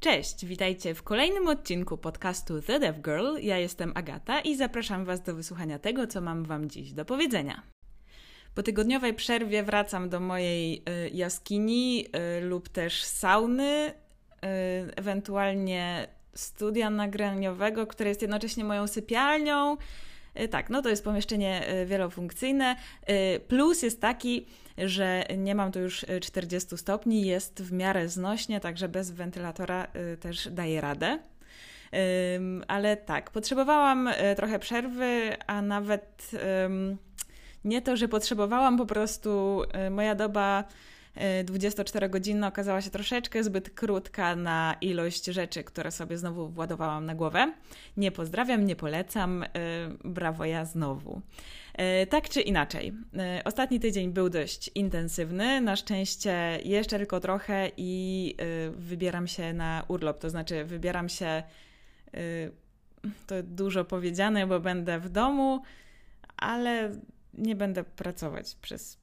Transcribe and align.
Cześć, 0.00 0.46
witajcie 0.46 0.94
w 0.94 1.02
kolejnym 1.02 1.48
odcinku 1.48 1.98
podcastu 1.98 2.62
The 2.62 2.80
Dev 2.80 3.00
Girl. 3.02 3.36
Ja 3.40 3.58
jestem 3.58 3.92
Agata 3.94 4.40
i 4.40 4.56
zapraszam 4.56 5.04
Was 5.04 5.22
do 5.22 5.34
wysłuchania 5.34 5.78
tego, 5.78 6.06
co 6.06 6.20
mam 6.20 6.44
Wam 6.44 6.70
dziś 6.70 6.92
do 6.92 7.04
powiedzenia. 7.04 7.62
Po 8.54 8.62
tygodniowej 8.62 9.14
przerwie 9.14 9.62
wracam 9.62 10.08
do 10.08 10.20
mojej 10.20 10.82
y, 11.06 11.10
jaskini 11.12 12.06
y, 12.38 12.40
lub 12.40 12.68
też 12.68 13.04
sauny, 13.04 13.92
y, 13.92 14.94
ewentualnie 14.96 16.08
studia 16.34 16.90
nagraniowego, 16.90 17.86
które 17.86 18.08
jest 18.08 18.22
jednocześnie 18.22 18.64
moją 18.64 18.86
sypialnią. 18.86 19.76
Tak, 20.50 20.70
no 20.70 20.82
to 20.82 20.88
jest 20.88 21.04
pomieszczenie 21.04 21.62
wielofunkcyjne. 21.86 22.76
Plus 23.48 23.82
jest 23.82 24.00
taki, 24.00 24.46
że 24.78 25.24
nie 25.36 25.54
mam 25.54 25.72
tu 25.72 25.80
już 25.80 26.04
40 26.20 26.78
stopni, 26.78 27.26
jest 27.26 27.62
w 27.62 27.72
miarę 27.72 28.08
znośnie, 28.08 28.60
także 28.60 28.88
bez 28.88 29.10
wentylatora 29.10 29.86
też 30.20 30.48
daje 30.50 30.80
radę. 30.80 31.18
Ale 32.68 32.96
tak, 32.96 33.30
potrzebowałam 33.30 34.08
trochę 34.36 34.58
przerwy, 34.58 35.36
a 35.46 35.62
nawet 35.62 36.30
nie 37.64 37.82
to, 37.82 37.96
że 37.96 38.08
potrzebowałam, 38.08 38.78
po 38.78 38.86
prostu 38.86 39.62
moja 39.90 40.14
doba 40.14 40.64
24-godzinna 41.44 42.46
y, 42.46 42.48
okazała 42.48 42.82
się 42.82 42.90
troszeczkę 42.90 43.44
zbyt 43.44 43.70
krótka 43.70 44.36
na 44.36 44.76
ilość 44.80 45.24
rzeczy, 45.24 45.64
które 45.64 45.90
sobie 45.90 46.18
znowu 46.18 46.48
władowałam 46.48 47.06
na 47.06 47.14
głowę. 47.14 47.52
Nie 47.96 48.12
pozdrawiam, 48.12 48.66
nie 48.66 48.76
polecam, 48.76 49.42
y, 49.42 49.48
brawo 50.04 50.44
ja 50.44 50.64
znowu. 50.64 51.20
Tak 52.10 52.28
czy 52.28 52.40
inaczej, 52.40 52.92
ostatni 53.44 53.80
tydzień 53.80 54.12
był 54.12 54.30
dość 54.30 54.70
intensywny. 54.74 55.60
Na 55.60 55.76
szczęście 55.76 56.58
jeszcze 56.64 56.98
tylko 56.98 57.20
trochę 57.20 57.70
i 57.76 58.34
wybieram 58.72 59.26
się 59.26 59.52
na 59.52 59.84
urlop, 59.88 60.18
to 60.18 60.30
znaczy 60.30 60.64
wybieram 60.64 61.08
się, 61.08 61.42
to 63.26 63.42
dużo 63.42 63.84
powiedziane, 63.84 64.46
bo 64.46 64.60
będę 64.60 65.00
w 65.00 65.08
domu, 65.08 65.62
ale 66.36 66.92
nie 67.34 67.56
będę 67.56 67.84
pracować 67.84 68.54
przez 68.54 68.98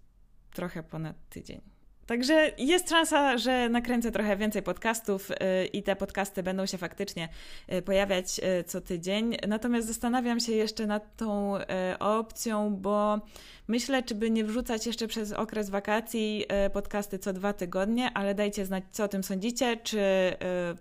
trochę 0.54 0.84
ponad 0.84 1.16
tydzień. 1.30 1.75
Także 2.06 2.52
jest 2.58 2.90
szansa, 2.90 3.38
że 3.38 3.70
nakręcę 3.70 4.12
trochę 4.12 4.38
więcej 4.38 4.64
podcastów 4.64 5.32
y, 5.32 5.36
i 5.66 5.84
te 5.84 5.96
podcasty 5.96 6.44
będą 6.44 6.66
się 6.66 6.78
faktycznie 6.78 7.30
y, 7.74 7.82
pojawiać 7.82 8.40
y, 8.40 8.64
co 8.64 8.82
tydzień. 8.82 9.38
Natomiast 9.48 9.88
zastanawiam 9.88 10.40
się 10.40 10.52
jeszcze 10.52 10.88
nad 10.88 11.18
tą 11.18 11.54
opcją, 12.00 12.76
bo 12.76 13.20
myślę, 13.68 14.04
czy 14.04 14.16
by 14.16 14.32
nie 14.32 14.44
wrzucać 14.44 14.88
jeszcze 14.88 15.08
przez 15.08 15.32
okres 15.32 15.70
wakacji 15.70 16.46
podcasty 16.74 17.20
co 17.20 17.34
dwa 17.34 17.54
tygodnie, 17.54 18.12
ale 18.14 18.36
dajcie 18.36 18.66
znać, 18.66 18.84
co 18.92 19.04
o 19.04 19.08
tym 19.08 19.24
sądzicie, 19.24 19.78
czy 19.78 20.02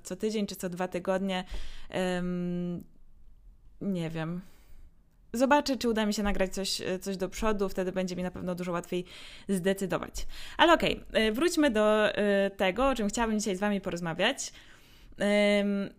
co 0.03 0.16
tydzień, 0.16 0.47
czy 0.47 0.56
co 0.56 0.69
dwa 0.69 0.88
tygodnie. 0.88 1.44
Nie 3.81 4.11
wiem. 4.11 4.53
Zobaczę, 5.35 5.77
czy 5.77 5.89
uda 5.89 6.07
mi 6.07 6.15
się 6.15 6.23
nagrać 6.23 6.55
coś, 6.55 6.81
e, 6.81 6.99
coś 6.99 7.17
do 7.17 7.29
przodu, 7.29 7.69
wtedy 7.69 7.93
będzie 7.93 8.17
mi 8.17 8.23
na 8.23 8.31
pewno 8.31 8.55
dużo 8.55 8.73
łatwiej 8.73 9.05
zdecydować. 9.49 10.27
Ale 10.57 10.73
okej, 10.73 11.05
okay, 11.11 11.23
e, 11.23 11.33
wróćmy 11.33 11.71
do 11.71 12.09
e, 12.09 12.51
tego, 12.51 12.89
o 12.89 12.95
czym 12.95 13.09
chciałabym 13.09 13.39
dzisiaj 13.39 13.57
z 13.57 13.61
Wami 13.61 13.81
porozmawiać. 13.81 14.53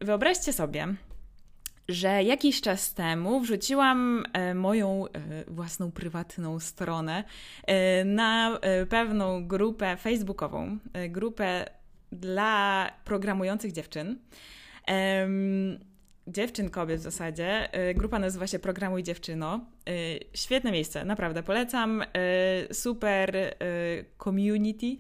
Wyobraźcie 0.02 0.54
sobie, 0.54 0.88
że 1.90 2.24
jakiś 2.24 2.62
czas 2.62 2.94
temu 2.94 3.40
wrzuciłam 3.40 4.24
moją 4.56 5.06
własną 5.48 5.92
prywatną 5.92 6.60
stronę 6.60 7.24
na 8.06 8.60
pewną 8.90 9.48
grupę 9.48 9.98
facebookową, 9.98 10.78
grupę 11.10 11.66
dla 12.12 12.90
programujących 13.06 13.72
dziewczyn 13.72 14.18
dziewczyn, 16.28 16.70
kobiet 16.70 17.00
w 17.00 17.04
zasadzie. 17.04 17.70
Y, 17.90 17.94
grupa 17.94 18.20
nazywa 18.20 18.48
się 18.48 18.60
Programuj 18.60 19.04
Dziewczyno. 19.04 19.66
Y, 19.90 20.20
świetne 20.34 20.72
miejsce, 20.72 21.06
naprawdę 21.06 21.44
polecam. 21.44 22.02
Y, 22.02 22.74
super 22.74 23.56
community, 24.24 24.98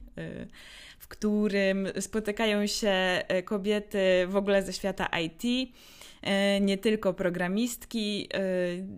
w 1.00 1.08
którym 1.08 1.88
spotykają 2.00 2.68
się 2.68 3.22
kobiety 3.46 4.28
w 4.28 4.36
ogóle 4.36 4.63
ze 4.63 4.74
świata 4.74 5.08
IT 5.22 5.69
nie 6.62 6.78
tylko 6.78 7.13
programistki. 7.13 8.30
E, 8.34 8.40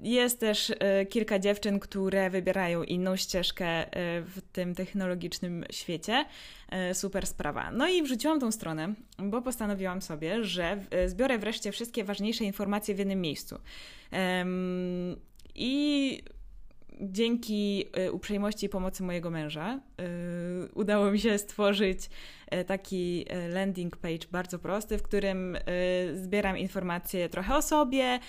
jest 0.03 0.39
też 0.39 0.73
e, 0.79 1.05
kilka 1.05 1.39
dziewczyn, 1.39 1.79
które 1.79 2.29
wybierają 2.29 2.83
inną 2.83 3.15
ścieżkę 3.15 3.85
w 4.25 4.41
tym 4.51 4.75
technologicznym 4.75 5.65
świecie. 5.71 6.25
Super 6.93 7.27
sprawa. 7.27 7.71
No 7.71 7.87
i 7.87 8.03
wrzuciłam 8.03 8.39
tą 8.39 8.51
stronę, 8.51 8.93
bo 9.19 9.41
postanowiłam 9.41 10.01
sobie, 10.01 10.43
że 10.43 10.83
zbiorę 11.07 11.37
wreszcie 11.37 11.71
wszystkie 11.71 12.03
ważniejsze 12.03 12.43
informacje 12.43 12.95
w 12.95 12.99
jednym 12.99 13.21
miejscu. 13.21 13.59
I 15.55 16.23
dzięki 17.01 17.85
uprzejmości 18.11 18.65
i 18.65 18.69
pomocy 18.69 19.03
mojego 19.03 19.29
męża 19.29 19.79
udało 20.73 21.11
mi 21.11 21.19
się 21.19 21.37
stworzyć 21.37 21.99
E, 21.99 22.36
taki 22.67 23.25
e, 23.29 23.49
landing 23.49 23.97
page 23.97 24.27
bardzo 24.31 24.59
prosty, 24.59 24.97
w 24.97 25.03
którym 25.03 25.55
e, 25.55 25.59
zbieram 26.15 26.57
informacje 26.57 27.29
trochę 27.29 27.55
o 27.55 27.61
sobie, 27.61 28.19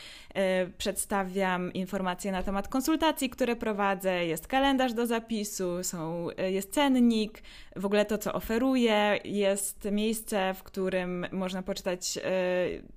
przedstawiam 0.79 1.73
informacje 1.73 2.33
na 2.33 2.43
temat 2.43 2.69
konsultacji, 2.69 3.31
które 3.31 3.57
prowadzę, 3.57 4.27
jest 4.27 4.47
kalendarz 4.47 4.93
do 4.93 5.07
zapisu, 5.07 5.83
są, 5.83 6.29
jest 6.51 6.73
cennik, 6.73 7.43
w 7.77 7.87
ogóle 7.87 8.05
to, 8.05 8.19
co 8.19 8.33
oferuję, 8.33 9.19
jest 9.25 9.89
miejsce, 9.93 10.55
w 10.55 10.63
którym 10.63 11.27
można 11.33 11.63
poczytać 11.63 12.19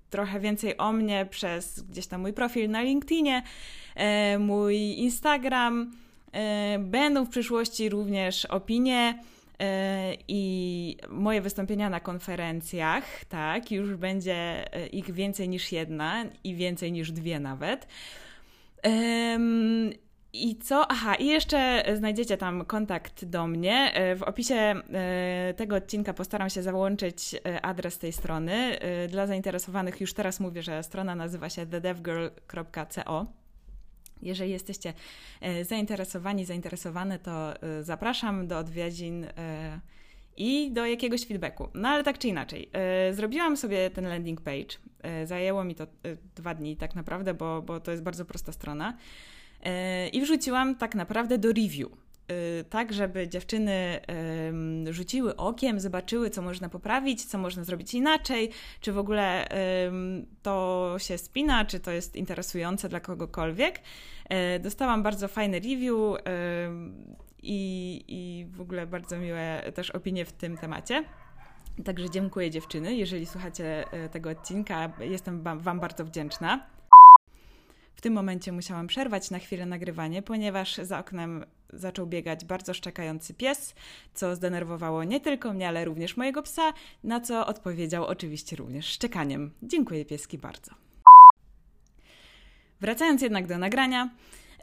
trochę 0.09 0.39
więcej 0.39 0.77
o 0.77 0.91
mnie 0.93 1.27
przez 1.29 1.81
gdzieś 1.81 2.07
tam 2.07 2.21
mój 2.21 2.33
profil 2.33 2.69
na 2.69 2.81
LinkedInie, 2.81 3.43
mój 4.39 4.77
Instagram. 4.77 5.91
Będą 6.79 7.25
w 7.25 7.29
przyszłości 7.29 7.89
również 7.89 8.45
opinie 8.45 9.13
E, 9.13 9.40
i 10.27 10.97
moje 11.09 11.41
wystąpienia 11.41 11.89
na 11.89 11.99
konferencjach, 11.99 13.25
tak, 13.25 13.71
już 13.71 13.95
będzie 13.95 14.73
e, 14.73 14.87
ich 14.87 15.11
więcej 15.11 15.49
niż 15.49 15.71
jedna 15.71 16.25
i 16.43 16.55
więcej 16.55 16.91
niż 16.91 17.11
dwie 17.11 17.39
nawet. 17.39 17.87
I 20.33 20.55
co? 20.55 20.91
Aha, 20.91 21.15
i 21.15 21.27
jeszcze 21.27 21.83
znajdziecie 21.97 22.37
tam 22.37 22.65
kontakt 22.65 23.25
do 23.25 23.47
mnie. 23.47 23.91
E, 23.93 24.15
w 24.15 24.23
opisie 24.23 24.75
tego 25.57 25.75
odcinka 25.75 26.13
postaram 26.13 26.49
się 26.49 26.63
załączyć 26.63 27.35
adres 27.61 27.97
tej 27.97 28.11
strony. 28.11 28.79
Dla 29.09 29.27
zainteresowanych 29.27 30.01
już 30.01 30.13
teraz 30.13 30.39
mówię, 30.39 30.63
że 30.63 30.83
strona 30.83 31.15
nazywa 31.15 31.49
się 31.49 31.65
thedevgirl.co. 31.65 33.40
Jeżeli 34.21 34.51
jesteście 34.51 34.93
e, 35.41 35.65
zainteresowani, 35.65 36.45
zainteresowane, 36.45 37.19
to 37.19 37.63
e, 37.63 37.83
zapraszam 37.83 38.47
do 38.47 38.57
odwiedzin 38.57 39.23
e, 39.23 39.79
i 40.37 40.71
do 40.71 40.85
jakiegoś 40.85 41.25
feedbacku. 41.25 41.69
No 41.73 41.89
ale 41.89 42.03
tak 42.03 42.17
czy 42.17 42.27
inaczej, 42.27 42.69
zrobiłam 43.11 43.57
sobie 43.57 43.89
ten 43.89 44.07
landing 44.07 44.41
page. 44.41 44.77
Zajęło 45.25 45.63
mi 45.63 45.75
to 45.75 45.87
dwa 46.35 46.55
dni 46.55 46.77
tak 46.77 46.95
naprawdę, 46.95 47.33
bo, 47.33 47.61
bo 47.61 47.79
to 47.79 47.91
jest 47.91 48.03
bardzo 48.03 48.25
prosta 48.25 48.51
strona. 48.51 48.97
I 50.11 50.21
wrzuciłam 50.21 50.75
tak 50.75 50.95
naprawdę 50.95 51.37
do 51.37 51.47
review 51.47 51.89
tak, 52.69 52.93
żeby 52.93 53.27
dziewczyny 53.27 53.99
rzuciły 54.89 55.35
okiem, 55.35 55.79
zobaczyły, 55.79 56.29
co 56.29 56.41
można 56.41 56.69
poprawić, 56.69 57.25
co 57.25 57.37
można 57.37 57.63
zrobić 57.63 57.93
inaczej, 57.93 58.49
czy 58.81 58.93
w 58.93 58.97
ogóle 58.97 59.47
to 60.41 60.95
się 60.97 61.17
spina, 61.17 61.65
czy 61.65 61.79
to 61.79 61.91
jest 61.91 62.15
interesujące 62.15 62.89
dla 62.89 62.99
kogokolwiek. 62.99 63.79
Dostałam 64.59 65.03
bardzo 65.03 65.27
fajny 65.27 65.59
review 65.59 66.17
i, 67.43 68.03
i 68.07 68.45
w 68.45 68.61
ogóle 68.61 68.87
bardzo 68.87 69.17
miłe 69.17 69.71
też 69.75 69.91
opinie 69.91 70.25
w 70.25 70.31
tym 70.31 70.57
temacie. 70.57 71.03
Także 71.85 72.09
dziękuję 72.09 72.51
dziewczyny, 72.51 72.95
jeżeli 72.95 73.25
słuchacie 73.25 73.85
tego 74.11 74.29
odcinka, 74.29 74.93
jestem 74.99 75.43
Wam 75.43 75.79
bardzo 75.79 76.05
wdzięczna. 76.05 76.65
W 77.95 78.01
tym 78.01 78.13
momencie 78.13 78.51
musiałam 78.51 78.87
przerwać 78.87 79.31
na 79.31 79.39
chwilę 79.39 79.65
nagrywanie, 79.65 80.21
ponieważ 80.21 80.75
za 80.75 80.99
oknem 80.99 81.45
zaczął 81.73 82.07
biegać 82.07 82.45
bardzo 82.45 82.73
szczekający 82.73 83.33
pies, 83.33 83.75
co 84.13 84.35
zdenerwowało 84.35 85.03
nie 85.03 85.19
tylko 85.19 85.53
mnie, 85.53 85.67
ale 85.67 85.85
również 85.85 86.17
mojego 86.17 86.43
psa, 86.43 86.73
na 87.03 87.19
co 87.19 87.47
odpowiedział 87.47 88.05
oczywiście 88.05 88.55
również 88.55 88.85
szczekaniem. 88.85 89.51
Dziękuję 89.63 90.05
pieski 90.05 90.37
bardzo. 90.37 90.71
Wracając 92.81 93.21
jednak 93.21 93.47
do 93.47 93.57
nagrania, 93.57 94.09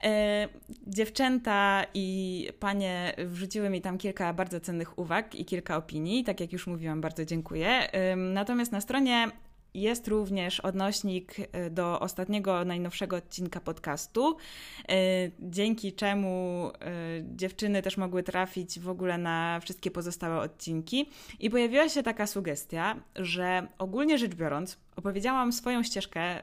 E, 0.05 0.49
dziewczęta 0.87 1.87
i 1.94 2.49
panie 2.60 3.14
wrzuciły 3.19 3.70
mi 3.70 3.81
tam 3.81 3.99
kilka 3.99 4.32
bardzo 4.32 4.60
cennych 4.60 4.99
uwag 4.99 5.34
i 5.34 5.44
kilka 5.44 5.76
opinii. 5.76 6.25
Tak 6.25 6.40
jak 6.40 6.52
już 6.52 6.66
mówiłam, 6.66 7.00
bardzo 7.00 7.25
dziękuję. 7.25 7.69
E, 7.69 8.16
natomiast 8.16 8.72
na 8.72 8.81
stronie 8.81 9.31
jest 9.75 10.09
również 10.09 10.61
odnośnik 10.61 11.38
y, 11.38 11.70
do 11.70 12.00
ostatniego, 12.00 12.65
najnowszego 12.65 13.17
odcinka 13.17 13.61
podcastu, 13.61 14.37
y, 14.37 15.32
dzięki 15.41 15.93
czemu 15.93 16.70
y, 16.70 17.25
dziewczyny 17.37 17.82
też 17.82 17.97
mogły 17.97 18.23
trafić 18.23 18.81
w 18.81 18.88
ogóle 18.88 19.19
na 19.19 19.61
wszystkie 19.61 19.91
pozostałe 19.91 20.41
odcinki. 20.41 21.11
I 21.41 21.50
pojawiła 21.50 21.88
się 21.88 22.03
taka 22.03 22.26
sugestia, 22.26 22.97
że 23.17 23.67
ogólnie 23.79 24.19
rzecz 24.19 24.35
biorąc, 24.35 24.79
opowiedziałam 24.97 25.53
swoją 25.53 25.82
ścieżkę 25.82 26.43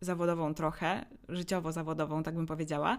zawodową 0.00 0.54
trochę, 0.54 1.04
życiowo-zawodową, 1.28 2.22
tak 2.22 2.34
bym 2.34 2.46
powiedziała. 2.46 2.98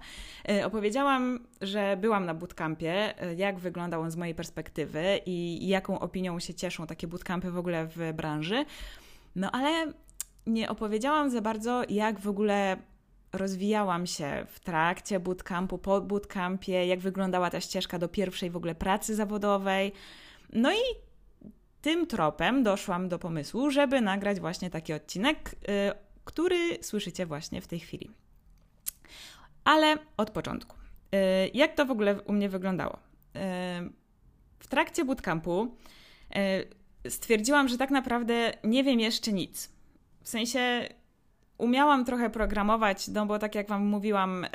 Opowiedziałam, 0.65 1.39
że 1.61 1.97
byłam 1.97 2.25
na 2.25 2.33
bootcampie, 2.33 3.13
jak 3.37 3.59
wyglądał 3.59 4.01
on 4.01 4.11
z 4.11 4.15
mojej 4.15 4.35
perspektywy 4.35 5.19
i 5.25 5.67
jaką 5.67 5.99
opinią 5.99 6.39
się 6.39 6.53
cieszą 6.53 6.87
takie 6.87 7.07
bootcampy 7.07 7.51
w 7.51 7.57
ogóle 7.57 7.87
w 7.87 8.13
branży. 8.13 8.65
No 9.35 9.51
ale 9.51 9.93
nie 10.47 10.69
opowiedziałam 10.69 11.29
za 11.29 11.41
bardzo, 11.41 11.83
jak 11.89 12.19
w 12.19 12.27
ogóle 12.27 12.77
rozwijałam 13.33 14.07
się 14.07 14.45
w 14.49 14.59
trakcie 14.59 15.19
bootcampu, 15.19 15.77
po 15.77 16.01
bootcampie, 16.01 16.85
jak 16.85 16.99
wyglądała 16.99 17.49
ta 17.49 17.61
ścieżka 17.61 17.99
do 17.99 18.07
pierwszej 18.07 18.49
w 18.49 18.57
ogóle 18.57 18.75
pracy 18.75 19.15
zawodowej. 19.15 19.91
No 20.53 20.73
i 20.73 20.81
tym 21.81 22.07
tropem 22.07 22.63
doszłam 22.63 23.09
do 23.09 23.19
pomysłu, 23.19 23.71
żeby 23.71 24.01
nagrać 24.01 24.39
właśnie 24.39 24.69
taki 24.69 24.93
odcinek, 24.93 25.55
yy, 25.61 25.67
który 26.25 26.83
słyszycie 26.83 27.25
właśnie 27.25 27.61
w 27.61 27.67
tej 27.67 27.79
chwili. 27.79 28.11
Ale 29.63 29.97
od 30.17 30.29
początku. 30.29 30.75
Yy, 31.11 31.19
jak 31.53 31.75
to 31.75 31.85
w 31.85 31.91
ogóle 31.91 32.21
u 32.21 32.33
mnie 32.33 32.49
wyglądało? 32.49 32.97
Yy, 33.33 33.41
w 34.59 34.67
trakcie 34.67 35.05
bootcampu 35.05 35.75
y, 36.35 36.80
stwierdziłam, 37.09 37.67
że 37.67 37.77
tak 37.77 37.91
naprawdę 37.91 38.53
nie 38.63 38.83
wiem 38.83 38.99
jeszcze 38.99 39.31
nic. 39.33 39.69
W 40.23 40.29
sensie 40.29 40.89
umiałam 41.57 42.05
trochę 42.05 42.29
programować, 42.29 43.07
no 43.07 43.25
bo 43.25 43.39
tak 43.39 43.55
jak 43.55 43.67
Wam 43.67 43.85
mówiłam, 43.85 44.45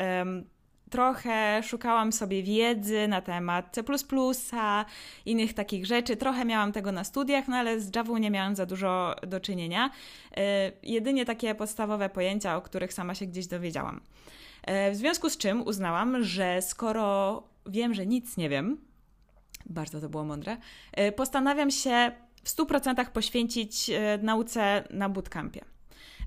trochę 0.91 1.63
szukałam 1.63 2.13
sobie 2.13 2.43
wiedzy 2.43 3.09
na 3.09 3.21
temat 3.21 3.77
C, 4.35 4.85
innych 5.27 5.55
takich 5.55 5.87
rzeczy. 5.87 6.17
Trochę 6.17 6.45
miałam 6.45 6.73
tego 6.73 6.93
na 6.93 7.05
studiach, 7.05 7.49
no 7.49 7.57
ale 7.57 7.81
z 7.81 7.97
Java 7.97 8.19
nie 8.19 8.31
miałam 8.31 8.57
za 8.57 8.67
dużo 8.67 9.17
do 9.27 9.41
czynienia. 9.41 9.91
E, 10.37 10.73
jedynie 10.83 11.25
takie 11.25 11.55
podstawowe 11.55 12.09
pojęcia, 12.09 12.57
o 12.57 12.63
których 12.63 12.93
sama 12.93 13.15
się 13.15 13.27
gdzieś 13.27 13.47
dowiedziałam. 13.47 14.01
E, 14.63 14.91
w 14.91 14.97
związku 14.97 15.31
z 15.31 15.37
czym 15.37 15.63
uznałam, 15.63 16.23
że 16.25 16.63
skoro 16.63 17.43
wiem, 17.67 17.95
że 17.95 18.07
nic 18.07 18.37
nie 18.37 18.49
wiem, 18.49 18.79
bardzo 19.67 20.01
to 20.01 20.09
było 20.09 20.25
mądre, 20.25 20.57
e, 20.93 21.13
postanawiam 21.13 21.71
się 21.71 22.13
w 22.47 22.57
100% 22.57 23.11
poświęcić 23.11 23.91
e, 23.91 24.19
nauce 24.23 24.85
na 24.91 25.09
bootcampie. 25.09 25.65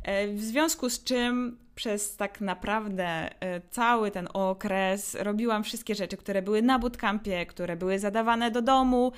E, 0.04 0.28
w 0.28 0.42
związku 0.42 0.90
z 0.90 1.04
czym 1.04 1.58
przez 1.76 2.16
tak 2.16 2.42
naprawdę 2.42 3.06
e, 3.06 3.62
cały 3.70 4.12
ten 4.12 4.28
okres 4.34 5.18
robiłam 5.20 5.64
wszystkie 5.64 5.96
rzeczy, 5.96 6.18
które 6.18 6.42
były 6.42 6.62
na 6.62 6.80
bootcampie, 6.80 7.46
które 7.46 7.76
były 7.76 8.00
zadawane 8.00 8.52
do 8.52 8.62
domu, 8.62 9.12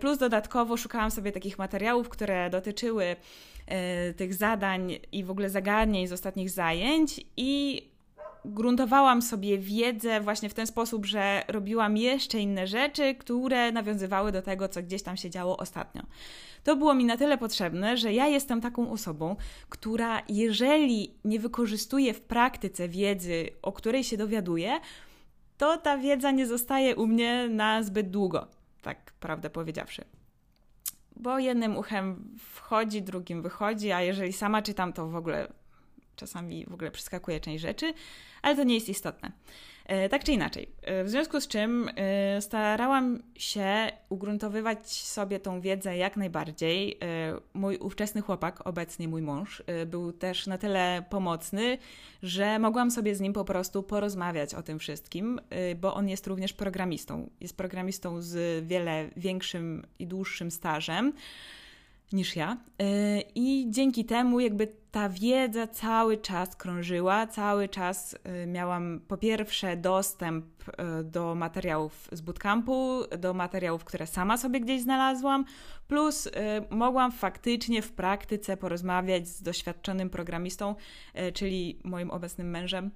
plus 0.00 0.18
dodatkowo 0.18 0.76
szukałam 0.76 1.10
sobie 1.10 1.32
takich 1.32 1.58
materiałów, 1.58 2.08
które 2.08 2.50
dotyczyły 2.50 3.16
tych 4.16 4.34
zadań 4.34 4.98
i 5.12 5.24
w 5.24 5.30
ogóle 5.30 5.50
zagadnień 5.50 6.06
z 6.06 6.12
ostatnich 6.12 6.50
zajęć 6.50 7.20
i 7.36 7.82
gruntowałam 8.44 9.22
sobie 9.22 9.58
wiedzę 9.58 10.20
właśnie 10.20 10.48
w 10.48 10.54
ten 10.54 10.66
sposób, 10.66 11.06
że 11.06 11.42
robiłam 11.48 11.96
jeszcze 11.96 12.40
inne 12.40 12.66
rzeczy, 12.66 13.14
które 13.14 13.72
nawiązywały 13.72 14.32
do 14.32 14.42
tego, 14.42 14.68
co 14.68 14.82
gdzieś 14.82 15.02
tam 15.02 15.16
się 15.16 15.30
działo 15.30 15.56
ostatnio. 15.56 16.02
To 16.64 16.76
było 16.76 16.94
mi 16.94 17.04
na 17.04 17.16
tyle 17.16 17.38
potrzebne, 17.38 17.96
że 17.96 18.12
ja 18.12 18.26
jestem 18.26 18.60
taką 18.60 18.90
osobą, 18.90 19.36
która 19.68 20.22
jeżeli 20.28 21.14
nie 21.24 21.40
wykorzystuje 21.40 22.14
w 22.14 22.20
praktyce 22.20 22.88
wiedzy, 22.88 23.48
o 23.62 23.72
której 23.72 24.04
się 24.04 24.16
dowiaduje, 24.16 24.80
to 25.58 25.76
ta 25.76 25.98
wiedza 25.98 26.30
nie 26.30 26.46
zostaje 26.46 26.96
u 26.96 27.06
mnie 27.06 27.48
na 27.48 27.82
zbyt 27.82 28.10
długo, 28.10 28.46
tak 28.82 29.12
prawdę 29.20 29.50
powiedziawszy. 29.50 30.04
Bo 31.16 31.38
jednym 31.38 31.76
uchem 31.76 32.36
wchodzi, 32.38 33.02
drugim 33.02 33.42
wychodzi, 33.42 33.92
a 33.92 34.02
jeżeli 34.02 34.32
sama 34.32 34.62
czytam, 34.62 34.92
to 34.92 35.08
w 35.08 35.16
ogóle 35.16 35.48
czasami 36.16 36.66
w 36.66 36.74
ogóle 36.74 36.90
przeskakuje 36.90 37.40
część 37.40 37.62
rzeczy, 37.62 37.94
ale 38.42 38.56
to 38.56 38.64
nie 38.64 38.74
jest 38.74 38.88
istotne. 38.88 39.32
E, 39.84 40.08
tak 40.08 40.24
czy 40.24 40.32
inaczej, 40.32 40.68
e, 40.82 41.04
w 41.04 41.10
związku 41.10 41.40
z 41.40 41.48
czym 41.48 41.90
e, 41.96 42.42
starałam 42.42 43.22
się 43.34 43.92
ugruntowywać 44.08 44.90
sobie 44.90 45.40
tą 45.40 45.60
wiedzę 45.60 45.96
jak 45.96 46.16
najbardziej. 46.16 46.98
Mój 47.54 47.76
ówczesny 47.76 48.20
chłopak, 48.20 48.66
obecnie 48.66 49.08
mój 49.08 49.22
mąż, 49.22 49.62
był 49.86 50.12
też 50.12 50.46
na 50.46 50.58
tyle 50.58 51.04
pomocny, 51.10 51.78
że 52.22 52.58
mogłam 52.58 52.90
sobie 52.90 53.14
z 53.14 53.20
nim 53.20 53.32
po 53.32 53.44
prostu 53.44 53.82
porozmawiać 53.82 54.54
o 54.54 54.62
tym 54.62 54.78
wszystkim, 54.78 55.40
bo 55.80 55.94
on 55.94 56.08
jest 56.08 56.26
również 56.26 56.52
programistą. 56.52 57.30
Jest 57.40 57.56
programistą 57.56 58.22
z 58.22 58.66
wiele 58.66 59.10
większym 59.16 59.86
i 59.98 60.06
dłuższym 60.06 60.50
stażem 60.50 61.12
niż 62.12 62.36
ja. 62.36 62.56
Y, 62.82 63.22
I 63.34 63.66
dzięki 63.70 64.04
temu 64.04 64.40
jakby 64.40 64.68
ta 64.90 65.08
wiedza 65.08 65.66
cały 65.66 66.18
czas 66.18 66.56
krążyła, 66.56 67.26
cały 67.26 67.68
czas 67.68 68.14
y, 68.42 68.46
miałam 68.46 69.00
po 69.08 69.16
pierwsze 69.16 69.76
dostęp 69.76 70.46
y, 70.68 71.04
do 71.04 71.34
materiałów 71.34 72.08
z 72.12 72.20
bootcampu, 72.20 73.02
do 73.18 73.34
materiałów, 73.34 73.84
które 73.84 74.06
sama 74.06 74.36
sobie 74.36 74.60
gdzieś 74.60 74.82
znalazłam, 74.82 75.44
plus 75.88 76.28
mogłam 76.70 77.12
faktycznie 77.12 77.82
w 77.82 77.92
praktyce 77.92 78.56
porozmawiać 78.56 79.28
z 79.28 79.42
doświadczonym 79.42 80.10
programistą, 80.10 80.74
czyli 81.34 81.80
moim 81.84 82.10
obecnym 82.10 82.50
mężem, 82.50 82.90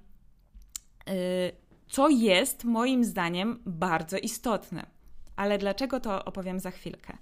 co 1.87 2.09
jest 2.09 2.63
moim 2.63 3.03
zdaniem 3.03 3.59
bardzo 3.65 4.17
istotne. 4.17 4.85
Ale 5.35 5.57
dlaczego 5.57 5.99
to 5.99 6.25
opowiem 6.25 6.59
za 6.59 6.71
chwilkę. 6.71 7.17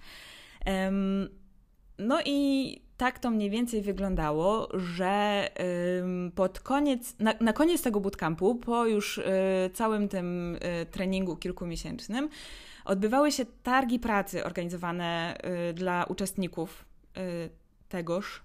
No 2.00 2.20
i 2.26 2.82
tak 2.98 3.20
to 3.20 3.32
mniej 3.32 3.50
więcej 3.50 3.82
wyglądało, 3.82 4.70
że 4.74 5.48
pod 6.36 6.60
koniec, 6.60 7.20
na, 7.20 7.34
na 7.42 7.54
koniec 7.54 7.82
tego 7.82 8.00
bootcampu, 8.00 8.56
po 8.56 8.86
już 8.86 9.18
y, 9.18 9.24
całym 9.74 10.10
tym 10.10 10.56
y, 10.56 10.86
treningu 10.86 11.36
kilkumiesięcznym, 11.36 12.30
odbywały 12.86 13.32
się 13.32 13.46
targi 13.64 14.00
pracy 14.00 14.44
organizowane 14.44 15.38
y, 15.70 15.74
dla 15.74 16.06
uczestników 16.06 16.86
tegoż. 17.90 18.44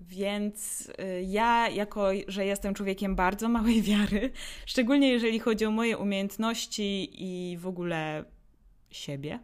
Więc 0.00 0.90
ja, 1.22 1.68
jako 1.68 2.08
że 2.28 2.44
jestem 2.44 2.74
człowiekiem 2.74 3.16
bardzo 3.16 3.48
małej 3.48 3.82
wiary, 3.92 4.30
szczególnie 4.66 5.08
jeżeli 5.08 5.38
chodzi 5.38 5.64
o 5.64 5.70
moje 5.70 5.98
umiejętności 5.98 7.10
i 7.12 7.56
w 7.56 7.66
ogóle 7.66 8.24
siebie, 8.90 9.38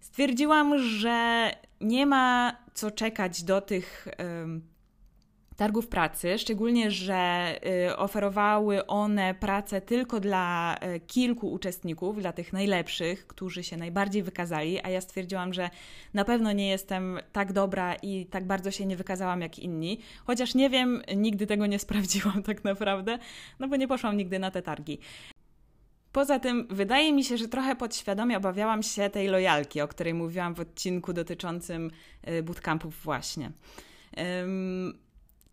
stwierdziłam, 0.00 0.78
że 0.78 1.50
nie 1.84 2.06
ma 2.06 2.56
co 2.74 2.90
czekać 2.90 3.42
do 3.42 3.60
tych 3.60 4.08
targów 5.56 5.88
pracy, 5.88 6.38
szczególnie, 6.38 6.90
że 6.90 7.54
y, 7.88 7.96
oferowały 7.96 8.86
one 8.86 9.34
pracę 9.34 9.80
tylko 9.80 10.20
dla 10.20 10.76
y, 10.96 11.00
kilku 11.00 11.52
uczestników, 11.52 12.20
dla 12.20 12.32
tych 12.32 12.52
najlepszych, 12.52 13.26
którzy 13.26 13.64
się 13.64 13.76
najbardziej 13.76 14.22
wykazali, 14.22 14.80
a 14.82 14.88
ja 14.88 15.00
stwierdziłam, 15.00 15.52
że 15.52 15.70
na 16.14 16.24
pewno 16.24 16.52
nie 16.52 16.68
jestem 16.68 17.18
tak 17.32 17.52
dobra 17.52 17.94
i 17.94 18.26
tak 18.26 18.46
bardzo 18.46 18.70
się 18.70 18.86
nie 18.86 18.96
wykazałam 18.96 19.40
jak 19.40 19.58
inni, 19.58 20.00
chociaż 20.24 20.54
nie 20.54 20.70
wiem, 20.70 21.02
nigdy 21.16 21.46
tego 21.46 21.66
nie 21.66 21.78
sprawdziłam 21.78 22.42
tak 22.52 22.64
naprawdę, 22.64 23.18
no 23.58 23.68
bo 23.68 23.76
nie 23.76 23.88
poszłam 23.88 24.16
nigdy 24.16 24.38
na 24.38 24.50
te 24.50 24.62
targi. 24.62 24.98
Poza 26.14 26.38
tym, 26.38 26.66
wydaje 26.70 27.12
mi 27.12 27.24
się, 27.24 27.36
że 27.36 27.48
trochę 27.48 27.76
podświadomie 27.76 28.36
obawiałam 28.36 28.82
się 28.82 29.10
tej 29.10 29.28
lojalki, 29.28 29.80
o 29.80 29.88
której 29.88 30.14
mówiłam 30.14 30.54
w 30.54 30.60
odcinku 30.60 31.12
dotyczącym 31.12 31.90
y, 32.28 32.42
bootcampów, 32.42 33.02
właśnie. 33.02 33.52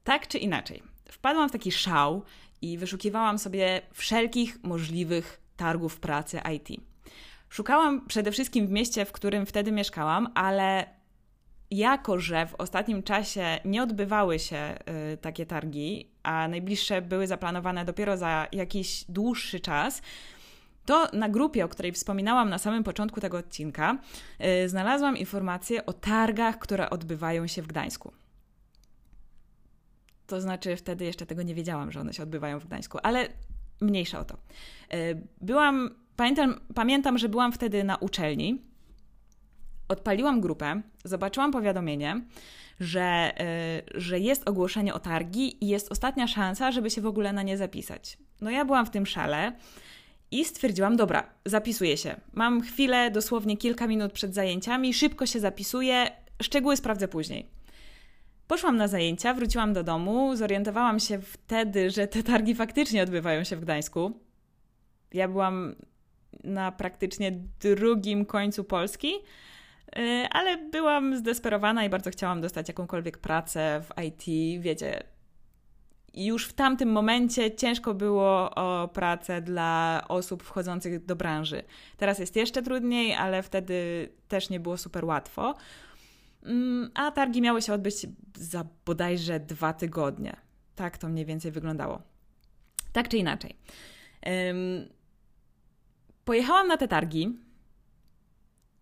Tak 0.03 0.27
czy 0.27 0.37
inaczej, 0.37 0.83
wpadłam 1.09 1.49
w 1.49 1.51
taki 1.51 1.71
szał 1.71 2.23
i 2.61 2.77
wyszukiwałam 2.77 3.39
sobie 3.39 3.81
wszelkich 3.93 4.63
możliwych 4.63 5.41
targów 5.57 5.99
pracy 5.99 6.41
IT. 6.55 6.81
Szukałam 7.49 8.07
przede 8.07 8.31
wszystkim 8.31 8.67
w 8.67 8.71
mieście, 8.71 9.05
w 9.05 9.11
którym 9.11 9.45
wtedy 9.45 9.71
mieszkałam, 9.71 10.31
ale 10.35 10.85
jako, 11.71 12.19
że 12.19 12.47
w 12.47 12.55
ostatnim 12.55 13.03
czasie 13.03 13.59
nie 13.65 13.83
odbywały 13.83 14.39
się 14.39 14.75
y, 15.13 15.17
takie 15.17 15.45
targi, 15.45 16.11
a 16.23 16.47
najbliższe 16.47 17.01
były 17.01 17.27
zaplanowane 17.27 17.85
dopiero 17.85 18.17
za 18.17 18.47
jakiś 18.51 19.05
dłuższy 19.09 19.59
czas, 19.59 20.01
to 20.85 21.07
na 21.13 21.29
grupie, 21.29 21.65
o 21.65 21.67
której 21.67 21.91
wspominałam 21.91 22.49
na 22.49 22.57
samym 22.57 22.83
początku 22.83 23.21
tego 23.21 23.37
odcinka, 23.37 23.97
yy, 24.39 24.69
znalazłam 24.69 25.17
informacje 25.17 25.85
o 25.85 25.93
targach, 25.93 26.59
które 26.59 26.89
odbywają 26.89 27.47
się 27.47 27.61
w 27.61 27.67
Gdańsku. 27.67 28.13
To 30.27 30.41
znaczy, 30.41 30.75
wtedy 30.75 31.05
jeszcze 31.05 31.25
tego 31.25 31.43
nie 31.43 31.55
wiedziałam, 31.55 31.91
że 31.91 31.99
one 31.99 32.13
się 32.13 32.23
odbywają 32.23 32.59
w 32.59 32.65
Gdańsku, 32.65 32.97
ale 33.03 33.27
mniejsza 33.81 34.19
o 34.19 34.25
to. 34.25 34.37
Yy, 34.91 35.21
byłam, 35.41 35.95
pamiętam, 36.15 36.59
pamiętam, 36.75 37.17
że 37.17 37.29
byłam 37.29 37.51
wtedy 37.51 37.83
na 37.83 37.95
uczelni. 37.95 38.61
Odpaliłam 39.87 40.41
grupę, 40.41 40.81
zobaczyłam 41.03 41.51
powiadomienie, 41.51 42.21
że, 42.79 43.31
że 43.95 44.19
jest 44.19 44.49
ogłoszenie 44.49 44.93
o 44.93 44.99
targi 44.99 45.65
i 45.65 45.67
jest 45.67 45.91
ostatnia 45.91 46.27
szansa, 46.27 46.71
żeby 46.71 46.89
się 46.89 47.01
w 47.01 47.05
ogóle 47.05 47.33
na 47.33 47.43
nie 47.43 47.57
zapisać. 47.57 48.17
No 48.41 48.49
ja 48.49 48.65
byłam 48.65 48.85
w 48.85 48.89
tym 48.89 49.05
szale 49.05 49.55
i 50.31 50.45
stwierdziłam, 50.45 50.95
dobra, 50.95 51.23
zapisuję 51.45 51.97
się. 51.97 52.15
Mam 52.33 52.61
chwilę, 52.61 53.11
dosłownie 53.11 53.57
kilka 53.57 53.87
minut 53.87 54.11
przed 54.11 54.33
zajęciami, 54.33 54.93
szybko 54.93 55.25
się 55.25 55.39
zapisuję, 55.39 56.11
szczegóły 56.41 56.77
sprawdzę 56.77 57.07
później. 57.07 57.47
Poszłam 58.47 58.77
na 58.77 58.87
zajęcia, 58.87 59.33
wróciłam 59.33 59.73
do 59.73 59.83
domu, 59.83 60.35
zorientowałam 60.35 60.99
się 60.99 61.21
wtedy, 61.21 61.89
że 61.89 62.07
te 62.07 62.23
targi 62.23 62.55
faktycznie 62.55 63.03
odbywają 63.03 63.43
się 63.43 63.55
w 63.55 63.59
Gdańsku. 63.59 64.19
Ja 65.13 65.27
byłam 65.27 65.75
na 66.43 66.71
praktycznie 66.71 67.31
drugim 67.61 68.25
końcu 68.25 68.63
Polski, 68.63 69.13
y, 69.97 70.27
ale 70.31 70.57
byłam 70.57 71.17
zdesperowana 71.17 71.85
i 71.85 71.89
bardzo 71.89 72.09
chciałam 72.09 72.41
dostać 72.41 72.67
jakąkolwiek 72.67 73.17
pracę 73.17 73.81
w 73.83 74.01
IT. 74.03 74.23
Wiecie, 74.61 75.03
już 76.13 76.47
w 76.47 76.53
tamtym 76.53 76.91
momencie 76.91 77.55
ciężko 77.55 77.93
było 77.93 78.55
o 78.55 78.87
pracę 78.87 79.41
dla 79.41 80.03
osób 80.07 80.43
wchodzących 80.43 81.05
do 81.05 81.15
branży. 81.15 81.63
Teraz 81.97 82.19
jest 82.19 82.35
jeszcze 82.35 82.61
trudniej, 82.61 83.13
ale 83.13 83.43
wtedy 83.43 84.09
też 84.27 84.49
nie 84.49 84.59
było 84.59 84.77
super 84.77 85.05
łatwo. 85.05 85.55
Mm, 86.43 86.91
a 86.93 87.11
targi 87.11 87.41
miały 87.41 87.61
się 87.61 87.73
odbyć 87.73 87.95
za 88.37 88.65
bodajże 88.85 89.39
dwa 89.39 89.73
tygodnie. 89.73 90.35
Tak 90.75 90.97
to 90.97 91.09
mniej 91.09 91.25
więcej 91.25 91.51
wyglądało. 91.51 92.01
Tak 92.93 93.09
czy 93.09 93.17
inaczej. 93.17 93.55
Pojechałam 96.25 96.67
na 96.67 96.77
te 96.77 96.87
targi. 96.87 97.39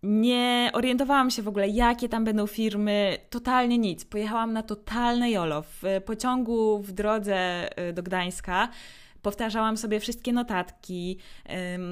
Nie 0.02 0.70
orientowałam 0.72 1.30
się 1.30 1.42
w 1.42 1.48
ogóle, 1.48 1.68
jakie 1.68 2.08
tam 2.08 2.24
będą 2.24 2.46
firmy, 2.46 3.18
totalnie 3.30 3.78
nic. 3.78 4.04
Pojechałam 4.04 4.52
na 4.52 4.62
totalne 4.62 5.30
jolo. 5.30 5.62
W 5.62 5.82
pociągu 6.04 6.78
w 6.82 6.92
drodze 6.92 7.68
y, 7.88 7.92
do 7.92 8.02
Gdańska 8.02 8.68
powtarzałam 9.22 9.76
sobie 9.76 10.00
wszystkie 10.00 10.32
notatki, 10.32 11.18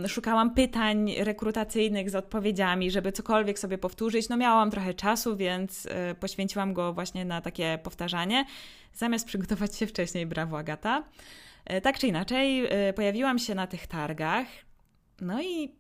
szukałam 0.07 0.55
pytań 0.55 1.15
rekrutacyjnych 1.19 2.11
z 2.11 2.15
odpowiedziami, 2.15 2.91
żeby 2.91 3.13
cokolwiek 3.13 3.59
sobie 3.59 3.79
powtórzyć. 3.79 4.29
No 4.29 4.37
miałam 4.37 4.71
trochę 4.71 4.95
czasu, 4.95 5.37
więc 5.37 5.87
y, 5.87 5.91
poświęciłam 6.21 6.75
go 6.75 6.93
właśnie 6.93 7.25
na 7.25 7.41
takie 7.41 7.79
powtarzanie, 7.83 8.45
zamiast 8.95 9.27
przygotować 9.27 9.77
się 9.77 9.87
wcześniej. 9.87 10.27
Brawo, 10.27 10.59
Agata. 10.59 11.05
Y, 11.73 11.81
tak 11.81 11.99
czy 11.99 12.07
inaczej, 12.07 12.69
pojawiłam 12.95 13.39
się 13.39 13.55
na 13.55 13.67
tych 13.67 13.87
targach, 13.87 14.47
no 15.21 15.43
i 15.43 15.73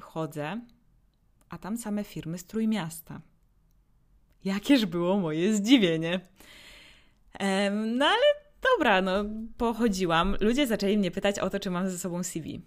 chodzę, 0.00 0.60
a 1.48 1.58
tam 1.58 1.76
same 1.76 2.04
firmy 2.04 2.38
z 2.38 2.44
Trójmiasta. 2.44 3.20
Jakież 4.44 4.86
było 4.86 5.20
moje 5.20 5.54
zdziwienie. 5.54 6.20
no 7.72 8.06
ale 8.06 8.24
dobra, 8.62 9.02
no 9.02 9.24
pochodziłam. 9.56 10.36
Ludzie 10.40 10.66
zaczęli 10.66 10.98
mnie 10.98 11.10
pytać 11.10 11.38
o 11.38 11.50
to, 11.50 11.60
czy 11.60 11.70
mam 11.70 11.90
ze 11.90 11.98
sobą 11.98 12.22
CV. 12.22 12.62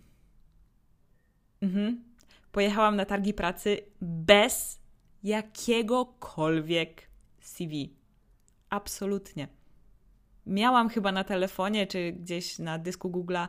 Mhm. 1.62 2.04
Pojechałam 2.52 2.96
na 2.96 3.06
targi 3.06 3.34
pracy 3.34 3.78
bez 4.02 4.80
jakiegokolwiek 5.24 7.10
CV. 7.42 7.96
Absolutnie. 8.70 9.48
Miałam 10.46 10.90
chyba 10.90 11.12
na 11.12 11.24
telefonie 11.24 11.88
czy 11.88 12.12
gdzieś 12.12 12.60
na 12.60 12.80
dysku 12.80 13.10
Google'a 13.10 13.48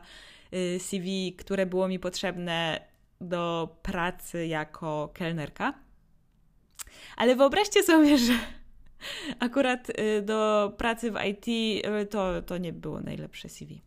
y, 0.53 0.79
CV, 0.79 1.35
które 1.37 1.65
było 1.65 1.87
mi 1.87 1.99
potrzebne 1.99 2.85
do 3.21 3.75
pracy 3.81 4.47
jako 4.47 5.09
kelnerka. 5.13 5.73
Ale 7.17 7.35
wyobraźcie 7.35 7.83
sobie, 7.83 8.17
że 8.17 8.33
akurat 9.39 9.89
y, 9.89 10.21
do 10.21 10.73
pracy 10.77 11.11
w 11.11 11.15
IT 11.29 11.47
y, 11.47 12.05
to, 12.05 12.41
to 12.41 12.57
nie 12.57 12.73
było 12.73 13.01
najlepsze 13.01 13.49
CV. 13.49 13.81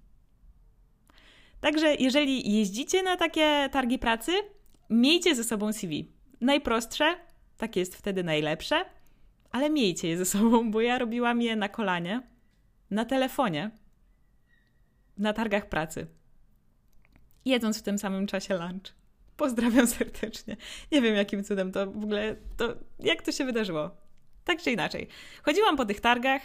Także 1.60 1.94
jeżeli 1.94 2.58
jeździcie 2.58 3.02
na 3.02 3.16
takie 3.16 3.68
targi 3.72 3.98
pracy, 3.98 4.32
miejcie 4.90 5.34
ze 5.34 5.44
sobą 5.44 5.72
CV. 5.72 6.12
Najprostsze, 6.40 7.16
takie 7.56 7.80
jest 7.80 7.96
wtedy 7.96 8.24
najlepsze, 8.24 8.84
ale 9.50 9.70
miejcie 9.70 10.08
je 10.08 10.18
ze 10.18 10.24
sobą, 10.24 10.70
bo 10.70 10.80
ja 10.80 10.98
robiłam 10.98 11.42
je 11.42 11.56
na 11.56 11.68
kolanie, 11.68 12.22
na 12.90 13.04
telefonie, 13.04 13.70
na 15.18 15.32
targach 15.32 15.68
pracy, 15.68 16.06
jedząc 17.44 17.78
w 17.78 17.82
tym 17.82 17.98
samym 17.98 18.26
czasie 18.26 18.54
lunch. 18.54 19.03
Pozdrawiam 19.36 19.86
serdecznie. 19.96 20.56
Nie 20.92 21.02
wiem, 21.02 21.14
jakim 21.14 21.44
cudem 21.44 21.72
to 21.72 21.86
w 21.86 22.04
ogóle, 22.04 22.36
to 22.56 22.74
jak 23.00 23.22
to 23.22 23.32
się 23.32 23.44
wydarzyło. 23.44 23.90
Tak 24.44 24.62
czy 24.62 24.70
inaczej. 24.70 25.08
Chodziłam 25.42 25.76
po 25.76 25.84
tych 25.84 26.00
targach 26.00 26.42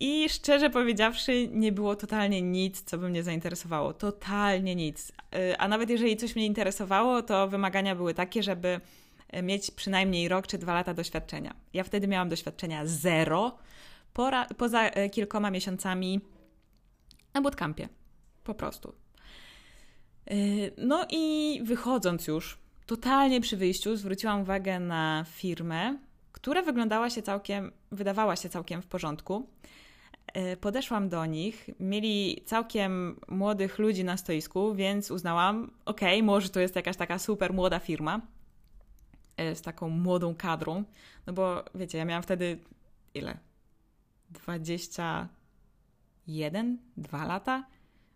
i 0.00 0.28
szczerze 0.28 0.70
powiedziawszy, 0.70 1.48
nie 1.48 1.72
było 1.72 1.96
totalnie 1.96 2.42
nic, 2.42 2.82
co 2.82 2.98
by 2.98 3.08
mnie 3.08 3.22
zainteresowało. 3.22 3.92
Totalnie 3.92 4.74
nic. 4.74 5.12
Y, 5.34 5.58
a 5.58 5.68
nawet 5.68 5.90
jeżeli 5.90 6.16
coś 6.16 6.36
mnie 6.36 6.46
interesowało, 6.46 7.22
to 7.22 7.48
wymagania 7.48 7.94
były 7.94 8.14
takie, 8.14 8.42
żeby 8.42 8.80
y, 9.36 9.42
mieć 9.42 9.70
przynajmniej 9.70 10.28
rok 10.28 10.46
czy 10.46 10.58
dwa 10.58 10.74
lata 10.74 10.94
doświadczenia. 10.94 11.54
Ja 11.72 11.84
wtedy 11.84 12.08
miałam 12.08 12.28
doświadczenia 12.28 12.86
zero, 12.86 13.58
pora, 14.12 14.46
poza 14.46 14.88
y, 14.88 15.10
kilkoma 15.10 15.50
miesiącami 15.50 16.20
na 17.34 17.40
bootcampie. 17.40 17.88
Po 18.44 18.54
prostu. 18.54 19.07
Yy, 20.30 20.72
no 20.78 21.06
i 21.10 21.60
wychodząc 21.64 22.26
już, 22.26 22.58
totalnie 22.86 23.40
przy 23.40 23.56
wyjściu, 23.56 23.96
zwróciłam 23.96 24.40
uwagę 24.40 24.80
na 24.80 25.24
firmę, 25.28 25.98
która 26.32 26.62
wyglądała 26.62 27.10
się 27.10 27.22
całkiem, 27.22 27.72
wydawała 27.92 28.36
się 28.36 28.48
całkiem 28.48 28.82
w 28.82 28.86
porządku. 28.86 29.48
Yy, 30.34 30.56
podeszłam 30.56 31.08
do 31.08 31.26
nich, 31.26 31.70
mieli 31.80 32.42
całkiem 32.46 33.20
młodych 33.28 33.78
ludzi 33.78 34.04
na 34.04 34.16
stoisku, 34.16 34.74
więc 34.74 35.10
uznałam, 35.10 35.70
okej, 35.84 36.18
okay, 36.18 36.22
może 36.22 36.48
to 36.48 36.60
jest 36.60 36.76
jakaś 36.76 36.96
taka 36.96 37.18
super 37.18 37.52
młoda 37.52 37.78
firma 37.78 38.20
yy, 39.38 39.56
z 39.56 39.62
taką 39.62 39.88
młodą 39.88 40.34
kadrą, 40.34 40.84
no 41.26 41.32
bo 41.32 41.64
wiecie, 41.74 41.98
ja 41.98 42.04
miałam 42.04 42.22
wtedy 42.22 42.58
ile? 43.14 43.38
21, 44.30 46.78
2 46.96 47.26
lata? 47.26 47.64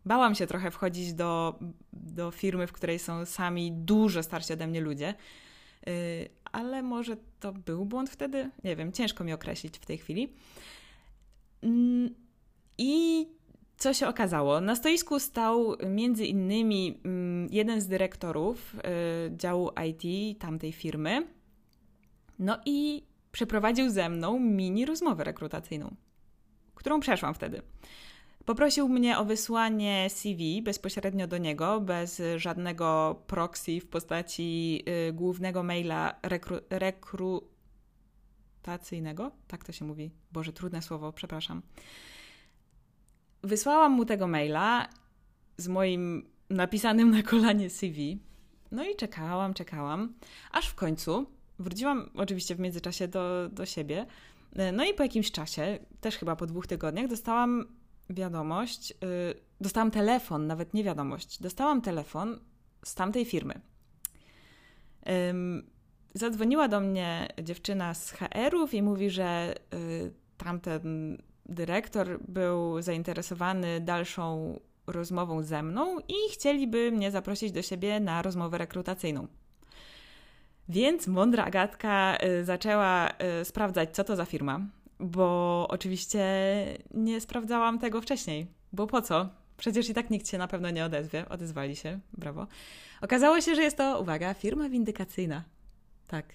Bałam 0.05 0.35
się 0.35 0.47
trochę 0.47 0.71
wchodzić 0.71 1.15
do, 1.15 1.59
do 1.93 2.31
firmy, 2.31 2.67
w 2.67 2.73
której 2.73 2.99
są 2.99 3.25
sami 3.25 3.73
dużo 3.73 4.23
starsi 4.23 4.53
ode 4.53 4.67
mnie 4.67 4.81
ludzie, 4.81 5.15
yy, 5.87 5.93
ale 6.53 6.83
może 6.83 7.17
to 7.41 7.53
był 7.53 7.85
błąd 7.85 8.11
wtedy? 8.11 8.51
Nie 8.65 8.77
wiem, 8.77 8.93
ciężko 8.93 9.25
mi 9.25 9.33
określić 9.33 9.79
w 9.79 9.87
tej 9.87 9.99
chwili. 9.99 10.33
Yy, 11.63 11.71
I 12.79 13.27
co 13.77 13.95
się 13.95 14.09
okazało? 14.09 14.61
Na 14.61 14.77
stoisku 14.77 15.19
stał 15.19 15.77
między 15.87 16.27
innymi 16.27 16.87
yy, 16.87 17.49
jeden 17.51 17.81
z 17.81 17.89
dyrektorów 17.89 18.75
y, 18.75 19.37
działu 19.37 19.71
IT 19.89 20.39
tamtej 20.39 20.73
firmy. 20.73 21.27
No 22.39 22.59
i 22.67 23.07
przeprowadził 23.33 23.91
ze 23.91 24.09
mną 24.09 24.41
mini 24.41 24.87
rozmowę 24.87 25.25
rekrutacyjną, 25.25 25.95
którą 26.75 27.01
przeszłam 27.01 27.35
wtedy. 27.35 27.63
Poprosił 28.45 28.89
mnie 28.89 29.19
o 29.19 29.25
wysłanie 29.25 30.07
CV 30.11 30.63
bezpośrednio 30.63 31.27
do 31.27 31.39
niego, 31.39 31.81
bez 31.81 32.23
żadnego 32.37 33.17
proxy 33.27 33.81
w 33.81 33.87
postaci 33.87 34.83
y, 35.09 35.13
głównego 35.13 35.63
maila 35.63 36.15
rekru, 36.23 36.57
rekrutacyjnego. 36.71 39.31
Tak 39.47 39.65
to 39.65 39.73
się 39.73 39.85
mówi. 39.85 40.11
Boże, 40.33 40.53
trudne 40.53 40.83
słowo, 40.83 41.13
przepraszam. 41.13 41.63
Wysłałam 43.43 43.93
mu 43.93 44.05
tego 44.05 44.27
maila 44.27 44.89
z 45.57 45.69
moim 45.69 46.31
napisanym 46.51 47.11
na 47.11 47.23
kolanie 47.23 47.71
CV. 47.71 48.19
No 48.73 48.85
i 48.85 48.97
czekałam, 48.97 49.55
czekałam, 49.55 50.15
aż 50.53 50.69
w 50.69 50.75
końcu 50.75 51.27
wróciłam 51.59 52.11
oczywiście 52.15 52.55
w 52.55 52.61
międzyczasie 52.61 53.09
do, 53.09 53.49
do 53.49 53.67
siebie. 53.67 54.07
No 54.73 54.85
i 54.85 54.95
po 54.95 55.03
jakimś 55.03 55.31
czasie, 55.31 55.79
też 56.01 56.17
chyba 56.17 56.37
po 56.37 56.47
dwóch 56.47 56.67
tygodniach, 56.67 57.09
dostałam 57.09 57.67
wiadomość, 58.11 58.91
yy, 58.91 58.97
dostałam 59.61 59.91
telefon, 59.91 60.47
nawet 60.47 60.75
nie 60.75 60.85
wiadomość, 60.85 61.43
dostałam 61.43 61.81
telefon 61.81 62.41
z 62.85 62.95
tamtej 62.95 63.25
firmy. 63.25 63.61
Zadzwoniła 66.15 66.69
do 66.69 66.81
mnie 66.81 67.29
dziewczyna 67.43 67.95
z 67.95 68.11
HR-ów 68.11 68.75
i 68.75 68.83
mówi, 68.83 69.11
że 69.11 69.55
yy, 69.73 70.13
tamten 70.37 71.19
dyrektor 71.47 72.21
był 72.29 72.83
zainteresowany 72.83 73.81
dalszą 73.81 74.61
rozmową 74.87 75.43
ze 75.43 75.63
mną 75.63 75.99
i 75.99 76.33
chcieliby 76.33 76.93
mnie 76.93 77.11
zaprosić 77.11 77.53
do 77.53 77.63
siebie 77.63 78.01
na 78.01 78.23
rozmowę 78.23 78.59
rekrutacyjną. 78.59 79.27
Więc 80.69 81.07
mądra 81.07 81.45
Agatka 81.45 82.19
y, 82.25 82.45
zaczęła 82.45 83.09
y, 83.41 83.45
sprawdzać, 83.45 83.95
co 83.95 84.05
to 84.05 84.17
za 84.17 84.25
firma, 84.25 84.61
bo 85.03 85.67
oczywiście 85.69 86.25
nie 86.95 87.21
sprawdzałam 87.21 87.79
tego 87.79 88.01
wcześniej. 88.01 88.47
Bo 88.73 88.87
po 88.87 89.03
co? 89.03 89.29
Przecież 89.57 89.89
i 89.89 89.95
tak 89.95 90.11
nikt 90.11 90.29
się 90.29 90.39
na 90.39 90.49
pewno 90.49 90.71
nie 90.71 90.85
odezwie. 90.85 91.29
Odezwali 91.29 91.77
się, 91.77 92.01
brawo. 92.13 92.47
Okazało 93.01 93.41
się, 93.41 93.55
że 93.55 93.63
jest 93.63 93.77
to, 93.77 94.01
uwaga, 94.01 94.35
firma 94.35 94.69
windykacyjna. 94.69 95.45
Tak. 96.07 96.27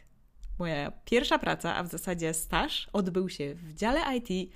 Moja 0.60 0.92
pierwsza 1.06 1.40
praca, 1.40 1.76
a 1.76 1.84
w 1.84 1.88
zasadzie 1.88 2.34
staż, 2.34 2.90
odbył 2.94 3.30
się 3.30 3.56
w 3.56 3.74
dziale 3.74 4.02
IT 4.18 4.52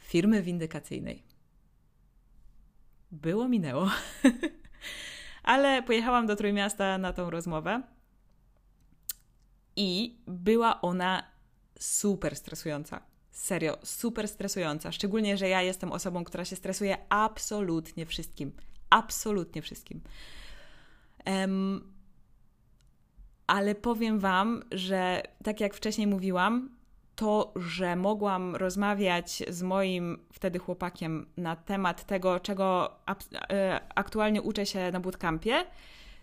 firmy 0.00 0.42
windykacyjnej. 0.42 1.22
Było, 3.12 3.48
minęło. 3.48 3.90
Ale 5.42 5.82
pojechałam 5.82 6.26
do 6.26 6.36
Trójmiasta 6.36 6.98
na 6.98 7.12
tą 7.12 7.30
rozmowę 7.30 7.82
i 9.76 10.18
była 10.26 10.80
ona 10.80 11.22
super 11.78 12.36
stresująca. 12.36 13.09
Serio, 13.30 13.78
super 13.82 14.28
stresująca. 14.28 14.92
Szczególnie, 14.92 15.36
że 15.36 15.48
ja 15.48 15.62
jestem 15.62 15.92
osobą, 15.92 16.24
która 16.24 16.44
się 16.44 16.56
stresuje 16.56 16.98
absolutnie 17.08 18.06
wszystkim. 18.06 18.52
Absolutnie 18.90 19.62
wszystkim. 19.62 20.00
Um, 21.26 21.92
ale 23.46 23.74
powiem 23.74 24.18
Wam, 24.18 24.62
że 24.72 25.22
tak 25.44 25.60
jak 25.60 25.74
wcześniej 25.74 26.06
mówiłam, 26.06 26.70
to, 27.16 27.52
że 27.56 27.96
mogłam 27.96 28.56
rozmawiać 28.56 29.42
z 29.48 29.62
moim 29.62 30.18
wtedy 30.32 30.58
chłopakiem 30.58 31.26
na 31.36 31.56
temat 31.56 32.04
tego, 32.04 32.40
czego 32.40 32.96
e, 33.50 33.80
aktualnie 33.94 34.42
uczę 34.42 34.66
się 34.66 34.90
na 34.90 35.00
bootcampie, 35.00 35.64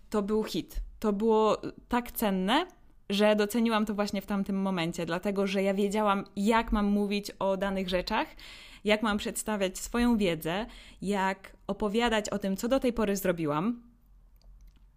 to 0.10 0.22
był 0.22 0.44
hit. 0.44 0.76
To 1.00 1.14
było 1.14 1.62
tak 1.88 2.12
cenne, 2.12 2.66
że 3.10 3.36
doceniłam 3.36 3.86
to 3.86 3.94
właśnie 3.94 4.22
w 4.22 4.26
tamtym 4.26 4.62
momencie, 4.62 5.06
dlatego 5.06 5.48
że 5.48 5.64
ja 5.64 5.74
wiedziałam, 5.74 6.26
jak 6.36 6.72
mam 6.72 6.86
mówić 6.86 7.32
o 7.40 7.58
danych 7.58 7.90
rzeczach, 7.90 8.28
jak 8.84 9.04
mam 9.04 9.18
przedstawiać 9.18 9.78
swoją 9.78 10.18
wiedzę, 10.18 10.66
jak 11.02 11.58
opowiadać 11.68 12.30
o 12.30 12.40
tym, 12.40 12.58
co 12.58 12.68
do 12.68 12.80
tej 12.80 12.94
pory 12.94 13.16
zrobiłam. 13.16 13.82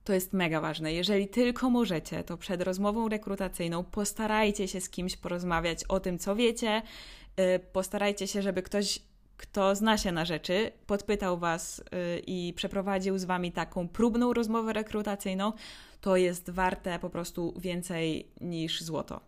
To 0.05 0.13
jest 0.13 0.33
mega 0.33 0.61
ważne. 0.61 0.93
Jeżeli 0.93 1.29
tylko 1.29 1.71
możecie, 1.71 2.25
to 2.25 2.37
przed 2.37 2.63
rozmową 2.63 3.09
rekrutacyjną 3.09 3.85
postarajcie 3.85 4.69
się 4.69 4.81
z 4.81 4.91
kimś 4.91 5.17
porozmawiać 5.17 5.85
o 5.85 6.01
tym, 6.01 6.19
co 6.19 6.37
wiecie. 6.37 6.83
Y, 7.41 7.59
postarajcie 7.73 8.27
się, 8.27 8.43
żeby 8.43 8.63
ktoś, 8.63 8.99
kto 9.37 9.75
zna 9.75 9.99
się 9.99 10.13
na 10.13 10.25
rzeczy, 10.25 10.73
podpytał 10.87 11.39
Was 11.39 11.79
y, 11.79 11.83
i 12.27 12.53
przeprowadził 12.57 13.19
z 13.19 13.25
Wami 13.25 13.53
taką 13.53 13.89
próbną 13.89 14.33
rozmowę 14.33 14.73
rekrutacyjną. 14.73 15.53
To 16.01 16.17
jest 16.17 16.51
warte 16.51 16.99
po 16.99 17.11
prostu 17.11 17.55
więcej 17.61 18.31
niż 18.41 18.81
złoto. 18.81 19.21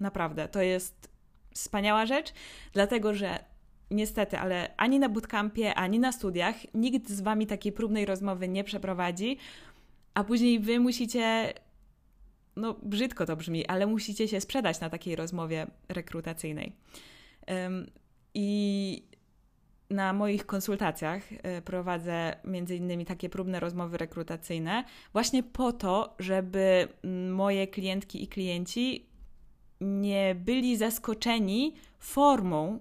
Naprawdę, 0.00 0.48
to 0.48 0.62
jest 0.62 1.10
wspaniała 1.54 2.06
rzecz, 2.06 2.32
dlatego 2.72 3.14
że 3.14 3.44
niestety, 3.90 4.38
ale 4.38 4.74
ani 4.76 4.98
na 4.98 5.08
bootcampie, 5.08 5.74
ani 5.74 5.98
na 5.98 6.12
studiach 6.12 6.74
nikt 6.74 7.08
z 7.08 7.20
Wami 7.20 7.46
takiej 7.46 7.72
próbnej 7.72 8.06
rozmowy 8.06 8.48
nie 8.48 8.64
przeprowadzi, 8.64 9.38
a 10.14 10.24
później 10.24 10.60
wy 10.60 10.80
musicie, 10.80 11.52
no 12.56 12.76
brzydko 12.82 13.26
to 13.26 13.36
brzmi, 13.36 13.66
ale 13.66 13.86
musicie 13.86 14.28
się 14.28 14.40
sprzedać 14.40 14.80
na 14.80 14.90
takiej 14.90 15.16
rozmowie 15.16 15.66
rekrutacyjnej. 15.88 16.72
I 18.34 19.02
na 19.90 20.12
moich 20.12 20.46
konsultacjach 20.46 21.22
e, 21.32 21.62
prowadzę 21.62 22.36
między 22.44 22.76
innymi 22.76 23.04
takie 23.04 23.28
próbne 23.28 23.60
rozmowy 23.60 23.98
rekrutacyjne, 23.98 24.84
właśnie 25.12 25.42
po 25.42 25.72
to, 25.72 26.14
żeby 26.18 26.88
moje 27.30 27.66
klientki 27.66 28.22
i 28.22 28.28
klienci 28.28 29.06
nie 29.80 30.34
byli 30.34 30.76
zaskoczeni 30.76 31.74
formą 31.98 32.80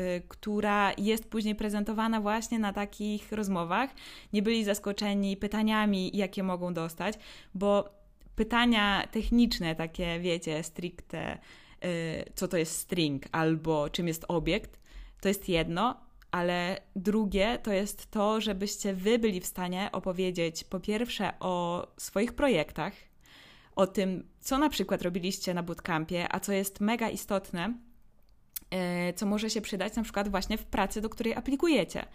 Y, 0.00 0.22
która 0.28 0.92
jest 0.98 1.30
później 1.30 1.54
prezentowana 1.54 2.20
właśnie 2.20 2.58
na 2.58 2.72
takich 2.72 3.32
rozmowach, 3.32 3.90
nie 4.32 4.42
byli 4.42 4.64
zaskoczeni 4.64 5.36
pytaniami, 5.36 6.16
jakie 6.16 6.42
mogą 6.42 6.74
dostać, 6.74 7.14
bo 7.54 7.88
pytania 8.36 9.08
techniczne, 9.10 9.74
takie 9.74 10.20
wiecie, 10.20 10.62
stricte, 10.62 11.38
y, 11.84 12.32
co 12.34 12.48
to 12.48 12.56
jest 12.56 12.78
string 12.78 13.22
albo 13.32 13.90
czym 13.90 14.08
jest 14.08 14.24
obiekt, 14.28 14.80
to 15.22 15.28
jest 15.28 15.48
jedno, 15.48 16.00
ale 16.30 16.80
drugie 16.96 17.58
to 17.62 17.72
jest 17.72 18.10
to, 18.10 18.40
żebyście 18.40 18.94
wy 18.94 19.18
byli 19.18 19.40
w 19.40 19.46
stanie 19.46 19.88
opowiedzieć 19.92 20.64
po 20.64 20.80
pierwsze 20.80 21.32
o 21.40 21.86
swoich 21.96 22.32
projektach, 22.32 22.92
o 23.76 23.86
tym, 23.86 24.28
co 24.40 24.58
na 24.58 24.68
przykład 24.68 25.02
robiliście 25.02 25.54
na 25.54 25.62
bootcampie, 25.62 26.26
a 26.30 26.40
co 26.40 26.52
jest 26.52 26.80
mega 26.80 27.10
istotne, 27.10 27.74
E, 28.72 29.12
co 29.12 29.26
może 29.26 29.50
się 29.50 29.60
przydać 29.60 29.96
na 29.96 30.02
przykład 30.02 30.28
właśnie 30.28 30.58
w 30.58 30.64
pracy, 30.64 31.00
do 31.00 31.08
której 31.08 31.34
aplikujecie. 31.34 32.06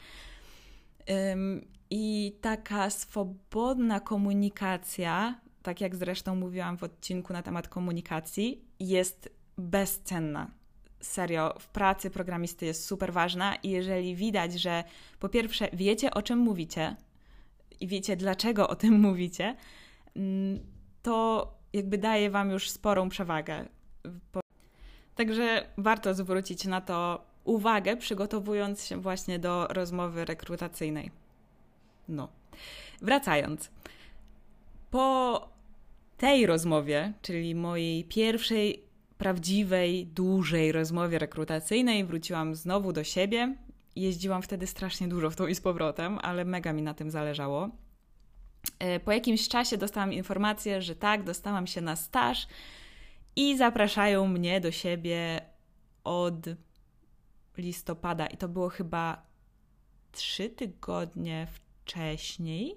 I 1.90 2.38
taka 2.42 2.90
swobodna 2.90 4.00
komunikacja, 4.00 5.42
tak 5.64 5.82
jak 5.82 5.96
zresztą 5.96 6.36
mówiłam 6.36 6.78
w 6.78 6.84
odcinku 6.84 7.34
na 7.34 7.44
temat 7.44 7.68
komunikacji, 7.68 8.66
jest 8.80 9.30
bezcenna. 9.58 10.52
Serio, 11.02 11.54
w 11.60 11.68
pracy 11.68 12.10
programisty 12.10 12.66
jest 12.66 12.86
super 12.86 13.14
ważna 13.14 13.56
i 13.56 13.70
jeżeli 13.70 14.16
widać, 14.16 14.54
że 14.54 14.84
po 15.20 15.30
pierwsze 15.30 15.70
wiecie 15.74 16.14
o 16.14 16.22
czym 16.22 16.40
mówicie 16.40 16.96
i 17.80 17.88
wiecie 17.88 18.16
dlaczego 18.16 18.70
o 18.70 18.76
tym 18.76 19.00
mówicie, 19.00 19.56
mm, 20.16 20.60
to 21.04 21.48
jakby 21.74 21.98
daje 21.98 22.30
Wam 22.30 22.52
już 22.52 22.70
sporą 22.70 23.10
przewagę. 23.10 23.66
Także 25.16 25.66
warto 25.78 26.14
zwrócić 26.14 26.66
na 26.66 26.82
to 26.82 27.26
uwagę, 27.44 27.98
przygotowując 27.98 28.86
się 28.86 29.02
właśnie 29.02 29.40
do 29.40 29.68
rozmowy 29.68 30.26
rekrutacyjnej. 30.26 31.12
No. 32.08 32.30
Wracając. 33.02 33.72
Po 34.92 35.50
tej 36.18 36.46
rozmowie, 36.46 37.14
czyli 37.22 37.56
mojej 37.56 38.04
pierwszej 38.04 38.87
prawdziwej, 39.18 40.06
dużej 40.06 40.72
rozmowie 40.72 41.20
rekrutacyjnej, 41.20 42.06
wróciłam 42.06 42.56
znowu 42.56 42.94
do 42.94 43.04
siebie. 43.04 43.56
Jeździłam 43.96 44.42
wtedy 44.42 44.68
strasznie 44.68 45.08
dużo 45.08 45.30
w 45.30 45.36
tą 45.36 45.48
i 45.48 45.56
z 45.56 45.62
powrotem, 45.62 46.20
ale 46.22 46.46
mega 46.46 46.74
mi 46.74 46.82
na 46.82 46.94
tym 46.94 47.12
zależało. 47.12 47.70
E, 48.80 49.00
po 49.00 49.12
jakimś 49.12 49.48
czasie 49.48 49.78
dostałam 49.78 50.14
informację, 50.14 50.82
że 50.82 50.96
tak, 50.96 51.24
dostałam 51.24 51.68
się 51.68 51.82
na 51.82 51.96
staż 51.96 52.48
i 53.36 53.58
zapraszają 53.58 54.28
mnie 54.28 54.62
do 54.62 54.72
siebie 54.72 55.42
od 56.04 56.46
listopada 57.58 58.28
i 58.28 58.38
to 58.38 58.48
było 58.48 58.70
chyba 58.70 59.26
trzy 60.12 60.50
tygodnie 60.50 61.48
wcześniej. 61.48 62.76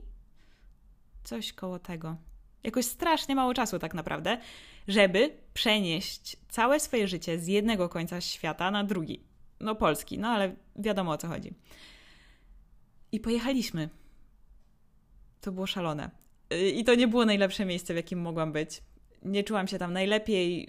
Coś 1.24 1.52
koło 1.52 1.78
tego. 1.78 2.16
Jakoś 2.64 2.84
strasznie 2.84 3.34
mało 3.34 3.54
czasu, 3.54 3.78
tak 3.78 3.94
naprawdę, 3.94 4.38
żeby 4.88 5.30
przenieść 5.54 6.36
całe 6.48 6.80
swoje 6.80 7.08
życie 7.08 7.38
z 7.38 7.46
jednego 7.46 7.88
końca 7.88 8.20
świata 8.20 8.70
na 8.70 8.84
drugi. 8.84 9.20
No, 9.60 9.74
polski, 9.74 10.18
no 10.18 10.28
ale 10.28 10.54
wiadomo 10.76 11.10
o 11.12 11.16
co 11.16 11.28
chodzi. 11.28 11.54
I 13.12 13.20
pojechaliśmy. 13.20 13.88
To 15.40 15.52
było 15.52 15.66
szalone. 15.66 16.10
I 16.74 16.84
to 16.84 16.94
nie 16.94 17.08
było 17.08 17.24
najlepsze 17.24 17.64
miejsce, 17.64 17.92
w 17.92 17.96
jakim 17.96 18.20
mogłam 18.20 18.52
być 18.52 18.82
nie 19.22 19.44
czułam 19.44 19.68
się 19.68 19.78
tam 19.78 19.92
najlepiej. 19.92 20.68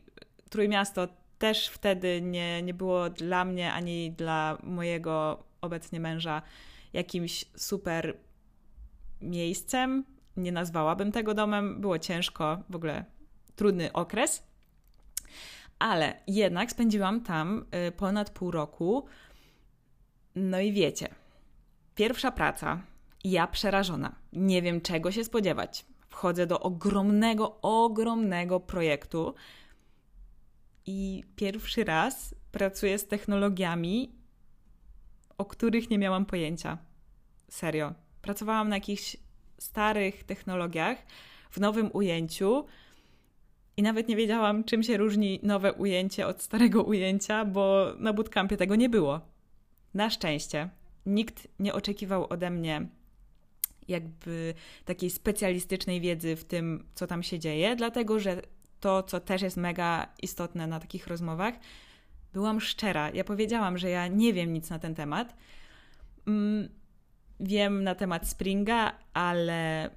Trójmiasto 0.50 1.08
też 1.38 1.68
wtedy 1.68 2.22
nie, 2.22 2.62
nie 2.62 2.74
było 2.74 3.10
dla 3.10 3.46
mnie 3.46 3.74
ani 3.74 4.12
dla 4.12 4.58
mojego 4.64 5.44
obecnie 5.62 6.00
męża 6.00 6.42
jakimś 6.94 7.46
super 7.58 8.18
miejscem. 9.22 10.04
Nie 10.38 10.52
nazwałabym 10.52 11.12
tego 11.12 11.34
domem. 11.34 11.82
Było 11.82 12.00
ciężko, 12.00 12.58
w 12.70 12.76
ogóle 12.76 13.06
trudny 13.56 13.94
okres. 13.94 14.44
Ale 15.80 16.20
jednak 16.28 16.72
spędziłam 16.72 17.22
tam 17.22 17.66
y, 17.88 17.92
ponad 17.92 18.30
pół 18.30 18.52
roku. 18.52 19.06
No 20.36 20.60
i 20.60 20.72
wiecie, 20.72 21.08
pierwsza 21.96 22.32
praca, 22.32 22.82
ja 23.24 23.48
przerażona. 23.48 24.16
Nie 24.34 24.62
wiem 24.62 24.82
czego 24.82 25.12
się 25.12 25.24
spodziewać 25.24 25.86
wchodzę 26.12 26.48
do 26.48 26.60
ogromnego, 26.60 27.62
ogromnego 27.62 28.60
projektu 28.60 29.34
i 30.86 31.24
pierwszy 31.36 31.84
raz 31.84 32.36
pracuję 32.52 32.98
z 32.98 33.08
technologiami, 33.08 34.16
o 35.38 35.46
których 35.46 35.90
nie 35.90 35.98
miałam 35.98 36.26
pojęcia. 36.26 36.78
Serio. 37.50 37.94
Pracowałam 38.22 38.70
na 38.70 38.76
jakichś 38.76 39.18
starych 39.64 40.24
technologiach 40.24 40.98
w 41.52 41.60
nowym 41.60 41.90
ujęciu 41.94 42.66
i 43.78 43.82
nawet 43.82 44.08
nie 44.08 44.16
wiedziałam, 44.16 44.64
czym 44.64 44.84
się 44.84 44.98
różni 44.98 45.40
nowe 45.44 45.74
ujęcie 45.74 46.28
od 46.28 46.42
starego 46.42 46.84
ujęcia, 46.84 47.46
bo 47.46 47.94
na 48.00 48.14
bootcampie 48.14 48.58
tego 48.58 48.76
nie 48.76 48.90
było. 48.90 49.22
Na 49.94 50.10
szczęście 50.10 50.70
nikt 51.06 51.48
nie 51.60 51.74
oczekiwał 51.74 52.28
ode 52.30 52.50
mnie 52.50 52.88
jakby 53.88 54.54
takiej 54.86 55.10
specjalistycznej 55.10 56.02
wiedzy 56.02 56.36
w 56.36 56.44
tym, 56.44 56.86
co 56.94 57.08
tam 57.08 57.24
się 57.24 57.40
dzieje, 57.40 57.76
dlatego 57.76 58.20
że 58.20 58.42
to, 58.80 59.04
co 59.04 59.20
też 59.20 59.42
jest 59.42 59.58
mega 59.58 60.08
istotne 60.22 60.68
na 60.68 60.80
takich 60.80 61.08
rozmowach, 61.08 61.54
byłam 62.34 62.62
szczera. 62.62 63.10
Ja 63.10 63.24
powiedziałam, 63.24 63.78
że 63.78 63.90
ja 63.90 64.08
nie 64.08 64.34
wiem 64.34 64.54
nic 64.54 64.70
na 64.70 64.80
ten 64.80 64.96
temat. 64.96 65.36
Mm, 66.28 66.70
wiem 67.42 67.84
na 67.84 67.96
temat 67.96 68.28
Springa, 68.28 68.92
ale 69.14 69.90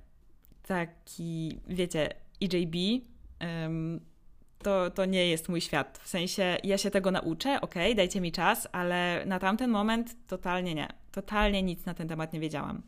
taki, 0.66 1.60
wiecie, 1.66 2.08
EJB 2.42 2.76
to, 4.58 4.90
to 4.90 5.04
nie 5.04 5.26
jest 5.26 5.48
mój 5.48 5.60
świat. 5.60 6.00
W 6.02 6.08
sensie 6.08 6.56
ja 6.64 6.78
się 6.78 6.90
tego 6.90 7.10
nauczę, 7.10 7.60
ok, 7.60 7.74
dajcie 7.96 8.20
mi 8.20 8.32
czas, 8.32 8.68
ale 8.72 9.22
na 9.26 9.38
tamten 9.38 9.70
moment 9.70 10.16
totalnie 10.26 10.74
nie. 10.74 10.88
Totalnie 11.12 11.62
nic 11.62 11.86
na 11.86 11.94
ten 11.94 12.08
temat 12.08 12.32
nie 12.32 12.40
wiedziałam. 12.40 12.82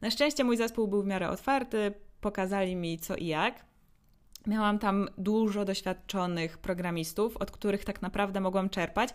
Na 0.00 0.10
szczęście 0.10 0.44
mój 0.44 0.56
zespół 0.56 0.88
był 0.88 1.02
w 1.02 1.06
miarę 1.06 1.30
otwarty, 1.30 1.92
pokazali 2.20 2.76
mi 2.76 2.98
co 2.98 3.16
i 3.16 3.26
jak. 3.26 3.64
Miałam 4.46 4.78
tam 4.78 5.08
dużo 5.18 5.64
doświadczonych 5.64 6.58
programistów, 6.58 7.36
od 7.36 7.50
których 7.50 7.84
tak 7.84 8.02
naprawdę 8.02 8.40
mogłam 8.40 8.70
czerpać, 8.70 9.08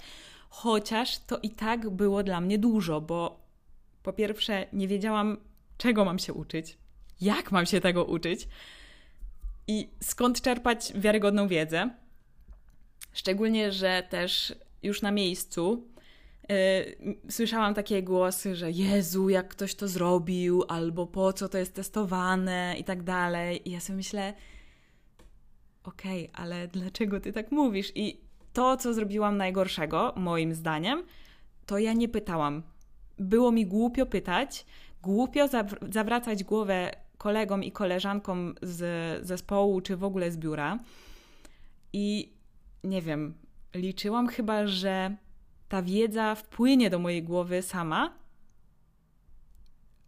chociaż 0.49 1.19
to 1.19 1.37
i 1.37 1.49
tak 1.49 1.89
było 1.89 2.23
dla 2.23 2.41
mnie 2.41 2.57
dużo, 2.57 3.01
bo 3.01 3.46
po 4.07 4.13
pierwsze 4.13 4.65
nie 4.73 4.87
wiedziałam, 4.87 5.37
czego 5.77 6.05
mam 6.05 6.19
się 6.19 6.33
uczyć, 6.33 6.77
jak 7.21 7.51
mam 7.51 7.65
się 7.65 7.81
tego 7.81 8.05
uczyć 8.05 8.47
i 9.67 9.89
skąd 10.03 10.41
czerpać 10.41 10.93
wiarygodną 10.95 11.47
wiedzę. 11.47 11.89
Szczególnie, 13.13 13.71
że 13.71 14.03
też 14.09 14.55
już 14.83 15.01
na 15.01 15.11
miejscu 15.11 15.87
yy, 16.49 16.55
słyszałam 17.29 17.73
takie 17.73 18.03
głosy, 18.03 18.55
że 18.55 18.71
Jezu, 18.71 19.29
jak 19.29 19.47
ktoś 19.47 19.75
to 19.75 19.87
zrobił, 19.87 20.63
albo 20.67 21.07
po 21.07 21.33
co 21.33 21.49
to 21.49 21.57
jest 21.57 21.73
testowane 21.73 22.75
i 22.79 22.83
tak 22.83 23.03
dalej. 23.03 23.69
I 23.69 23.71
ja 23.71 23.79
sobie 23.79 23.97
myślę, 23.97 24.33
okej, 25.83 26.29
okay, 26.29 26.45
ale 26.45 26.67
dlaczego 26.67 27.19
ty 27.19 27.33
tak 27.33 27.51
mówisz? 27.51 27.91
I 27.95 28.21
to, 28.53 28.77
co 28.77 28.93
zrobiłam 28.93 29.37
najgorszego, 29.37 30.13
moim 30.15 30.53
zdaniem, 30.53 31.03
to 31.65 31.77
ja 31.77 31.93
nie 31.93 32.09
pytałam. 32.09 32.63
Było 33.19 33.51
mi 33.51 33.65
głupio 33.65 34.05
pytać, 34.05 34.65
głupio 35.01 35.47
zawracać 35.89 36.43
głowę 36.43 36.91
kolegom 37.17 37.63
i 37.63 37.71
koleżankom 37.71 38.55
z 38.61 39.25
zespołu, 39.27 39.81
czy 39.81 39.97
w 39.97 40.03
ogóle 40.03 40.31
z 40.31 40.37
biura. 40.37 40.79
I 41.93 42.33
nie 42.83 43.01
wiem, 43.01 43.33
liczyłam 43.75 44.27
chyba, 44.27 44.67
że 44.67 45.15
ta 45.69 45.81
wiedza 45.81 46.35
wpłynie 46.35 46.89
do 46.89 46.99
mojej 46.99 47.23
głowy 47.23 47.61
sama, 47.61 48.13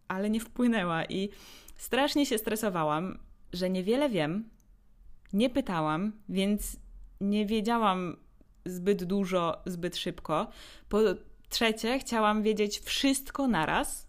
ale 0.07 0.29
nie 0.29 0.39
wpłynęła 0.39 1.05
i 1.05 1.29
strasznie 1.77 2.25
się 2.25 2.37
stresowałam, 2.37 3.19
że 3.53 3.69
niewiele 3.69 4.09
wiem, 4.09 4.49
nie 5.33 5.49
pytałam, 5.49 6.11
więc 6.29 6.77
nie 7.21 7.45
wiedziałam 7.45 8.17
zbyt 8.65 9.03
dużo, 9.03 9.61
zbyt 9.65 9.97
szybko. 9.97 10.47
Po 10.89 10.99
trzecie, 11.49 11.99
chciałam 11.99 12.43
wiedzieć 12.43 12.79
wszystko 12.79 13.47
naraz, 13.47 14.07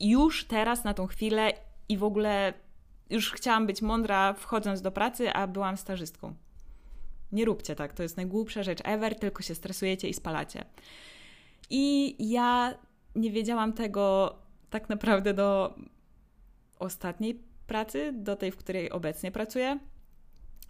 już 0.00 0.44
teraz, 0.44 0.84
na 0.84 0.94
tą 0.94 1.06
chwilę 1.06 1.52
i 1.88 1.96
w 1.96 2.04
ogóle 2.04 2.54
już 3.10 3.32
chciałam 3.32 3.66
być 3.66 3.82
mądra 3.82 4.32
wchodząc 4.32 4.82
do 4.82 4.92
pracy, 4.92 5.32
a 5.32 5.46
byłam 5.46 5.76
stażystką. 5.76 6.34
Nie 7.32 7.44
róbcie 7.44 7.74
tak, 7.74 7.92
to 7.92 8.02
jest 8.02 8.16
najgłupsza 8.16 8.62
rzecz 8.62 8.80
ever, 8.84 9.18
tylko 9.18 9.42
się 9.42 9.54
stresujecie 9.54 10.08
i 10.08 10.14
spalacie. 10.14 10.64
I 11.70 12.14
ja 12.30 12.74
nie 13.14 13.30
wiedziałam 13.30 13.72
tego 13.72 14.36
tak 14.70 14.88
naprawdę 14.88 15.34
do 15.34 15.74
ostatniej 16.78 17.42
pracy, 17.66 18.12
do 18.12 18.36
tej, 18.36 18.52
w 18.52 18.56
której 18.56 18.90
obecnie 18.90 19.32
pracuję. 19.32 19.78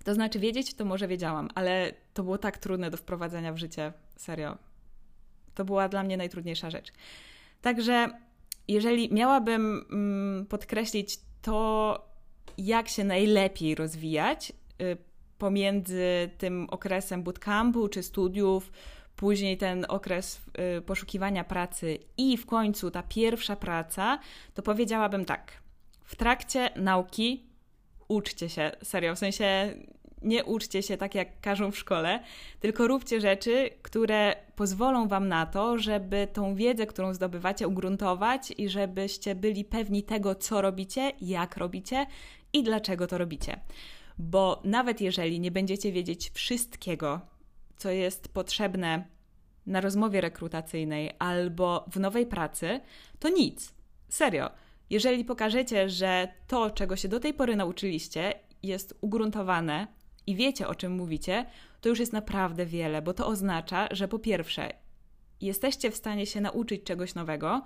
To 0.05 0.15
znaczy, 0.15 0.39
wiedzieć 0.39 0.75
to 0.75 0.85
może 0.85 1.09
wiedziałam, 1.09 1.49
ale 1.55 1.93
to 2.15 2.23
było 2.23 2.39
tak 2.39 2.59
trudne 2.59 2.91
do 2.91 2.97
wprowadzenia 2.97 3.53
w 3.53 3.59
życie, 3.59 3.93
serio. 4.17 4.68
To 5.59 5.65
była 5.65 5.89
dla 5.89 6.03
mnie 6.03 6.17
najtrudniejsza 6.17 6.71
rzecz. 6.71 6.93
Także, 7.63 8.09
jeżeli 8.69 9.15
miałabym 9.15 9.87
mm, 9.91 10.47
podkreślić 10.47 11.19
to, 11.43 12.09
jak 12.59 12.89
się 12.89 13.05
najlepiej 13.05 13.75
rozwijać 13.75 14.53
y, 14.53 14.97
pomiędzy 15.39 16.31
tym 16.39 16.67
okresem 16.71 17.23
bootcampu 17.23 17.89
czy 17.89 18.03
studiów, 18.03 18.73
później 19.17 19.57
ten 19.57 19.87
okres 19.89 20.41
y, 20.79 20.83
poszukiwania 20.83 21.45
pracy 21.45 21.99
i 22.17 22.37
w 22.37 22.47
końcu 22.47 22.91
ta 22.91 23.03
pierwsza 23.03 23.57
praca, 23.57 24.19
to 24.55 24.63
powiedziałabym 24.63 25.25
tak. 25.25 25.53
W 26.05 26.17
trakcie 26.17 26.71
nauki 26.77 27.47
uczcie 28.09 28.49
się, 28.49 28.71
serio, 28.83 29.15
w 29.15 29.19
sensie 29.19 29.75
nie 30.23 30.45
uczcie 30.45 30.83
się 30.83 30.97
tak, 30.97 31.15
jak 31.15 31.41
każą 31.41 31.71
w 31.71 31.79
szkole, 31.79 32.21
tylko 32.61 32.87
róbcie 32.87 33.21
rzeczy, 33.21 33.71
które 33.83 34.37
pozwolą 34.57 35.09
Wam 35.09 35.29
na 35.29 35.47
to, 35.47 35.79
żeby 35.79 36.29
tą 36.33 36.55
wiedzę, 36.55 36.87
którą 36.87 37.15
zdobywacie, 37.15 37.69
ugruntować 37.69 38.53
i 38.59 38.69
żebyście 38.69 39.35
byli 39.35 39.65
pewni 39.65 40.03
tego, 40.03 40.35
co 40.35 40.63
robicie, 40.63 41.13
jak 41.21 41.57
robicie 41.57 42.07
i 42.53 42.63
dlaczego 42.63 43.07
to 43.07 43.19
robicie. 43.19 43.61
Bo 44.19 44.61
nawet 44.65 45.01
jeżeli 45.01 45.41
nie 45.41 45.51
będziecie 45.51 45.93
wiedzieć 45.93 46.31
wszystkiego, 46.31 47.21
co 47.77 47.91
jest 47.91 48.29
potrzebne 48.29 49.05
na 49.67 49.81
rozmowie 49.81 50.21
rekrutacyjnej 50.21 51.11
albo 51.19 51.85
w 51.93 52.01
nowej 52.01 52.27
pracy, 52.27 52.81
to 53.19 53.29
nic. 53.29 53.75
Serio. 54.09 54.51
Jeżeli 54.91 55.25
pokażecie, 55.25 55.89
że 55.89 56.29
to, 56.47 56.71
czego 56.71 56.97
się 56.97 57.09
do 57.09 57.21
tej 57.21 57.35
pory 57.35 57.57
nauczyliście, 57.57 58.35
jest 58.63 58.99
ugruntowane 59.01 59.87
i 60.29 60.37
wiecie, 60.37 60.69
o 60.69 60.75
czym 60.75 60.93
mówicie, 60.93 61.47
to 61.81 61.89
już 61.89 61.99
jest 61.99 62.13
naprawdę 62.13 62.67
wiele, 62.67 63.03
bo 63.03 63.15
to 63.15 63.27
oznacza, 63.27 63.89
że 63.91 64.09
po 64.09 64.19
pierwsze, 64.19 64.73
jesteście 65.41 65.91
w 65.91 65.97
stanie 65.97 66.27
się 66.27 66.41
nauczyć 66.41 66.85
czegoś 66.85 67.15
nowego, 67.15 67.63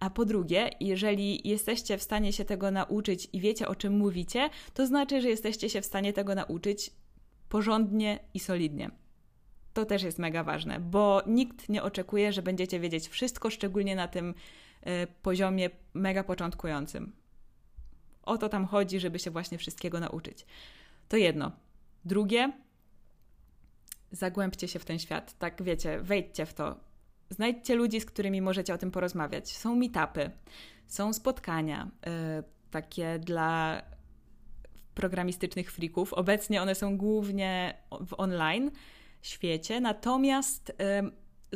a 0.00 0.10
po 0.10 0.24
drugie, 0.24 0.70
jeżeli 0.80 1.48
jesteście 1.48 1.98
w 1.98 2.02
stanie 2.02 2.32
się 2.32 2.44
tego 2.44 2.70
nauczyć 2.70 3.28
i 3.32 3.40
wiecie, 3.40 3.68
o 3.68 3.74
czym 3.74 3.96
mówicie, 3.98 4.50
to 4.74 4.86
znaczy, 4.86 5.20
że 5.20 5.28
jesteście 5.28 5.70
się 5.70 5.80
w 5.80 5.86
stanie 5.86 6.12
tego 6.12 6.34
nauczyć 6.34 6.90
porządnie 7.48 8.18
i 8.34 8.40
solidnie. 8.40 8.90
To 9.72 9.84
też 9.84 10.02
jest 10.02 10.18
mega 10.18 10.44
ważne, 10.44 10.80
bo 10.80 11.22
nikt 11.26 11.68
nie 11.68 11.82
oczekuje, 11.82 12.32
że 12.32 12.42
będziecie 12.42 12.80
wiedzieć 12.80 13.08
wszystko, 13.08 13.50
szczególnie 13.50 13.96
na 13.96 14.08
tym 14.08 14.34
y, 14.86 15.06
poziomie 15.22 15.70
mega 15.94 16.24
początkującym. 16.24 17.12
O 18.22 18.38
to 18.38 18.48
tam 18.48 18.66
chodzi, 18.66 19.00
żeby 19.00 19.18
się 19.18 19.30
właśnie 19.30 19.58
wszystkiego 19.58 20.00
nauczyć. 20.00 20.46
To 21.08 21.16
jedno. 21.16 21.63
Drugie, 22.04 22.52
zagłębcie 24.10 24.68
się 24.68 24.78
w 24.78 24.84
ten 24.84 24.98
świat. 24.98 25.38
Tak 25.38 25.62
wiecie, 25.62 26.00
wejdźcie 26.00 26.46
w 26.46 26.54
to. 26.54 26.76
Znajdźcie 27.30 27.74
ludzi, 27.74 28.00
z 28.00 28.04
którymi 28.04 28.42
możecie 28.42 28.74
o 28.74 28.78
tym 28.78 28.90
porozmawiać. 28.90 29.56
Są 29.56 29.76
meetupy, 29.76 30.30
są 30.86 31.12
spotkania 31.12 31.90
yy, 32.06 32.10
takie 32.70 33.18
dla 33.18 33.82
programistycznych 34.94 35.72
freaków. 35.72 36.12
Obecnie 36.12 36.62
one 36.62 36.74
są 36.74 36.96
głównie 36.96 37.74
w 38.06 38.20
online 38.20 38.70
świecie, 39.22 39.80
natomiast 39.80 40.72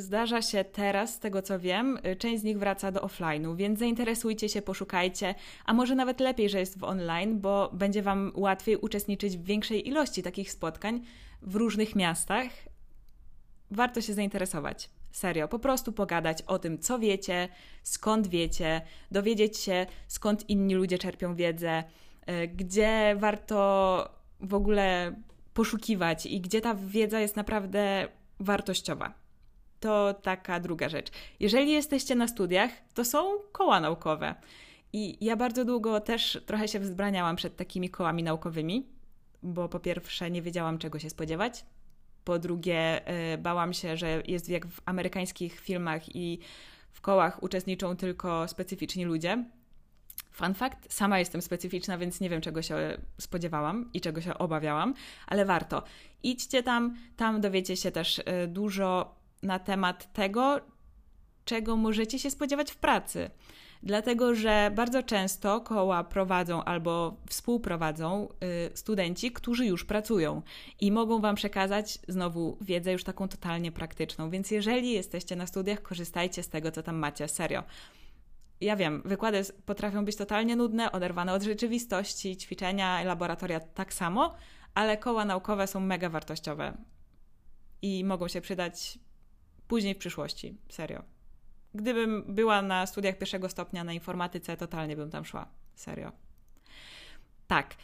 zdarza 0.00 0.42
się 0.42 0.64
teraz, 0.64 1.14
z 1.14 1.18
tego 1.18 1.42
co 1.42 1.58
wiem, 1.58 1.98
y, 2.06 2.16
część 2.16 2.40
z 2.40 2.44
nich 2.44 2.58
wraca 2.58 2.92
do 2.92 3.00
offline'u, 3.00 3.56
więc 3.56 3.78
zainteresujcie 3.78 4.48
się, 4.48 4.62
poszukajcie, 4.62 5.34
a 5.64 5.74
może 5.74 5.94
nawet 5.94 6.20
lepiej, 6.20 6.48
że 6.48 6.61
jest 6.61 6.78
w 6.78 6.84
online, 6.84 7.40
bo 7.40 7.70
będzie 7.72 8.02
Wam 8.02 8.32
łatwiej 8.34 8.76
uczestniczyć 8.76 9.37
w 9.37 9.44
większej 9.44 9.88
ilości 9.88 10.22
takich 10.22 10.52
spotkań 10.52 11.00
w 11.42 11.54
różnych 11.56 11.96
miastach. 11.96 12.48
Warto 13.70 14.00
się 14.00 14.14
zainteresować. 14.14 14.90
Serio, 15.12 15.48
po 15.48 15.58
prostu 15.58 15.92
pogadać 15.92 16.42
o 16.42 16.58
tym, 16.58 16.78
co 16.78 16.98
wiecie, 16.98 17.48
skąd 17.82 18.26
wiecie, 18.26 18.80
dowiedzieć 19.11 19.58
się, 19.58 19.87
skąd 20.08 20.50
inni 20.50 20.74
ludzie 20.74 20.98
czerpią 20.98 21.34
wiedzę, 21.34 21.84
y, 22.28 22.48
gdzie 22.48 23.16
warto 23.18 24.08
w 24.40 24.54
ogóle 24.54 25.16
poszukiwać 25.54 26.26
i 26.26 26.40
gdzie 26.40 26.61
ta 26.61 26.74
wiedza 26.74 27.20
jest 27.20 27.37
naprawdę 27.37 28.08
wartościowa. 28.40 29.27
To 29.80 30.14
taka 30.14 30.60
druga 30.60 30.88
rzecz. 30.88 31.10
Jeżeli 31.40 31.72
jesteście 31.72 32.14
na 32.14 32.28
studiach, 32.28 32.70
to 32.94 33.04
są 33.04 33.30
koła 33.52 33.80
naukowe. 33.80 34.34
I 34.92 35.24
ja 35.24 35.36
bardzo 35.36 35.64
długo 35.64 36.00
też 36.00 36.42
trochę 36.46 36.68
się 36.68 36.80
wzbraniałam 36.80 37.36
przed 37.36 37.56
takimi 37.56 37.90
kołami 37.90 38.22
naukowymi, 38.22 38.86
bo 39.42 39.68
po 39.68 39.80
pierwsze 39.80 40.30
nie 40.30 40.42
wiedziałam 40.42 40.78
czego 40.78 40.98
się 40.98 41.10
spodziewać. 41.10 41.64
Po 42.24 42.38
drugie, 42.38 43.00
yy, 43.30 43.38
bałam 43.38 43.72
się, 43.72 43.96
że 43.96 44.22
jest 44.26 44.48
jak 44.48 44.66
w 44.66 44.80
amerykańskich 44.86 45.60
filmach 45.60 46.16
i 46.16 46.38
w 46.92 47.00
kołach 47.00 47.42
uczestniczą 47.42 47.96
tylko 47.96 48.48
specyficzni 48.48 49.04
ludzie. 49.04 49.44
Fun 50.30 50.54
fact, 50.54 50.92
sama 50.92 51.18
jestem 51.18 51.42
specyficzna, 51.42 51.98
więc 51.98 52.20
nie 52.20 52.30
wiem, 52.30 52.40
czego 52.40 52.62
się 52.62 52.98
spodziewałam 53.20 53.90
i 53.94 54.00
czego 54.00 54.20
się 54.20 54.38
obawiałam, 54.38 54.94
ale 55.26 55.44
warto. 55.44 55.82
Idźcie 56.22 56.62
tam, 56.62 56.96
tam 57.16 57.40
dowiecie 57.40 57.76
się 57.76 57.90
też 57.90 58.18
y, 58.18 58.24
dużo 58.48 59.17
na 59.42 59.59
temat 59.59 60.12
tego, 60.12 60.61
czego 61.44 61.77
możecie 61.77 62.18
się 62.18 62.31
spodziewać 62.31 62.70
w 62.70 62.77
pracy. 62.77 63.31
Dlatego, 63.83 64.35
że 64.35 64.70
bardzo 64.74 65.03
często 65.03 65.61
koła 65.61 66.05
prowadzą 66.05 66.64
albo 66.64 67.16
współprowadzą 67.29 68.29
y, 68.72 68.77
studenci, 68.77 69.33
którzy 69.33 69.66
już 69.66 69.85
pracują 69.85 70.42
i 70.81 70.92
mogą 70.92 71.20
Wam 71.20 71.35
przekazać 71.35 71.98
znowu 72.09 72.59
wiedzę 72.61 72.92
już 72.92 73.05
taką 73.05 73.29
totalnie 73.29 73.72
praktyczną. 73.72 74.31
Więc 74.31 74.51
jeżeli 74.51 74.90
jesteście 74.90 75.37
na 75.37 75.46
studiach, 75.46 75.83
korzystajcie 75.83 76.42
z 76.42 76.48
tego, 76.48 76.72
co 76.72 76.83
tam 76.83 76.96
macie, 76.96 77.29
serio. 77.29 77.62
Ja 78.61 78.77
wiem, 78.77 79.03
wykłady 79.05 79.42
potrafią 79.66 80.05
być 80.05 80.16
totalnie 80.16 80.57
nudne, 80.57 80.92
oderwane 80.92 81.33
od 81.33 81.42
rzeczywistości, 81.42 82.37
ćwiczenia, 82.37 83.03
laboratoria 83.03 83.61
tak 83.61 83.94
samo, 83.94 84.35
ale 84.74 84.96
koła 84.96 85.24
naukowe 85.24 85.66
są 85.66 85.81
mega 85.81 86.09
wartościowe 86.09 86.77
i 87.83 88.05
mogą 88.05 88.29
się 88.29 88.40
przydać 88.40 88.98
później 89.68 89.94
w 89.94 89.98
przyszłości. 89.98 90.57
Serio. 90.68 91.02
Gdybym 91.74 92.24
była 92.28 92.62
na 92.62 92.87
studiach 92.87 93.18
pierwszego 93.18 93.48
stopnia 93.48 93.85
na 93.85 93.92
informatyce, 93.92 94.57
totalnie 94.57 94.96
bym 94.96 95.11
tam 95.11 95.24
szła. 95.24 95.48
Serio. 95.74 96.12
Tak. 97.46 97.74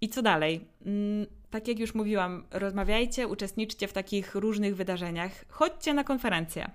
I 0.00 0.08
co 0.08 0.22
dalej? 0.22 0.68
Mm, 0.86 1.26
tak 1.50 1.68
jak 1.68 1.78
już 1.78 1.94
mówiłam, 1.94 2.46
rozmawiajcie, 2.50 3.28
uczestniczcie 3.28 3.88
w 3.88 3.92
takich 3.92 4.34
różnych 4.34 4.76
wydarzeniach, 4.76 5.44
chodźcie 5.48 5.94
na 5.94 6.04
konferencje. 6.04 6.70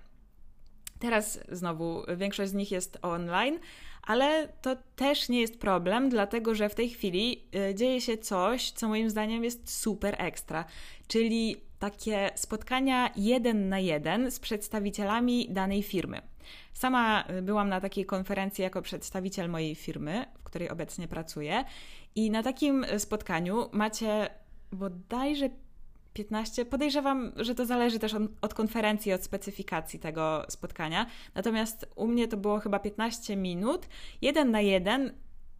Teraz 0.99 1.39
znowu 1.51 2.03
większość 2.17 2.51
z 2.51 2.53
nich 2.53 2.71
jest 2.71 2.97
online, 3.01 3.60
ale 4.03 4.47
to 4.62 4.75
też 4.95 5.30
nie 5.30 5.41
jest 5.41 5.60
problem, 5.60 6.10
dlatego 6.10 6.56
że 6.56 6.69
w 6.69 6.75
tej 6.75 6.89
chwili 6.89 7.43
y, 7.71 7.75
dzieje 7.75 8.01
się 8.01 8.17
coś, 8.17 8.71
co 8.71 8.88
moim 8.88 9.10
zdaniem 9.10 9.43
jest 9.43 9.82
super 9.82 10.15
ekstra, 10.17 10.65
czyli 11.08 11.66
takie 11.79 12.29
spotkania 12.35 13.09
jeden 13.15 13.69
na 13.69 13.79
jeden 13.79 14.31
z 14.31 14.39
przedstawicielami 14.39 15.47
danej 15.49 15.83
firmy. 15.83 16.21
Sama 16.73 17.23
y, 17.29 17.41
byłam 17.41 17.69
na 17.69 17.81
takiej 17.81 18.05
konferencji 18.05 18.61
jako 18.61 18.81
przedstawiciel 18.81 19.49
mojej 19.49 19.75
firmy, 19.75 20.25
w 20.39 20.43
której 20.43 20.69
obecnie 20.69 21.07
pracuję, 21.07 21.63
i 22.15 22.31
na 22.31 22.43
takim 22.43 22.85
spotkaniu 22.97 23.69
macie 23.71 24.29
bodajże 24.71 25.49
15. 26.13 26.65
Podejrzewam, 26.65 27.31
że 27.35 27.55
to 27.55 27.65
zależy 27.65 27.99
też 27.99 28.13
od, 28.13 28.23
od, 28.41 28.53
konferencji, 28.53 29.13
od 29.13 29.23
specyfikacji 29.23 29.99
tego 29.99 30.45
spotkania. 30.49 31.05
Natomiast 31.35 31.85
u 31.95 32.07
mnie 32.07 32.27
to 32.27 32.37
było 32.37 32.59
chyba 32.59 32.79
15 32.79 33.35
minut, 33.35 33.87
jeden 34.21 34.51
na 34.51 34.61
jeden. 34.61 35.13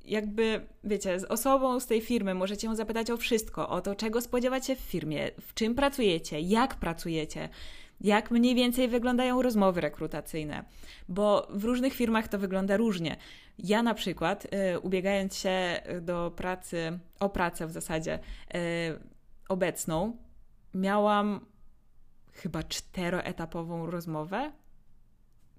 Jakby, 0.08 0.68
wiecie, 0.84 1.20
z 1.20 1.24
osobą 1.24 1.80
z 1.80 1.88
tej 1.88 2.02
firmy 2.02 2.34
możecie 2.34 2.68
ją 2.68 2.76
zapytać 2.76 3.12
o 3.12 3.18
wszystko, 3.18 3.70
o 3.70 3.82
to, 3.82 3.96
czego 3.96 4.22
spodziewać 4.22 4.68
się 4.68 4.76
w 4.76 4.80
firmie, 4.80 5.32
w 5.42 5.54
czym 5.54 5.76
pracujecie, 5.76 6.40
jak 6.40 6.76
pracujecie, 6.76 7.50
jak 8.02 8.32
mniej 8.32 8.56
więcej 8.56 8.88
wyglądają 8.88 9.42
rozmowy 9.42 9.82
rekrutacyjne, 9.82 10.64
bo 11.10 11.48
w 11.50 11.64
różnych 11.64 11.94
firmach 11.94 12.28
to 12.28 12.40
wygląda 12.40 12.78
różnie. 12.78 13.18
Ja 13.60 13.84
na 13.84 13.94
przykład, 13.94 14.48
y, 14.76 14.80
ubiegając 14.80 15.38
się 15.38 15.82
do 16.02 16.32
pracy, 16.36 17.00
o 17.20 17.30
pracę 17.30 17.68
w 17.68 17.72
zasadzie 17.72 18.20
y, 18.56 18.60
obecną, 19.50 20.18
miałam 20.74 21.46
chyba 22.34 22.64
czteroetapową 22.64 23.92
rozmowę. 23.92 24.52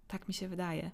Tak 0.07 0.29
mi 0.29 0.35
się 0.35 0.49
wydaje. 0.49 0.91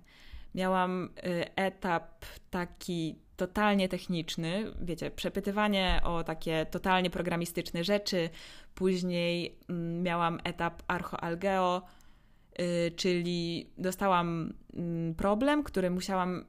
Miałam 0.54 1.04
y, 1.04 1.54
etap 1.56 2.24
taki 2.50 3.23
totalnie 3.36 3.88
techniczny, 3.88 4.72
wiecie, 4.80 5.10
przepytywanie 5.10 6.00
o 6.04 6.24
takie 6.24 6.66
totalnie 6.70 7.10
programistyczne 7.10 7.84
rzeczy. 7.84 8.30
Później 8.74 9.58
mm, 9.68 10.02
miałam 10.02 10.40
etap 10.44 10.82
archoalgeo, 10.86 11.82
y, 12.60 12.90
czyli 12.96 13.70
dostałam 13.78 14.54
mm, 14.74 15.14
problem, 15.14 15.62
który 15.62 15.90
musiałam 15.90 16.44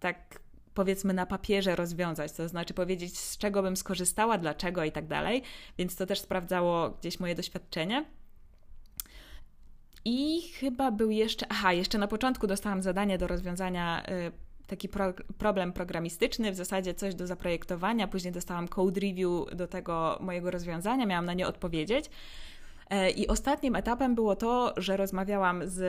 tak 0.00 0.40
powiedzmy 0.74 1.14
na 1.14 1.26
papierze 1.26 1.76
rozwiązać, 1.76 2.32
to 2.32 2.48
znaczy 2.48 2.74
powiedzieć, 2.74 3.18
z 3.18 3.38
czego 3.38 3.62
bym 3.62 3.76
skorzystała, 3.76 4.38
dlaczego 4.38 4.84
i 4.84 4.92
tak 4.92 5.06
dalej. 5.06 5.42
Więc 5.78 5.96
to 5.96 6.06
też 6.06 6.20
sprawdzało 6.20 6.90
gdzieś 6.90 7.20
moje 7.20 7.34
doświadczenie. 7.34 8.04
I 10.04 10.42
chyba 10.42 10.90
był 10.90 11.10
jeszcze, 11.10 11.46
aha, 11.48 11.72
jeszcze 11.72 11.98
na 11.98 12.08
początku 12.08 12.46
dostałam 12.46 12.82
zadanie 12.82 13.18
do 13.18 13.26
rozwiązania, 13.26 14.02
y, 14.08 14.47
taki 14.68 14.88
pro, 14.88 15.12
problem 15.38 15.72
programistyczny, 15.72 16.52
w 16.52 16.54
zasadzie 16.54 16.94
coś 16.94 17.14
do 17.14 17.26
zaprojektowania. 17.26 18.08
Później 18.08 18.32
dostałam 18.32 18.68
code 18.68 19.00
review 19.00 19.56
do 19.56 19.66
tego 19.66 20.18
mojego 20.20 20.50
rozwiązania, 20.50 21.06
miałam 21.06 21.24
na 21.24 21.34
nie 21.34 21.46
odpowiedzieć. 21.46 22.10
E, 22.90 23.10
I 23.10 23.28
ostatnim 23.28 23.76
etapem 23.76 24.14
było 24.14 24.36
to, 24.36 24.74
że 24.76 24.96
rozmawiałam 24.96 25.62
z 25.64 25.80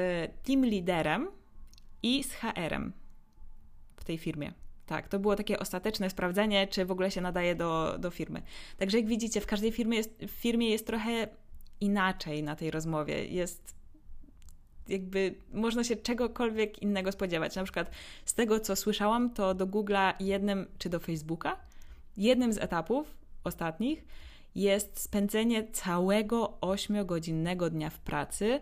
team 0.44 0.66
liderem 0.66 1.28
i 2.04 2.24
z 2.24 2.34
HR-em 2.34 2.94
w 3.96 4.04
tej 4.04 4.18
firmie. 4.18 4.54
Tak, 4.86 5.08
to 5.08 5.20
było 5.20 5.36
takie 5.36 5.60
ostateczne 5.60 6.10
sprawdzenie, 6.10 6.68
czy 6.68 6.86
w 6.86 6.92
ogóle 6.92 7.12
się 7.12 7.22
nadaje 7.22 7.56
do, 7.56 7.96
do 8.00 8.12
firmy. 8.12 8.42
Także 8.78 8.98
jak 8.98 9.08
widzicie, 9.08 9.42
w 9.42 9.46
każdej 9.46 9.72
firmie 9.72 9.98
jest, 9.98 10.20
w 10.28 10.32
firmie 10.32 10.70
jest 10.70 10.88
trochę 10.88 11.28
inaczej 11.82 12.44
na 12.44 12.56
tej 12.56 12.72
rozmowie. 12.72 13.26
Jest 13.26 13.79
jakby 14.90 15.36
można 15.54 15.84
się 15.84 15.96
czegokolwiek 15.96 16.82
innego 16.82 17.12
spodziewać. 17.12 17.56
Na 17.56 17.64
przykład 17.64 17.92
z 18.26 18.34
tego, 18.34 18.60
co 18.60 18.76
słyszałam, 18.76 19.30
to 19.30 19.54
do 19.54 19.68
Google'a 19.68 20.14
jednym, 20.20 20.66
czy 20.78 20.90
do 20.90 21.00
Facebooka, 21.00 21.58
jednym 22.18 22.54
z 22.54 22.58
etapów 22.58 23.18
ostatnich 23.44 24.06
jest 24.56 25.00
spędzenie 25.00 25.68
całego 25.72 26.58
8-godzinnego 26.62 27.70
dnia 27.70 27.90
w 27.90 28.00
pracy, 28.00 28.62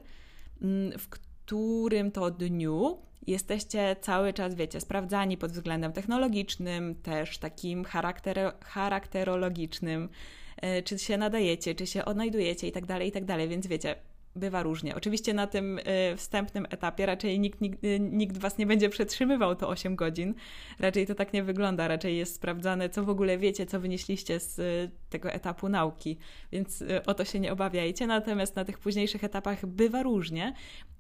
mm, 0.62 1.00
w 1.00 1.10
którym 1.10 2.12
to 2.12 2.32
dniu 2.32 2.98
jesteście 3.28 3.96
cały 4.02 4.34
czas, 4.34 4.56
wiecie, 4.56 4.82
sprawdzani 4.82 5.38
pod 5.38 5.52
względem 5.52 5.94
technologicznym, 5.94 6.96
też 6.96 7.38
takim 7.38 7.84
charakter, 7.84 8.54
charakterologicznym, 8.63 10.10
e, 10.58 10.84
czy 10.84 11.00
się 11.00 11.18
nadajecie, 11.18 11.76
czy 11.76 11.88
się 11.88 12.06
odnajdujecie 12.06 12.68
i 12.68 12.72
tak 12.72 12.86
dalej, 12.86 13.10
i 13.10 13.12
tak 13.12 13.26
dalej, 13.26 13.50
więc 13.50 13.68
wiecie, 13.68 13.96
bywa 14.38 14.63
różnie. 14.63 14.95
Oczywiście 14.95 15.34
na 15.34 15.47
tym 15.47 15.80
e, 15.84 16.15
wstępnym 16.15 16.65
etapie 16.69 17.06
raczej 17.06 17.39
nikt, 17.39 17.62
nikt, 17.62 17.84
e, 17.84 18.00
nikt 18.00 18.38
Was 18.38 18.58
nie 18.58 18.65
będzie 18.65 18.89
przetrzymywał 18.89 19.56
to 19.56 19.69
8 19.69 19.95
godzin. 19.95 20.34
Raczej 20.80 21.08
to 21.08 21.15
tak 21.15 21.34
nie 21.34 21.43
wygląda. 21.43 21.88
Raczej 21.88 22.17
jest 22.17 22.36
sprawdzane, 22.36 22.89
co 22.89 23.04
w 23.04 23.10
ogóle 23.10 23.38
wiecie, 23.38 23.65
co 23.65 23.80
wynieśliście 23.80 24.39
z 24.39 24.62
tego 25.10 25.32
etapu 25.32 25.69
nauki. 25.69 26.17
Więc 26.52 26.84
o 27.06 27.13
to 27.13 27.26
się 27.26 27.39
nie 27.39 27.54
obawiajcie. 27.54 28.08
Natomiast 28.08 28.56
na 28.56 28.65
tych 28.65 28.80
późniejszych 28.80 29.23
etapach 29.23 29.65
bywa 29.65 30.04
różnie. 30.04 30.54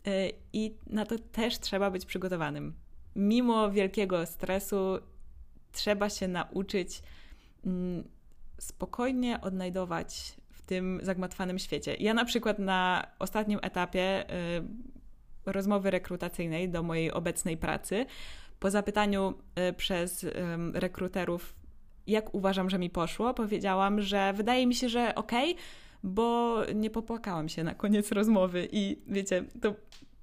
Y, 0.07 0.31
i 0.53 0.75
na 0.87 1.05
to 1.05 1.19
też 1.19 1.59
trzeba 1.59 1.91
być 1.91 2.05
przygotowanym. 2.05 2.73
Mimo 3.15 3.71
wielkiego 3.71 4.25
stresu 4.25 4.99
trzeba 5.71 6.09
się 6.09 6.27
nauczyć 6.27 7.01
mm, 7.65 8.03
spokojnie 8.59 9.41
odnajdować 9.41 10.37
tym 10.67 10.99
zagmatwanym 11.03 11.59
świecie. 11.59 11.95
Ja 11.99 12.13
na 12.13 12.25
przykład 12.25 12.59
na 12.59 13.07
ostatnim 13.19 13.59
etapie 13.61 14.31
y, 14.57 14.63
rozmowy 15.45 15.91
rekrutacyjnej 15.91 16.69
do 16.69 16.83
mojej 16.83 17.11
obecnej 17.11 17.57
pracy, 17.57 18.05
po 18.59 18.71
zapytaniu 18.71 19.33
y, 19.69 19.73
przez 19.73 20.25
rekruterów, 20.73 21.55
jak 22.07 22.33
uważam, 22.33 22.69
że 22.69 22.79
mi 22.79 22.89
poszło, 22.89 23.33
powiedziałam, 23.33 24.01
że 24.01 24.33
wydaje 24.33 24.67
mi 24.67 24.75
się, 24.75 24.89
że 24.89 25.15
okej, 25.15 25.51
okay, 25.51 25.63
bo 26.03 26.57
nie 26.75 26.89
popłakałam 26.89 27.49
się 27.49 27.63
na 27.63 27.75
koniec 27.75 28.11
rozmowy 28.11 28.67
i 28.71 28.97
wiecie, 29.07 29.43
to 29.61 29.75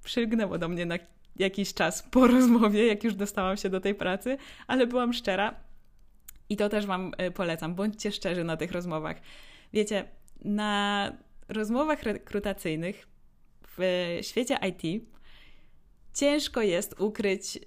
przylgnęło 0.03 0.57
do 0.57 0.69
mnie 0.69 0.85
na 0.85 0.95
jakiś 1.35 1.73
czas 1.73 2.03
po 2.11 2.27
rozmowie, 2.27 2.87
jak 2.87 3.03
już 3.03 3.15
dostałam 3.15 3.57
się 3.57 3.69
do 3.69 3.79
tej 3.79 3.95
pracy, 3.95 4.37
ale 4.67 4.87
byłam 4.87 5.13
szczera 5.13 5.55
i 6.49 6.57
to 6.57 6.69
też 6.69 6.85
Wam 6.85 7.11
e, 7.17 7.31
polecam. 7.31 7.75
Bądźcie 7.75 8.11
szczerzy 8.11 8.43
na 8.43 8.57
tych 8.57 8.71
rozmowach. 8.71 9.17
Wiecie, 9.73 10.05
na 10.45 11.11
rozmowach 11.47 12.03
rekrutacyjnych 12.03 13.07
w 13.77 13.79
świecie 14.21 14.57
IT 14.69 15.03
ciężko 16.13 16.61
jest 16.61 17.01
ukryć, 17.01 17.55
yy, 17.55 17.61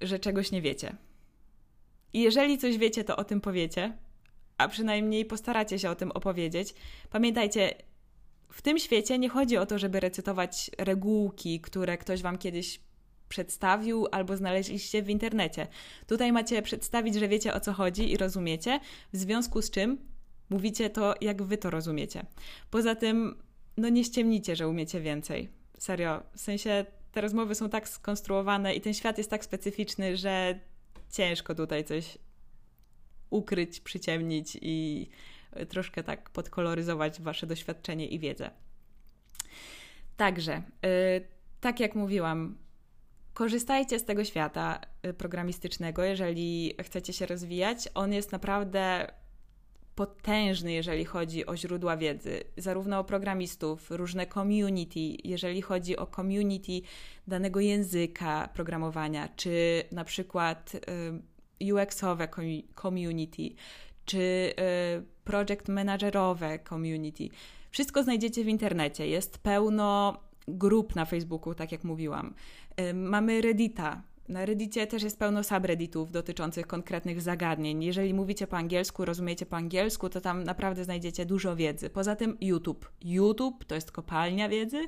że 0.00 0.18
czegoś 0.18 0.50
nie 0.50 0.62
wiecie. 0.62 0.96
I 2.12 2.20
jeżeli 2.20 2.58
coś 2.58 2.78
wiecie, 2.78 3.04
to 3.04 3.16
o 3.16 3.24
tym 3.24 3.40
powiecie, 3.40 3.92
a 4.58 4.68
przynajmniej 4.68 5.24
postaracie 5.24 5.78
się 5.78 5.90
o 5.90 5.94
tym 5.94 6.10
opowiedzieć. 6.10 6.74
Pamiętajcie, 7.10 7.74
w 8.52 8.62
tym 8.62 8.78
świecie 8.78 9.18
nie 9.18 9.28
chodzi 9.28 9.56
o 9.56 9.66
to, 9.66 9.78
żeby 9.78 10.00
recytować 10.00 10.70
regułki, 10.78 11.60
które 11.60 11.98
ktoś 11.98 12.22
wam 12.22 12.38
kiedyś 12.38 12.80
przedstawił 13.28 14.06
albo 14.12 14.36
znaleźliście 14.36 15.02
w 15.02 15.10
internecie. 15.10 15.66
Tutaj 16.06 16.32
macie 16.32 16.62
przedstawić, 16.62 17.14
że 17.14 17.28
wiecie 17.28 17.54
o 17.54 17.60
co 17.60 17.72
chodzi 17.72 18.12
i 18.12 18.16
rozumiecie, 18.16 18.80
w 19.12 19.16
związku 19.16 19.62
z 19.62 19.70
czym 19.70 20.09
mówicie 20.50 20.90
to, 20.90 21.14
jak 21.20 21.42
wy 21.42 21.58
to 21.58 21.70
rozumiecie. 21.70 22.26
Poza 22.70 22.94
tym, 22.94 23.42
no 23.76 23.88
nie 23.88 24.04
ściemnicie, 24.04 24.56
że 24.56 24.68
umiecie 24.68 25.00
więcej. 25.00 25.48
Serio, 25.78 26.22
w 26.34 26.40
sensie 26.40 26.86
te 27.12 27.20
rozmowy 27.20 27.54
są 27.54 27.70
tak 27.70 27.88
skonstruowane 27.88 28.74
i 28.74 28.80
ten 28.80 28.94
świat 28.94 29.18
jest 29.18 29.30
tak 29.30 29.44
specyficzny, 29.44 30.16
że 30.16 30.60
ciężko 31.10 31.54
tutaj 31.54 31.84
coś 31.84 32.18
ukryć, 33.30 33.80
przyciemnić 33.80 34.58
i 34.62 35.08
troszkę 35.68 36.02
tak 36.02 36.30
podkoloryzować 36.30 37.20
Wasze 37.20 37.46
doświadczenie 37.46 38.06
i 38.06 38.18
wiedzę. 38.18 38.50
Także, 40.16 40.62
y, 40.86 41.26
tak 41.60 41.80
jak 41.80 41.94
mówiłam, 41.94 42.58
korzystajcie 43.34 43.98
z 43.98 44.04
tego 44.04 44.24
świata 44.24 44.80
y, 45.06 45.14
programistycznego, 45.14 46.04
jeżeli 46.04 46.74
chcecie 46.82 47.12
się 47.12 47.26
rozwijać. 47.26 47.88
On 47.94 48.12
jest 48.12 48.32
naprawdę 48.32 49.12
potężny, 50.00 50.72
jeżeli 50.72 51.04
chodzi 51.04 51.46
o 51.46 51.56
źródła 51.56 51.96
wiedzy, 51.96 52.44
zarówno 52.56 52.98
o 52.98 53.04
programistów, 53.04 53.90
różne 53.90 54.26
community, 54.26 55.00
jeżeli 55.24 55.62
chodzi 55.62 55.96
o 55.96 56.06
community 56.06 56.72
danego 57.26 57.60
języka 57.60 58.48
programowania, 58.54 59.28
czy 59.36 59.84
na 59.92 60.04
przykład 60.04 60.74
y, 61.60 61.74
UX-owe 61.74 62.28
community, 62.82 63.50
czy 64.04 64.54
project 65.24 65.68
managerowe 65.68 66.58
community. 66.68 67.28
Wszystko 67.70 68.02
znajdziecie 68.02 68.44
w 68.44 68.48
internecie. 68.48 69.06
Jest 69.06 69.38
pełno 69.38 70.16
grup 70.48 70.96
na 70.96 71.04
Facebooku, 71.04 71.54
tak 71.54 71.72
jak 71.72 71.84
mówiłam. 71.84 72.34
Mamy 72.94 73.40
Reddita, 73.40 74.02
na 74.30 74.46
Reddicie 74.46 74.86
też 74.86 75.02
jest 75.02 75.18
pełno 75.18 75.44
subredditów 75.44 76.12
dotyczących 76.12 76.66
konkretnych 76.66 77.20
zagadnień. 77.20 77.84
Jeżeli 77.84 78.14
mówicie 78.14 78.46
po 78.46 78.56
angielsku, 78.56 79.04
rozumiecie 79.04 79.46
po 79.46 79.56
angielsku, 79.56 80.08
to 80.08 80.20
tam 80.20 80.44
naprawdę 80.44 80.84
znajdziecie 80.84 81.26
dużo 81.26 81.56
wiedzy. 81.56 81.90
Poza 81.90 82.16
tym 82.16 82.36
YouTube. 82.40 82.90
YouTube 83.04 83.64
to 83.64 83.74
jest 83.74 83.92
kopalnia 83.92 84.48
wiedzy. 84.48 84.86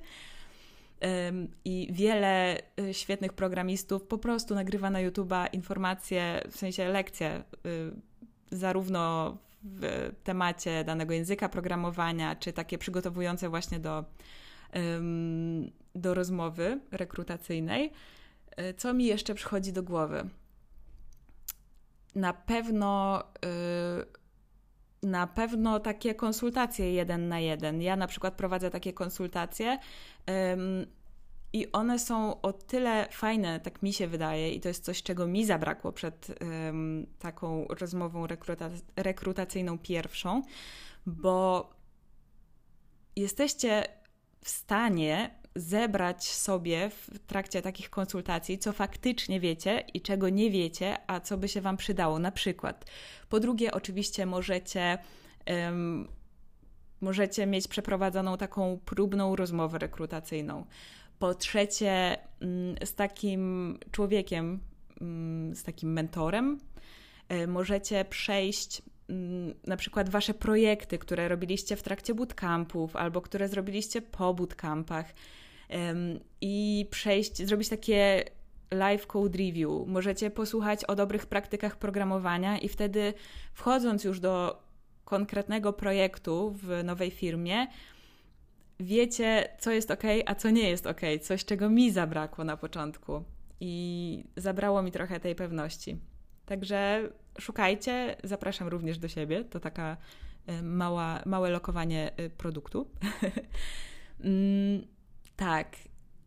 I 1.64 1.88
wiele 1.92 2.62
y, 2.81 2.94
świetnych 2.94 3.33
programistów 3.33 4.02
po 4.02 4.18
prostu 4.18 4.55
nagrywa 4.55 4.90
na 4.90 4.98
YouTube'a 4.98 5.48
informacje, 5.52 6.42
w 6.50 6.57
sensie 6.57 6.88
lekcje, 6.88 7.42
y, 7.66 8.57
zarówno 8.57 9.37
w 9.64 10.12
temacie 10.24 10.85
danego 10.85 11.14
języka 11.14 11.48
programowania, 11.48 12.37
czy 12.37 12.52
takie 12.52 12.78
przygotowujące 12.78 13.48
właśnie 13.48 13.78
do, 13.78 14.05
do 15.94 16.14
rozmowy 16.14 16.81
rekrutacyjnej. 16.90 17.92
E, 18.56 18.74
co 18.74 18.94
mi 18.94 19.04
jeszcze 19.04 19.34
przychodzi 19.34 19.72
do 19.72 19.82
głowy? 19.82 20.28
Na 22.14 22.32
pewno. 22.32 23.22
E, 23.44 24.22
na 25.02 25.26
pewno 25.26 25.80
takie 25.80 26.14
konsultacje 26.14 26.92
jeden 26.92 27.28
na 27.28 27.40
jeden. 27.40 27.82
Ja 27.82 27.96
na 27.96 28.06
przykład 28.06 28.34
prowadzę 28.34 28.70
takie 28.70 28.92
konsultacje 28.92 29.78
i 31.52 31.72
one 31.72 31.98
są 31.98 32.40
o 32.40 32.52
tyle 32.52 33.08
fajne, 33.10 33.60
tak 33.60 33.82
mi 33.82 33.92
się 33.92 34.06
wydaje, 34.08 34.54
i 34.54 34.60
to 34.60 34.68
jest 34.68 34.84
coś, 34.84 35.02
czego 35.02 35.26
mi 35.26 35.44
zabrakło 35.46 35.92
przed 35.92 36.26
taką 37.18 37.66
rozmową 37.68 38.26
rekruta 38.26 38.70
rekrutacyjną 38.96 39.78
pierwszą, 39.78 40.42
bo 41.06 41.70
jesteście 43.16 43.84
w 44.44 44.48
stanie 44.48 45.41
zebrać 45.54 46.24
sobie 46.24 46.90
w 46.90 47.18
trakcie 47.26 47.62
takich 47.62 47.90
konsultacji, 47.90 48.58
co 48.58 48.72
faktycznie 48.72 49.40
wiecie 49.40 49.84
i 49.94 50.00
czego 50.00 50.28
nie 50.28 50.50
wiecie, 50.50 50.96
a 51.06 51.20
co 51.20 51.36
by 51.36 51.48
się 51.48 51.60
Wam 51.60 51.76
przydało 51.76 52.18
na 52.18 52.32
przykład. 52.32 52.84
Po 53.28 53.40
drugie, 53.40 53.72
oczywiście 53.72 54.26
możecie. 54.26 54.98
Um, 55.46 56.08
możecie 57.00 57.46
mieć 57.46 57.68
przeprowadzoną 57.68 58.36
taką 58.36 58.78
próbną 58.84 59.36
rozmowę 59.36 59.78
rekrutacyjną. 59.78 60.66
Po 61.18 61.34
trzecie, 61.34 62.18
mm, 62.40 62.76
z 62.84 62.94
takim 62.94 63.78
człowiekiem, 63.90 64.60
mm, 65.00 65.56
z 65.56 65.62
takim 65.62 65.92
mentorem, 65.92 66.60
e, 67.28 67.46
możecie 67.46 68.04
przejść 68.04 68.82
na 69.66 69.77
przykład 69.77 70.09
wasze 70.09 70.35
projekty, 70.35 70.98
które 70.98 71.29
robiliście 71.29 71.77
w 71.77 71.83
trakcie 71.83 72.14
bootcampów 72.14 72.96
albo 72.96 73.20
które 73.20 73.48
zrobiliście 73.48 74.03
po 74.03 74.35
bootcampach 74.35 75.07
i 76.40 76.87
przejść, 76.90 77.46
zrobić 77.46 77.68
takie 77.68 78.25
live 78.70 79.07
code 79.07 79.38
review. 79.38 79.87
Możecie 79.87 80.31
posłuchać 80.31 80.85
o 80.85 80.94
dobrych 80.94 81.27
praktykach 81.27 81.77
programowania 81.77 82.59
i 82.59 82.68
wtedy 82.68 83.14
wchodząc 83.53 84.05
już 84.05 84.20
do 84.20 84.62
konkretnego 85.05 85.72
projektu 85.72 86.51
w 86.51 86.85
nowej 86.85 87.11
firmie, 87.11 87.66
wiecie, 88.81 89.48
co 89.59 89.70
jest 89.70 89.90
ok, 89.90 90.03
a 90.27 90.35
co 90.35 90.51
nie 90.51 90.70
jest 90.70 90.87
ok, 90.87 91.01
coś, 91.20 91.44
czego 91.44 91.70
mi 91.70 91.90
zabrakło 91.90 92.44
na 92.44 92.57
początku. 92.57 93.25
I 93.61 94.25
zabrało 94.37 94.83
mi 94.83 94.92
trochę 94.92 95.20
tej 95.20 95.35
pewności. 95.35 95.96
Także 96.52 97.08
szukajcie, 97.40 98.16
zapraszam 98.24 98.68
również 98.68 98.98
do 98.98 99.08
siebie. 99.08 99.44
To 99.44 99.60
taka 99.60 99.96
e, 100.46 100.62
mała, 100.62 101.22
małe 101.26 101.50
lokowanie 101.50 102.12
e, 102.16 102.30
produktu. 102.30 102.86
Mm, 104.24 104.86
tak. 105.36 105.76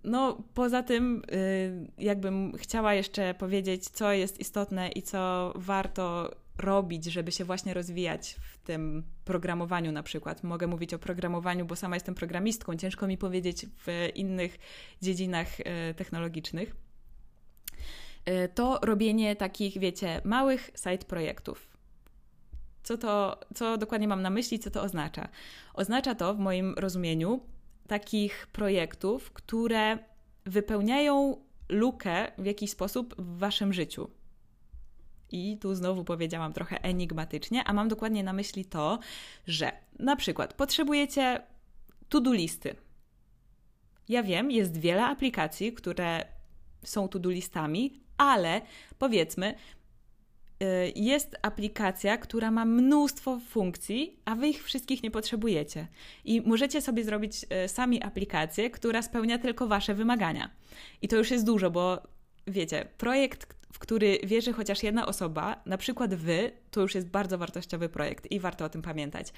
No, 0.04 0.44
poza 0.54 0.84
tym, 0.84 1.22
y, 1.34 1.92
jakbym 1.98 2.58
chciała 2.58 2.94
jeszcze 2.94 3.34
powiedzieć, 3.34 3.90
co 3.90 4.12
jest 4.12 4.40
istotne 4.40 4.90
i 4.90 5.02
co 5.02 5.54
warto 5.56 6.36
robić, 6.58 7.06
żeby 7.06 7.32
się 7.32 7.46
właśnie 7.46 7.74
rozwijać 7.74 8.36
w 8.42 8.58
tym 8.58 9.04
programowaniu 9.26 9.92
na 9.92 10.04
przykład. 10.04 10.44
Mogę 10.44 10.68
mówić 10.68 10.94
o 10.94 11.00
programowaniu, 11.00 11.66
bo 11.66 11.76
sama 11.76 11.96
jestem 11.96 12.16
programistką, 12.16 12.76
ciężko 12.76 13.08
mi 13.08 13.18
powiedzieć 13.18 13.66
w 13.86 14.10
innych 14.16 14.58
dziedzinach 15.02 15.48
technologicznych. 15.96 16.85
Y, 18.30 18.50
to 18.50 18.80
robienie 18.82 19.36
takich, 19.36 19.80
wiecie, 19.80 20.22
małych 20.24 20.72
side 20.76 21.06
projektów. 21.06 21.76
Co 22.84 22.98
to, 22.98 23.40
co 23.56 23.78
dokładnie 23.78 24.08
mam 24.08 24.22
na 24.22 24.30
myśli, 24.30 24.60
co 24.60 24.72
to 24.72 24.82
oznacza? 24.82 25.30
Oznacza 25.74 26.16
to 26.16 26.34
w 26.34 26.40
moim 26.40 26.74
rozumieniu 26.78 27.42
takich 27.88 28.48
projektów, 28.48 29.32
które 29.32 29.98
wypełniają 30.46 31.38
lukę 31.70 32.32
w 32.38 32.46
jakiś 32.46 32.72
sposób 32.72 33.16
w 33.18 33.38
waszym 33.38 33.74
życiu. 33.74 34.10
I 35.32 35.58
tu 35.58 35.76
znowu 35.76 36.04
powiedziałam 36.04 36.54
trochę 36.54 36.82
enigmatycznie, 36.82 37.64
a 37.64 37.74
mam 37.74 37.88
dokładnie 37.88 38.24
na 38.24 38.34
myśli 38.34 38.66
to, 38.66 39.00
że 39.48 39.72
na 40.00 40.16
przykład 40.16 40.54
potrzebujecie 40.54 41.42
to-do 42.10 42.34
listy. 42.34 42.76
Ja 44.10 44.24
wiem, 44.24 44.52
jest 44.52 44.78
wiele 44.78 45.06
aplikacji, 45.06 45.74
które 45.74 46.26
są 46.84 47.08
to-do 47.08 47.30
listami, 47.30 48.05
ale 48.18 48.62
powiedzmy, 49.00 49.56
Y, 50.64 50.94
jest 50.96 51.36
aplikacja, 51.42 52.18
która 52.18 52.52
ma 52.52 52.66
mnóstwo 52.66 53.40
funkcji, 53.50 54.20
a 54.26 54.36
wy 54.36 54.48
ich 54.48 54.64
wszystkich 54.64 55.04
nie 55.04 55.12
potrzebujecie. 55.12 55.88
I 56.26 56.42
możecie 56.42 56.82
sobie 56.82 57.04
zrobić 57.04 57.46
y, 57.66 57.68
sami 57.68 58.04
aplikację, 58.04 58.70
która 58.70 59.02
spełnia 59.02 59.38
tylko 59.38 59.68
wasze 59.68 59.94
wymagania. 59.94 60.50
I 61.02 61.08
to 61.08 61.16
już 61.16 61.32
jest 61.32 61.46
dużo, 61.46 61.72
bo 61.72 62.02
wiecie, 62.48 62.88
projekt, 62.98 63.56
w 63.74 63.80
który 63.80 64.20
wierzy 64.24 64.54
chociaż 64.54 64.84
jedna 64.84 65.06
osoba, 65.06 65.62
na 65.66 65.78
przykład 65.78 66.14
wy, 66.14 66.52
to 66.72 66.82
już 66.82 66.96
jest 66.96 67.10
bardzo 67.10 67.38
wartościowy 67.38 67.90
projekt 67.90 68.32
i 68.32 68.40
warto 68.40 68.66
o 68.66 68.70
tym 68.70 68.82
pamiętać. 68.82 69.34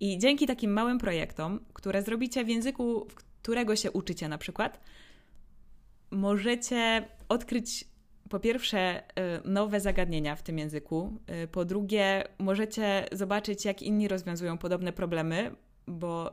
I 0.00 0.18
dzięki 0.18 0.46
takim 0.46 0.72
małym 0.72 0.98
projektom, 0.98 1.60
które 1.72 2.02
zrobicie 2.02 2.44
w 2.44 2.48
języku, 2.48 3.06
którego 3.42 3.76
się 3.76 3.90
uczycie 3.90 4.28
na 4.28 4.38
przykład, 4.38 4.80
możecie 6.10 7.08
odkryć 7.28 7.89
po 8.30 8.40
pierwsze, 8.40 9.00
y, 9.00 9.02
nowe 9.44 9.80
zagadnienia 9.80 10.36
w 10.36 10.42
tym 10.42 10.58
języku. 10.58 11.12
Y, 11.44 11.48
po 11.48 11.64
drugie, 11.64 12.24
możecie 12.38 13.06
zobaczyć, 13.12 13.64
jak 13.64 13.82
inni 13.82 14.08
rozwiązują 14.08 14.58
podobne 14.58 14.92
problemy, 14.92 15.50
bo 15.86 16.32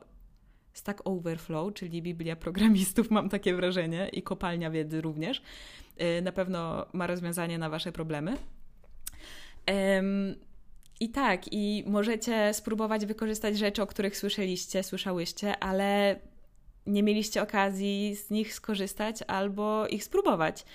Stack 0.73 1.01
Overflow, 1.05 1.73
czyli 1.73 2.01
Biblia 2.01 2.35
programistów, 2.35 3.11
mam 3.17 3.29
takie 3.29 3.55
wrażenie, 3.55 4.09
i 4.13 4.21
kopalnia 4.21 4.71
wiedzy 4.71 5.01
również, 5.01 5.41
y, 6.01 6.21
na 6.21 6.31
pewno 6.31 6.85
ma 6.93 7.07
rozwiązanie 7.07 7.57
na 7.57 7.69
Wasze 7.69 7.91
problemy. 7.91 8.37
I 10.99 11.09
tak, 11.09 11.53
i 11.53 11.83
możecie 11.87 12.53
spróbować 12.53 13.05
wykorzystać 13.05 13.57
rzeczy, 13.57 13.81
o 13.81 13.87
których 13.87 14.17
słyszeliście, 14.17 14.83
słyszałyście, 14.83 15.59
ale 15.59 16.19
nie 16.85 17.03
mieliście 17.03 17.41
okazji 17.41 18.15
z 18.15 18.29
nich 18.29 18.53
skorzystać 18.53 19.23
albo 19.27 19.87
ich 19.87 20.03
spróbować. 20.03 20.65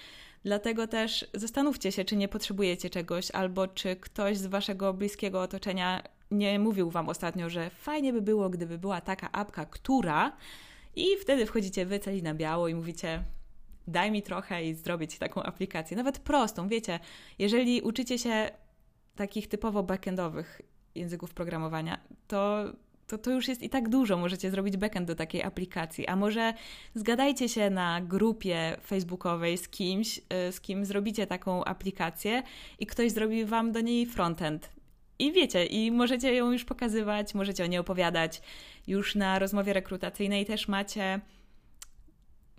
Dlatego 0.45 0.87
też 0.87 1.27
zastanówcie 1.35 1.93
się, 1.93 2.05
czy 2.05 2.17
nie 2.17 2.29
potrzebujecie 2.29 2.91
czegoś, 2.91 3.31
albo 3.31 3.69
czy 3.69 3.97
ktoś 3.97 4.39
z 4.39 4.47
waszego 4.47 4.95
bliskiego 4.95 5.43
otoczenia 5.43 6.03
nie 6.31 6.59
mówił 6.59 6.91
wam 6.91 7.09
ostatnio, 7.09 7.51
że 7.51 7.71
fajnie 7.71 8.13
by 8.13 8.23
było, 8.23 8.51
gdyby 8.51 8.79
była 8.79 9.01
taka 9.01 9.33
apka, 9.33 9.67
która. 9.67 10.37
I 10.97 11.07
wtedy 11.21 11.47
wchodzicie 11.47 11.87
wy 11.87 11.99
celi 11.99 12.23
na 12.23 12.35
biało 12.35 12.69
i 12.69 12.75
mówicie: 12.75 13.25
daj 13.87 14.11
mi 14.11 14.23
trochę 14.23 14.65
i 14.65 14.75
zrobię 14.75 15.09
ci 15.09 15.19
taką 15.19 15.43
aplikację. 15.43 15.97
Nawet 15.97 16.19
prostą, 16.19 16.69
wiecie, 16.69 17.01
jeżeli 17.39 17.81
uczycie 17.81 18.19
się 18.19 18.51
takich 19.17 19.49
typowo 19.49 19.83
backendowych 19.83 20.61
języków 20.95 21.35
programowania, 21.35 22.01
to 22.29 22.65
to, 23.13 23.19
to 23.19 23.31
już 23.31 23.49
jest 23.49 23.63
i 23.63 23.69
tak 23.69 23.89
dużo. 23.89 24.17
Możecie 24.17 24.51
zrobić 24.51 24.77
backend 24.77 25.07
do 25.07 25.15
takiej 25.15 25.43
aplikacji. 25.43 26.07
A 26.07 26.17
może 26.17 26.55
zgadajcie 26.95 27.49
się 27.49 27.71
na 27.71 28.01
grupie 28.01 28.77
facebookowej 28.87 29.59
z 29.59 29.69
kimś, 29.69 30.19
y, 30.19 30.53
z 30.53 30.61
kim 30.61 30.85
zrobicie 30.85 31.27
taką 31.27 31.65
aplikację 31.65 32.43
i 32.79 32.87
ktoś 32.87 33.13
zrobi 33.13 33.45
wam 33.45 33.73
do 33.73 33.81
niej 33.81 34.07
frontend. 34.07 34.71
I 35.19 35.33
wiecie, 35.33 35.67
i 35.67 35.91
możecie 35.91 36.35
ją 36.35 36.53
już 36.53 36.65
pokazywać, 36.65 37.35
możecie 37.35 37.65
o 37.65 37.67
niej 37.67 37.79
opowiadać. 37.79 38.43
Już 38.87 39.15
na 39.15 39.39
rozmowie 39.39 39.73
rekrutacyjnej 39.73 40.47
też 40.47 40.69
macie 40.69 41.21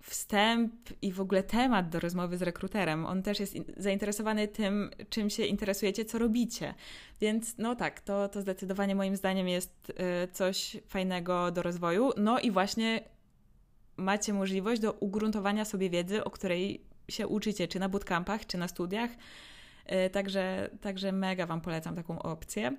wstęp 0.04 0.72
i 1.02 1.12
w 1.12 1.20
ogóle 1.20 1.42
temat 1.42 1.88
do 1.88 2.00
rozmowy 2.00 2.38
z 2.38 2.42
rekruterem. 2.42 3.06
On 3.06 3.22
też 3.22 3.40
jest 3.40 3.56
zainteresowany 3.76 4.48
tym, 4.48 4.90
czym 5.08 5.30
się 5.30 5.44
interesujecie, 5.44 6.04
co 6.04 6.18
robicie. 6.18 6.74
Więc 7.20 7.58
no 7.58 7.76
tak, 7.76 8.00
to, 8.00 8.28
to 8.28 8.40
zdecydowanie 8.40 8.94
moim 8.94 9.16
zdaniem 9.16 9.48
jest 9.48 9.90
y, 9.90 10.32
coś 10.32 10.76
fajnego 10.86 11.50
do 11.50 11.62
rozwoju. 11.62 12.10
No 12.16 12.40
i 12.40 12.50
właśnie 12.50 13.04
macie 13.96 14.32
możliwość 14.32 14.80
do 14.80 14.92
ugruntowania 14.92 15.64
sobie 15.64 15.90
wiedzy, 15.90 16.24
o 16.24 16.30
której 16.30 16.84
się 17.08 17.26
uczycie, 17.26 17.68
czy 17.68 17.80
na 17.80 17.88
bootcampach, 17.88 18.46
czy 18.46 18.58
na 18.58 18.68
studiach. 18.68 19.10
Y, 20.06 20.10
także, 20.10 20.70
także 20.80 21.12
mega 21.12 21.46
Wam 21.46 21.60
polecam 21.60 21.96
taką 21.96 22.22
opcję. 22.22 22.76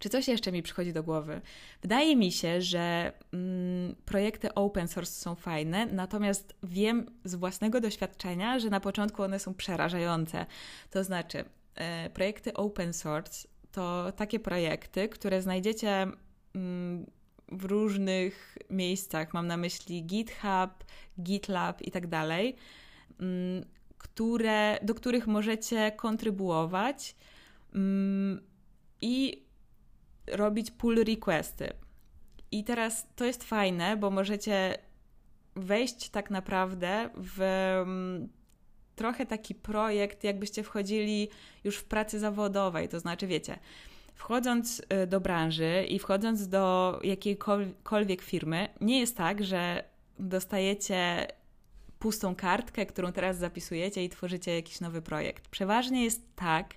Czy 0.00 0.08
coś 0.08 0.28
jeszcze 0.28 0.52
mi 0.52 0.62
przychodzi 0.62 0.92
do 0.92 1.02
głowy? 1.02 1.40
Wydaje 1.82 2.16
mi 2.16 2.32
się, 2.32 2.62
że 2.62 3.12
mm, 3.32 3.94
projekty 4.04 4.54
open 4.54 4.88
source 4.88 5.12
są 5.12 5.34
fajne, 5.34 5.86
natomiast 5.86 6.54
wiem 6.62 7.06
z 7.24 7.34
własnego 7.34 7.80
doświadczenia, 7.80 8.58
że 8.58 8.70
na 8.70 8.80
początku 8.80 9.22
one 9.22 9.38
są 9.38 9.54
przerażające. 9.54 10.46
To 10.90 11.04
znaczy, 11.04 11.44
e, 11.74 12.10
projekty 12.10 12.54
open 12.54 12.92
source 12.92 13.48
to 13.72 14.12
takie 14.12 14.40
projekty, 14.40 15.08
które 15.08 15.42
znajdziecie 15.42 16.06
mm, 16.54 17.06
w 17.48 17.64
różnych 17.64 18.58
miejscach. 18.70 19.34
Mam 19.34 19.46
na 19.46 19.56
myśli 19.56 20.04
GitHub, 20.04 20.84
GitLab 21.22 21.82
i 21.82 21.90
tak 21.90 22.06
dalej, 22.06 22.56
mm, 23.20 23.64
które, 23.98 24.78
do 24.82 24.94
których 24.94 25.26
możecie 25.26 25.92
kontrybuować 25.92 27.16
mm, 27.74 28.40
i 29.00 29.49
robić 30.32 30.70
pull 30.70 31.04
requesty. 31.04 31.72
I 32.52 32.64
teraz 32.64 33.06
to 33.16 33.24
jest 33.24 33.44
fajne, 33.44 33.96
bo 33.96 34.10
możecie 34.10 34.78
wejść 35.56 36.10
tak 36.10 36.30
naprawdę 36.30 37.10
w 37.16 37.42
mm, 37.82 38.28
trochę 38.96 39.26
taki 39.26 39.54
projekt, 39.54 40.24
jakbyście 40.24 40.62
wchodzili 40.62 41.28
już 41.64 41.76
w 41.76 41.84
pracy 41.84 42.18
zawodowej. 42.18 42.88
To 42.88 43.00
znaczy, 43.00 43.26
wiecie, 43.26 43.58
wchodząc 44.14 44.82
y, 45.02 45.06
do 45.06 45.20
branży 45.20 45.84
i 45.88 45.98
wchodząc 45.98 46.48
do 46.48 46.98
jakiejkolwiek 47.04 48.22
firmy, 48.22 48.68
nie 48.80 49.00
jest 49.00 49.16
tak, 49.16 49.44
że 49.44 49.84
dostajecie 50.18 51.26
pustą 51.98 52.34
kartkę, 52.34 52.86
którą 52.86 53.12
teraz 53.12 53.38
zapisujecie 53.38 54.04
i 54.04 54.08
tworzycie 54.08 54.54
jakiś 54.54 54.80
nowy 54.80 55.02
projekt. 55.02 55.48
Przeważnie 55.48 56.04
jest 56.04 56.36
tak, 56.36 56.74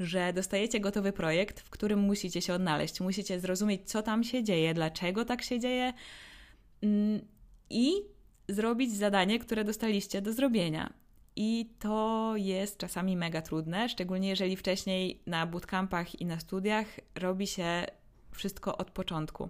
że 0.00 0.32
dostajecie 0.32 0.80
gotowy 0.80 1.12
projekt, 1.12 1.60
w 1.60 1.70
którym 1.70 1.98
musicie 1.98 2.42
się 2.42 2.54
odnaleźć, 2.54 3.00
musicie 3.00 3.40
zrozumieć, 3.40 3.90
co 3.90 4.02
tam 4.02 4.24
się 4.24 4.44
dzieje, 4.44 4.74
dlaczego 4.74 5.24
tak 5.24 5.42
się 5.42 5.60
dzieje 5.60 5.92
mm, 6.82 7.20
i 7.70 7.92
zrobić 8.48 8.92
zadanie, 8.92 9.38
które 9.38 9.64
dostaliście 9.64 10.22
do 10.22 10.32
zrobienia. 10.32 10.92
I 11.36 11.70
to 11.78 12.32
jest 12.36 12.78
czasami 12.78 13.16
mega 13.16 13.42
trudne, 13.42 13.88
szczególnie 13.88 14.28
jeżeli 14.28 14.56
wcześniej 14.56 15.22
na 15.26 15.46
bootcampach 15.46 16.20
i 16.20 16.26
na 16.26 16.40
studiach 16.40 16.86
robi 17.14 17.46
się 17.46 17.86
wszystko 18.32 18.76
od 18.76 18.90
początku. 18.90 19.48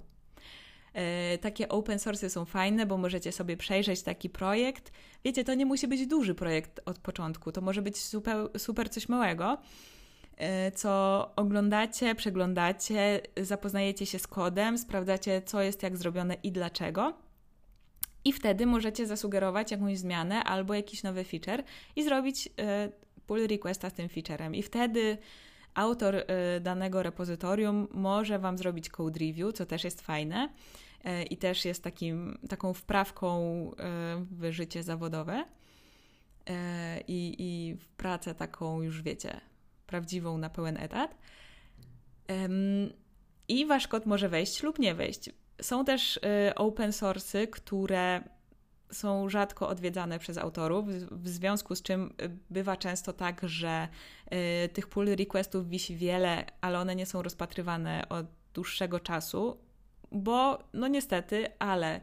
E, 0.93 1.39
takie 1.39 1.69
open 1.69 1.99
source 1.99 2.31
są 2.31 2.45
fajne, 2.45 2.87
bo 2.87 2.99
możecie 2.99 3.33
sobie 3.33 3.57
przejrzeć 3.57 4.03
taki 4.03 4.31
projekt. 4.31 4.93
Wiecie, 5.25 5.45
to 5.45 5.55
nie 5.55 5.67
musi 5.67 5.89
być 5.89 6.07
duży 6.07 6.35
projekt 6.35 6.81
od 6.85 6.99
początku, 6.99 7.53
to 7.53 7.61
może 7.61 7.83
być 7.83 7.97
super, 7.99 8.37
super 8.59 8.91
coś 8.91 9.09
małego, 9.09 9.59
co 10.75 11.31
oglądacie, 11.37 12.15
przeglądacie, 12.15 13.21
zapoznajecie 13.41 14.07
się 14.07 14.19
z 14.19 14.27
kodem, 14.27 14.79
sprawdzacie, 14.79 15.43
co 15.43 15.63
jest 15.63 15.83
jak 15.83 15.97
zrobione 15.97 16.35
i 16.43 16.53
dlaczego. 16.53 17.15
I 18.25 18.33
wtedy 18.33 18.67
możecie 18.67 19.07
zasugerować 19.07 19.71
jakąś 19.71 19.99
zmianę 19.99 20.45
albo 20.45 20.75
jakiś 20.75 21.03
nowy 21.03 21.25
feature 21.25 21.65
i 21.97 22.05
zrobić 22.05 22.49
e, 22.59 22.89
pull 23.27 23.47
requesta 23.47 23.91
z 23.91 23.93
tym 23.93 24.09
featurem. 24.09 24.55
I 24.55 24.63
wtedy 24.63 25.19
autor 25.75 26.15
e, 26.17 26.25
danego 26.61 27.03
repozytorium 27.03 27.89
może 27.91 28.39
Wam 28.39 28.59
zrobić 28.59 28.89
code 28.89 29.21
review, 29.21 29.53
co 29.53 29.67
też 29.67 29.85
jest 29.85 30.01
fajne 30.01 30.49
e, 31.05 31.23
i 31.23 31.37
też 31.37 31.65
jest 31.65 31.85
takim, 31.85 32.39
taką 32.49 32.75
wprawką 32.75 33.41
w 34.31 34.53
życie 34.53 34.83
zawodowe 34.83 35.45
i, 37.09 37.37
i 37.39 37.75
w 37.75 37.89
pracę 37.89 38.35
taką 38.35 38.83
już 38.83 39.03
wiecie, 39.03 39.41
prawdziwą 39.91 40.39
na 40.39 40.51
pełen 40.51 40.77
etat. 40.77 41.15
I 43.49 43.67
Wasz 43.67 43.89
kod 43.89 44.07
może 44.07 44.29
wejść 44.29 44.63
lub 44.63 44.79
nie 44.79 44.95
wejść. 44.95 45.31
Są 45.63 45.85
też 45.85 46.17
y, 46.17 46.21
open 46.55 46.91
source'y, 46.91 47.51
które 47.51 48.23
są 48.93 49.29
rzadko 49.29 49.69
odwiedzane 49.69 50.19
przez 50.19 50.39
autorów, 50.39 50.87
w 51.11 51.29
związku 51.29 51.75
z 51.75 51.83
czym 51.83 52.15
y, 52.23 52.31
bywa 52.51 52.77
często 52.77 53.13
tak, 53.13 53.41
że 53.43 53.89
y, 54.65 54.69
tych 54.69 54.89
pull 54.89 55.17
requestów 55.17 55.69
wisi 55.69 55.97
wiele, 55.97 56.45
ale 56.61 56.79
one 56.79 56.97
nie 56.97 57.07
są 57.07 57.23
rozpatrywane 57.23 58.09
od 58.09 58.27
dłuższego 58.55 59.01
czasu, 59.01 59.59
bo 60.13 60.59
no 60.73 60.89
niestety, 60.89 61.47
ale 61.59 62.01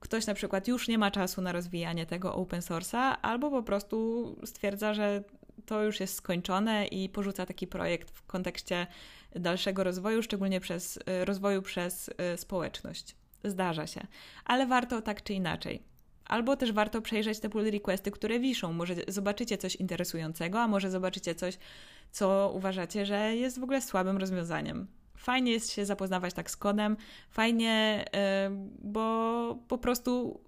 ktoś 0.00 0.26
na 0.26 0.34
przykład 0.34 0.68
już 0.68 0.88
nie 0.88 0.98
ma 0.98 1.10
czasu 1.10 1.42
na 1.42 1.52
rozwijanie 1.52 2.06
tego 2.06 2.34
open 2.34 2.60
source'a, 2.60 3.16
albo 3.22 3.50
po 3.50 3.62
prostu 3.62 4.36
stwierdza, 4.44 4.94
że 4.94 5.24
to 5.70 5.82
już 5.82 6.00
jest 6.00 6.14
skończone 6.14 6.86
i 6.86 7.08
porzuca 7.08 7.46
taki 7.46 7.66
projekt 7.66 8.10
w 8.10 8.26
kontekście 8.26 8.86
dalszego 9.36 9.84
rozwoju, 9.84 10.22
szczególnie 10.22 10.60
przez 10.60 10.96
y, 10.96 11.24
rozwoju 11.24 11.62
przez 11.62 12.08
y, 12.08 12.36
społeczność. 12.36 13.16
Zdarza 13.44 13.86
się, 13.86 14.06
ale 14.44 14.66
warto 14.66 15.02
tak 15.02 15.22
czy 15.22 15.32
inaczej. 15.32 15.82
Albo 16.24 16.56
też 16.56 16.72
warto 16.72 17.02
przejrzeć 17.02 17.40
te 17.40 17.48
pull 17.48 17.70
requesty, 17.70 18.10
które 18.10 18.40
wiszą. 18.40 18.72
Może 18.72 18.94
zobaczycie 19.08 19.58
coś 19.58 19.76
interesującego, 19.76 20.60
a 20.60 20.68
może 20.68 20.90
zobaczycie 20.90 21.34
coś, 21.34 21.58
co 22.10 22.52
uważacie, 22.54 23.06
że 23.06 23.36
jest 23.36 23.60
w 23.60 23.62
ogóle 23.62 23.82
słabym 23.82 24.16
rozwiązaniem. 24.16 24.86
Fajnie 25.16 25.52
jest 25.52 25.72
się 25.72 25.86
zapoznawać 25.86 26.34
tak 26.34 26.50
z 26.50 26.56
kodem, 26.56 26.96
fajnie, 27.30 28.04
y, 28.06 28.50
bo 28.82 29.58
po 29.68 29.78
prostu 29.78 30.40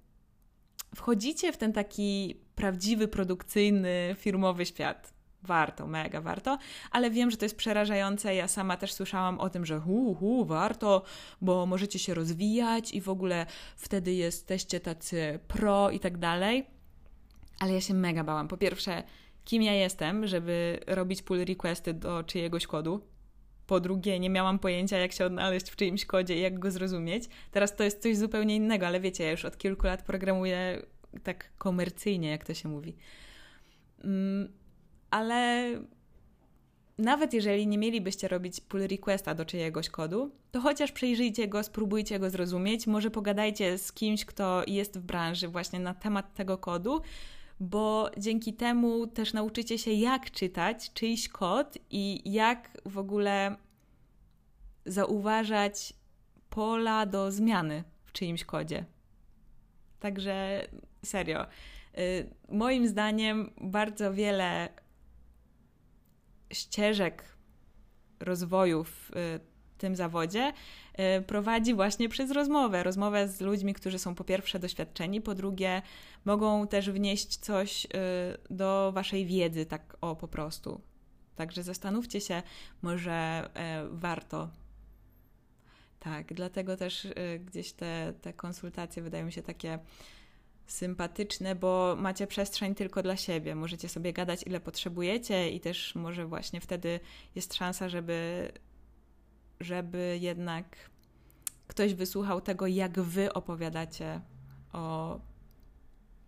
wchodzicie 0.94 1.52
w 1.52 1.56
ten 1.56 1.72
taki 1.72 2.40
prawdziwy, 2.54 3.08
produkcyjny, 3.08 4.16
firmowy 4.18 4.66
świat 4.66 5.12
warto, 5.42 5.86
mega 5.86 6.20
warto, 6.20 6.58
ale 6.90 7.10
wiem, 7.10 7.30
że 7.30 7.36
to 7.36 7.44
jest 7.44 7.56
przerażające. 7.56 8.34
Ja 8.34 8.48
sama 8.48 8.76
też 8.76 8.92
słyszałam 8.92 9.40
o 9.40 9.50
tym, 9.50 9.66
że 9.66 9.78
hu, 9.78 10.14
hu, 10.14 10.44
warto, 10.44 11.02
bo 11.40 11.66
możecie 11.66 11.98
się 11.98 12.14
rozwijać 12.14 12.92
i 12.94 13.00
w 13.00 13.08
ogóle 13.08 13.46
wtedy 13.76 14.12
jesteście 14.12 14.80
tacy 14.80 15.38
pro 15.48 15.90
i 15.90 16.00
tak 16.00 16.18
dalej. 16.18 16.66
Ale 17.60 17.72
ja 17.72 17.80
się 17.80 17.94
mega 17.94 18.24
bałam. 18.24 18.48
Po 18.48 18.56
pierwsze, 18.56 19.02
kim 19.44 19.62
ja 19.62 19.72
jestem, 19.72 20.26
żeby 20.26 20.80
robić 20.86 21.22
pull 21.22 21.44
requesty 21.44 21.94
do 21.94 22.24
czyjegoś 22.24 22.66
kodu. 22.66 23.11
Po 23.66 23.80
drugie, 23.80 24.20
nie 24.20 24.30
miałam 24.30 24.58
pojęcia, 24.58 24.98
jak 24.98 25.12
się 25.12 25.24
odnaleźć 25.24 25.70
w 25.70 25.76
czyimś 25.76 26.04
kodzie 26.04 26.36
i 26.36 26.40
jak 26.40 26.58
go 26.58 26.70
zrozumieć. 26.70 27.24
Teraz 27.50 27.76
to 27.76 27.84
jest 27.84 28.02
coś 28.02 28.16
zupełnie 28.16 28.56
innego, 28.56 28.86
ale 28.86 29.00
wiecie, 29.00 29.24
ja 29.24 29.30
już 29.30 29.44
od 29.44 29.58
kilku 29.58 29.86
lat 29.86 30.02
programuję 30.02 30.82
tak 31.22 31.50
komercyjnie, 31.58 32.30
jak 32.30 32.44
to 32.44 32.54
się 32.54 32.68
mówi. 32.68 32.96
Mm, 34.04 34.52
ale 35.10 35.68
nawet 36.98 37.34
jeżeli 37.34 37.66
nie 37.66 37.78
mielibyście 37.78 38.28
robić 38.28 38.60
pull 38.60 38.86
requesta 38.86 39.34
do 39.34 39.44
czyjegoś 39.44 39.88
kodu, 39.88 40.30
to 40.50 40.60
chociaż 40.60 40.92
przejrzyjcie 40.92 41.48
go, 41.48 41.62
spróbujcie 41.62 42.18
go 42.18 42.30
zrozumieć, 42.30 42.86
może 42.86 43.10
pogadajcie 43.10 43.78
z 43.78 43.92
kimś, 43.92 44.24
kto 44.24 44.62
jest 44.66 44.98
w 44.98 45.02
branży 45.02 45.48
właśnie 45.48 45.80
na 45.80 45.94
temat 45.94 46.34
tego 46.34 46.58
kodu, 46.58 47.00
bo 47.62 48.10
dzięki 48.18 48.54
temu 48.54 49.06
też 49.06 49.32
nauczycie 49.32 49.78
się, 49.78 49.90
jak 49.90 50.30
czytać 50.30 50.92
czyjś 50.92 51.28
kod 51.28 51.78
i 51.90 52.32
jak 52.32 52.78
w 52.86 52.98
ogóle 52.98 53.56
zauważać 54.86 55.92
pola 56.50 57.06
do 57.06 57.32
zmiany 57.32 57.84
w 58.04 58.12
czyimś 58.12 58.44
kodzie. 58.44 58.84
Także 60.00 60.66
serio. 61.04 61.46
Y, 61.98 62.34
moim 62.48 62.88
zdaniem 62.88 63.50
bardzo 63.60 64.14
wiele 64.14 64.68
ścieżek 66.52 67.24
rozwoju 68.20 68.84
w 68.84 69.10
y, 69.10 69.51
tym 69.82 69.96
zawodzie 69.96 70.52
y, 71.18 71.22
prowadzi 71.22 71.74
właśnie 71.74 72.08
przez 72.08 72.30
rozmowę. 72.30 72.82
Rozmowę 72.82 73.28
z 73.28 73.40
ludźmi, 73.40 73.74
którzy 73.74 73.98
są 73.98 74.14
po 74.14 74.24
pierwsze 74.24 74.58
doświadczeni, 74.58 75.20
po 75.20 75.34
drugie 75.34 75.82
mogą 76.24 76.66
też 76.66 76.90
wnieść 76.90 77.36
coś 77.36 77.84
y, 77.84 77.88
do 78.50 78.92
waszej 78.94 79.26
wiedzy, 79.26 79.66
tak 79.66 79.96
o 80.00 80.16
po 80.16 80.28
prostu. 80.28 80.80
Także 81.36 81.62
zastanówcie 81.62 82.20
się, 82.20 82.42
może 82.82 83.50
warto. 83.90 84.48
Tak, 86.00 86.34
dlatego 86.34 86.76
też 86.76 87.08
gdzieś 87.46 87.72
te, 87.72 88.12
te 88.22 88.32
konsultacje 88.32 89.02
wydają 89.02 89.26
mi 89.26 89.32
się 89.32 89.42
takie 89.42 89.78
sympatyczne, 90.66 91.54
bo 91.54 91.96
macie 91.98 92.26
przestrzeń 92.26 92.74
tylko 92.74 93.02
dla 93.02 93.16
siebie. 93.16 93.54
Możecie 93.54 93.88
sobie 93.88 94.12
gadać 94.12 94.42
ile 94.46 94.60
potrzebujecie 94.60 95.50
i 95.50 95.60
też 95.60 95.94
może 95.94 96.26
właśnie 96.26 96.60
wtedy 96.60 97.00
jest 97.34 97.54
szansa, 97.54 97.88
żeby, 97.88 98.48
żeby 99.62 100.18
jednak 100.20 100.76
ktoś 101.66 101.94
wysłuchał 101.94 102.40
tego, 102.40 102.66
jak 102.66 103.00
wy 103.00 103.32
opowiadacie 103.32 104.20
o 104.72 105.20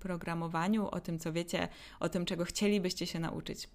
programowaniu, 0.01 0.89
o 0.89 1.01
tym, 1.01 1.19
co 1.19 1.33
wiecie, 1.33 1.69
o 2.01 2.09
tym, 2.09 2.25
czego 2.25 2.45
chcielibyście 2.45 3.07
się 3.07 3.19
nauczyć. 3.21 3.69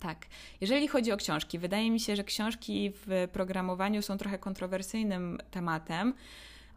Tak. 0.00 0.26
Jeżeli 0.60 0.88
chodzi 0.88 1.12
o 1.12 1.16
książki, 1.16 1.58
wydaje 1.58 1.90
mi 1.90 2.00
się, 2.00 2.16
że 2.16 2.24
książki 2.24 2.92
w 2.94 3.28
programowaniu 3.32 4.02
są 4.02 4.18
trochę 4.18 4.38
kontrowersyjnym 4.38 5.38
tematem 5.50 6.14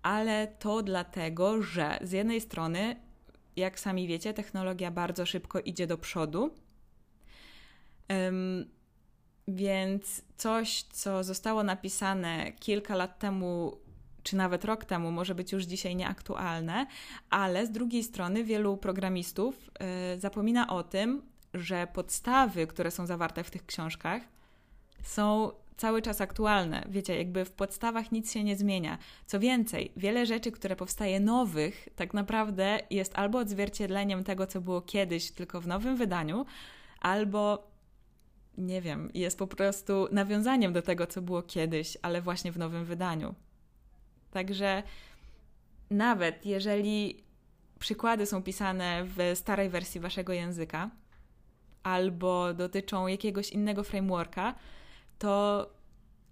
ale 0.02 0.48
to 0.48 0.84
dlatego, 0.84 1.62
że 1.62 2.00
z 2.02 2.12
jednej 2.12 2.42
strony, 2.42 2.96
jak 3.56 3.80
sami 3.80 4.08
wiecie, 4.08 4.34
technologia 4.34 4.92
bardzo 4.92 5.26
szybko 5.26 5.60
idzie 5.60 5.88
do 5.88 5.98
przodu. 5.98 6.56
Więc 9.56 10.22
coś, 10.38 10.84
co 10.84 11.24
zostało 11.24 11.64
napisane 11.64 12.52
kilka 12.52 12.96
lat 12.96 13.20
temu, 13.20 13.78
czy 14.24 14.36
nawet 14.36 14.66
rok 14.66 14.86
temu, 14.86 15.12
może 15.12 15.36
być 15.36 15.52
już 15.52 15.64
dzisiaj 15.64 15.96
nieaktualne, 15.96 16.88
ale 17.30 17.66
z 17.66 17.72
drugiej 17.72 18.04
strony 18.04 18.44
wielu 18.44 18.78
programistów 18.78 19.72
y, 20.16 20.20
zapomina 20.20 20.70
o 20.70 20.84
tym, 20.84 21.22
że 21.54 21.88
podstawy, 21.94 22.68
które 22.68 22.92
są 22.92 23.06
zawarte 23.06 23.44
w 23.44 23.52
tych 23.52 23.66
książkach, 23.66 24.22
są 25.04 25.52
cały 25.78 26.02
czas 26.02 26.22
aktualne. 26.22 26.86
Wiecie, 26.90 27.18
jakby 27.18 27.46
w 27.46 27.52
podstawach 27.52 28.12
nic 28.12 28.34
się 28.34 28.44
nie 28.44 28.56
zmienia. 28.56 28.98
Co 29.26 29.40
więcej, 29.40 29.92
wiele 29.98 30.26
rzeczy, 30.26 30.52
które 30.52 30.76
powstaje 30.76 31.20
nowych, 31.20 31.90
tak 31.96 32.14
naprawdę 32.14 32.80
jest 32.90 33.16
albo 33.16 33.40
odzwierciedleniem 33.40 34.24
tego, 34.24 34.48
co 34.48 34.62
było 34.62 34.82
kiedyś, 34.82 35.32
tylko 35.32 35.62
w 35.62 35.68
nowym 35.68 35.96
wydaniu, 35.98 36.46
albo 37.00 37.71
nie 38.58 38.82
wiem, 38.82 39.10
jest 39.14 39.38
po 39.38 39.48
prostu 39.48 40.08
nawiązaniem 40.12 40.74
do 40.74 40.82
tego, 40.82 41.08
co 41.08 41.22
było 41.22 41.42
kiedyś, 41.42 41.98
ale 42.02 42.22
właśnie 42.22 42.52
w 42.52 42.58
nowym 42.58 42.86
wydaniu. 42.86 43.36
Także 44.32 44.84
nawet 45.90 46.46
jeżeli 46.46 47.24
przykłady 47.80 48.26
są 48.26 48.44
pisane 48.44 49.04
w 49.06 49.18
starej 49.36 49.70
wersji 49.70 50.02
waszego 50.02 50.34
języka 50.34 50.90
albo 51.84 52.54
dotyczą 52.54 53.08
jakiegoś 53.08 53.50
innego 53.50 53.84
frameworka, 53.84 54.56
to 55.20 55.70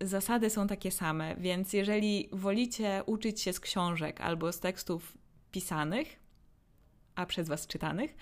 zasady 0.01 0.49
są 0.49 0.67
takie 0.67 0.91
same. 0.91 1.35
Więc 1.35 1.73
jeżeli 1.73 2.29
wolicie 2.31 3.03
uczyć 3.05 3.41
się 3.41 3.53
z 3.53 3.59
książek 3.59 4.21
albo 4.21 4.51
z 4.51 4.59
tekstów 4.59 5.17
pisanych, 5.51 6.19
a 7.15 7.25
przez 7.25 7.47
was 7.47 7.67
czytanych, 7.67 8.15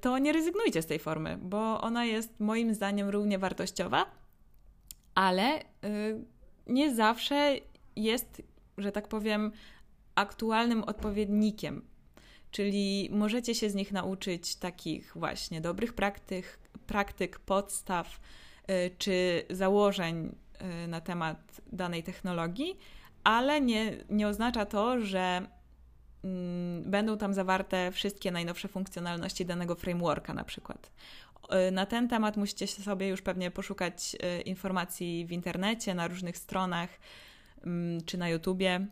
to 0.00 0.18
nie 0.18 0.32
rezygnujcie 0.32 0.82
z 0.82 0.86
tej 0.86 0.98
formy, 0.98 1.38
bo 1.42 1.80
ona 1.80 2.04
jest 2.04 2.40
moim 2.40 2.74
zdaniem 2.74 3.08
równie 3.08 3.38
wartościowa, 3.38 4.06
ale 5.14 5.42
e, 5.44 5.64
nie 6.66 6.94
zawsze 6.94 7.56
jest, 7.96 8.42
że 8.78 8.92
tak 8.92 9.08
powiem, 9.08 9.52
aktualnym 10.14 10.84
odpowiednikiem. 10.84 11.84
Czyli 12.50 13.08
możecie 13.12 13.54
się 13.54 13.70
z 13.70 13.74
nich 13.74 13.92
nauczyć 13.92 14.56
takich 14.56 15.12
właśnie 15.16 15.60
dobrych 15.60 15.92
praktyk, 15.92 16.58
praktyk 16.86 17.38
podstaw, 17.38 18.20
Y, 18.70 18.90
czy 18.98 19.44
założeń 19.50 20.34
na 20.88 21.00
temat 21.00 21.60
danej 21.72 22.02
technologii, 22.02 22.78
ale 23.24 23.60
nie, 23.60 23.96
nie 24.10 24.28
oznacza 24.28 24.66
to, 24.66 25.00
że 25.00 25.46
będą 26.84 27.18
tam 27.18 27.34
zawarte 27.34 27.92
wszystkie 27.92 28.30
najnowsze 28.30 28.68
funkcjonalności 28.68 29.46
danego 29.46 29.74
frameworka 29.74 30.34
na 30.34 30.44
przykład. 30.44 30.90
Y, 31.68 31.70
na 31.70 31.86
ten 31.86 32.08
temat 32.08 32.36
musicie 32.36 32.66
sobie 32.66 33.08
już 33.08 33.22
pewnie 33.22 33.50
poszukać 33.50 34.16
informacji 34.44 35.26
w 35.26 35.32
internecie, 35.32 35.94
na 35.94 36.08
różnych 36.08 36.38
stronach 36.38 36.88
mm, 37.64 38.04
czy 38.04 38.18
na 38.18 38.28
YouTubie. 38.28 38.86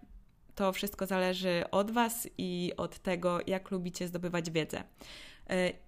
To 0.55 0.73
wszystko 0.73 1.07
zależy 1.07 1.65
od 1.71 1.91
Was 1.91 2.29
i 2.39 2.73
od 2.77 2.99
tego, 2.99 3.39
jak 3.47 3.71
lubicie 3.71 4.09
zdobywać 4.09 4.51
wiedzę. 4.51 4.85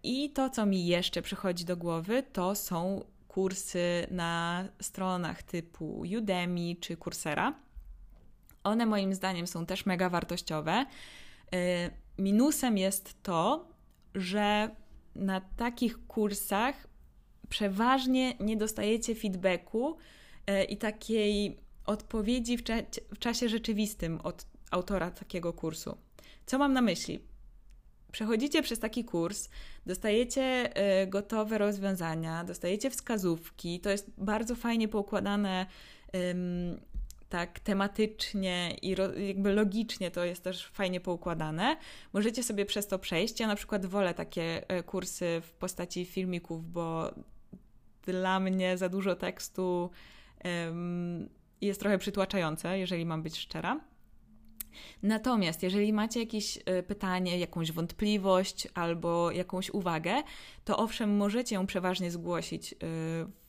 I 0.02 0.30
to, 0.30 0.50
co 0.50 0.66
mi 0.66 0.86
jeszcze 0.86 1.22
przychodzi 1.22 1.64
do 1.64 1.76
głowy, 1.76 2.22
to 2.32 2.54
są 2.54 3.04
kursy 3.28 4.06
na 4.10 4.64
stronach 4.80 5.42
typu 5.42 6.02
Udemy 6.18 6.76
czy 6.80 6.96
Coursera. 6.96 7.54
One 8.64 8.86
moim 8.86 9.14
zdaniem 9.14 9.46
są 9.46 9.66
też 9.66 9.86
mega 9.86 10.08
wartościowe. 10.08 10.86
Y, 11.54 11.90
minusem 12.18 12.78
jest 12.78 13.22
to, 13.22 13.68
że 14.14 14.70
na 15.14 15.40
takich 15.40 16.06
kursach 16.06 16.86
przeważnie 17.48 18.34
nie 18.40 18.56
dostajecie 18.56 19.14
feedbacku 19.14 19.96
y, 20.50 20.64
i 20.64 20.76
takiej 20.76 21.58
odpowiedzi 21.86 22.56
w, 22.56 22.62
w 23.14 23.18
czasie 23.18 23.48
rzeczywistym 23.48 24.20
od 24.20 24.46
autora 24.70 25.10
takiego 25.10 25.52
kursu. 25.52 25.96
Co 26.46 26.58
mam 26.58 26.72
na 26.72 26.82
myśli? 26.82 27.20
Przechodzicie 28.12 28.62
przez 28.62 28.78
taki 28.78 29.04
kurs, 29.04 29.48
dostajecie 29.86 30.76
e, 30.76 31.06
gotowe 31.06 31.58
rozwiązania, 31.58 32.44
dostajecie 32.44 32.90
wskazówki. 32.90 33.80
To 33.80 33.90
jest 33.90 34.10
bardzo 34.18 34.54
fajnie 34.54 34.88
poukładane 34.88 35.66
tak 37.28 37.60
tematycznie 37.60 38.76
i 38.82 38.96
jakby 39.26 39.52
logicznie 39.52 40.10
to 40.10 40.24
jest 40.24 40.44
też 40.44 40.66
fajnie 40.66 41.00
poukładane. 41.00 41.76
Możecie 42.12 42.42
sobie 42.42 42.66
przez 42.66 42.86
to 42.86 42.98
przejść. 42.98 43.40
Ja 43.40 43.46
na 43.46 43.56
przykład 43.56 43.86
wolę 43.86 44.14
takie 44.14 44.68
e, 44.68 44.82
kursy 44.82 45.40
w 45.42 45.52
postaci 45.52 46.04
filmików, 46.04 46.72
bo 46.72 47.10
dla 48.02 48.40
mnie 48.40 48.78
za 48.78 48.88
dużo 48.88 49.16
tekstu 49.16 49.90
jest 51.60 51.80
trochę 51.80 51.98
przytłaczające, 51.98 52.78
jeżeli 52.78 53.06
mam 53.06 53.22
być 53.22 53.38
szczera. 53.38 53.80
Natomiast 55.02 55.62
jeżeli 55.62 55.92
macie 55.92 56.20
jakieś 56.20 56.58
e, 56.64 56.82
pytanie, 56.82 57.38
jakąś 57.38 57.72
wątpliwość 57.72 58.68
albo 58.74 59.30
jakąś 59.30 59.70
uwagę, 59.70 60.22
to 60.64 60.76
owszem, 60.76 61.16
możecie 61.16 61.54
ją 61.54 61.66
przeważnie 61.66 62.10
zgłosić 62.10 62.72
e, 62.72 62.76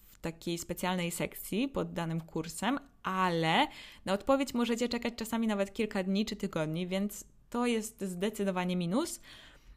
w 0.07 0.19
takiej 0.21 0.57
specjalnej 0.57 1.11
sekcji 1.11 1.67
pod 1.67 1.93
danym 1.93 2.21
kursem, 2.21 2.79
ale 3.03 3.67
na 4.05 4.13
odpowiedź 4.13 4.53
możecie 4.53 4.89
czekać 4.89 5.13
czasami 5.17 5.47
nawet 5.47 5.73
kilka 5.73 6.03
dni 6.03 6.25
czy 6.25 6.35
tygodni, 6.35 6.87
więc 6.87 7.25
to 7.49 7.65
jest 7.65 8.01
zdecydowanie 8.01 8.75
minus. 8.75 9.19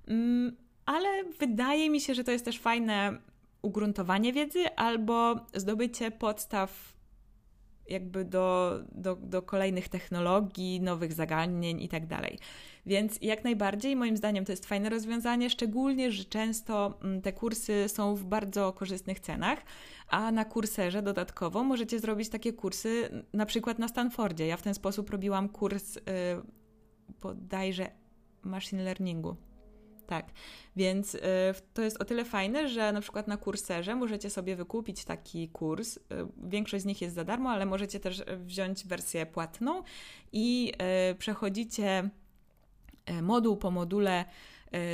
Mm, 0.08 0.56
ale 0.86 1.24
wydaje 1.24 1.90
mi 1.90 2.00
się, 2.00 2.14
że 2.14 2.24
to 2.24 2.30
jest 2.30 2.44
też 2.44 2.58
fajne 2.58 3.18
ugruntowanie 3.62 4.32
wiedzy 4.32 4.74
albo 4.76 5.46
zdobycie 5.54 6.10
podstaw 6.10 6.92
jakby 7.88 8.24
do, 8.24 8.78
do, 8.92 9.16
do 9.16 9.42
kolejnych 9.42 9.88
technologii, 9.88 10.80
nowych 10.80 11.12
zagadnień 11.12 11.82
i 11.82 11.88
tak. 11.88 12.02
Więc 12.86 13.18
jak 13.22 13.44
najbardziej, 13.44 13.96
moim 13.96 14.16
zdaniem, 14.16 14.44
to 14.44 14.52
jest 14.52 14.66
fajne 14.66 14.88
rozwiązanie, 14.88 15.50
szczególnie, 15.50 16.12
że 16.12 16.24
często 16.24 16.98
mm, 17.02 17.22
te 17.22 17.32
kursy 17.32 17.88
są 17.88 18.14
w 18.14 18.24
bardzo 18.24 18.72
korzystnych 18.72 19.20
cenach, 19.20 19.58
a 20.08 20.32
na 20.32 20.44
kurserze 20.44 21.02
dodatkowo 21.02 21.64
możecie 21.64 21.98
zrobić 21.98 22.28
takie 22.28 22.52
kursy 22.52 23.24
na 23.32 23.46
przykład 23.46 23.78
na 23.78 23.88
Stanfordzie. 23.88 24.46
Ja 24.46 24.56
w 24.56 24.62
ten 24.62 24.74
sposób 24.74 25.10
robiłam 25.10 25.48
kurs 25.48 25.94
yy, 25.94 26.02
bodajże 27.20 27.90
machine 28.42 28.82
learningu 28.82 29.36
tak, 30.06 30.26
więc 30.76 31.14
y, 31.14 31.20
to 31.74 31.82
jest 31.82 32.00
o 32.00 32.04
tyle 32.04 32.24
fajne, 32.24 32.68
że 32.68 32.92
na 32.92 33.00
przykład 33.00 33.28
na 33.28 33.36
kurserze 33.36 33.96
możecie 33.96 34.30
sobie 34.30 34.56
wykupić 34.56 35.04
taki 35.04 35.48
kurs. 35.48 35.96
Y, 35.96 36.00
większość 36.42 36.82
z 36.82 36.86
nich 36.86 37.02
jest 37.02 37.14
za 37.14 37.24
darmo, 37.24 37.50
ale 37.50 37.66
możecie 37.66 38.00
też 38.00 38.22
wziąć 38.44 38.86
wersję 38.86 39.26
płatną 39.26 39.82
i 40.32 40.72
y, 41.10 41.14
przechodzicie 41.14 42.10
moduł 43.22 43.56
po 43.56 43.70
module 43.70 44.24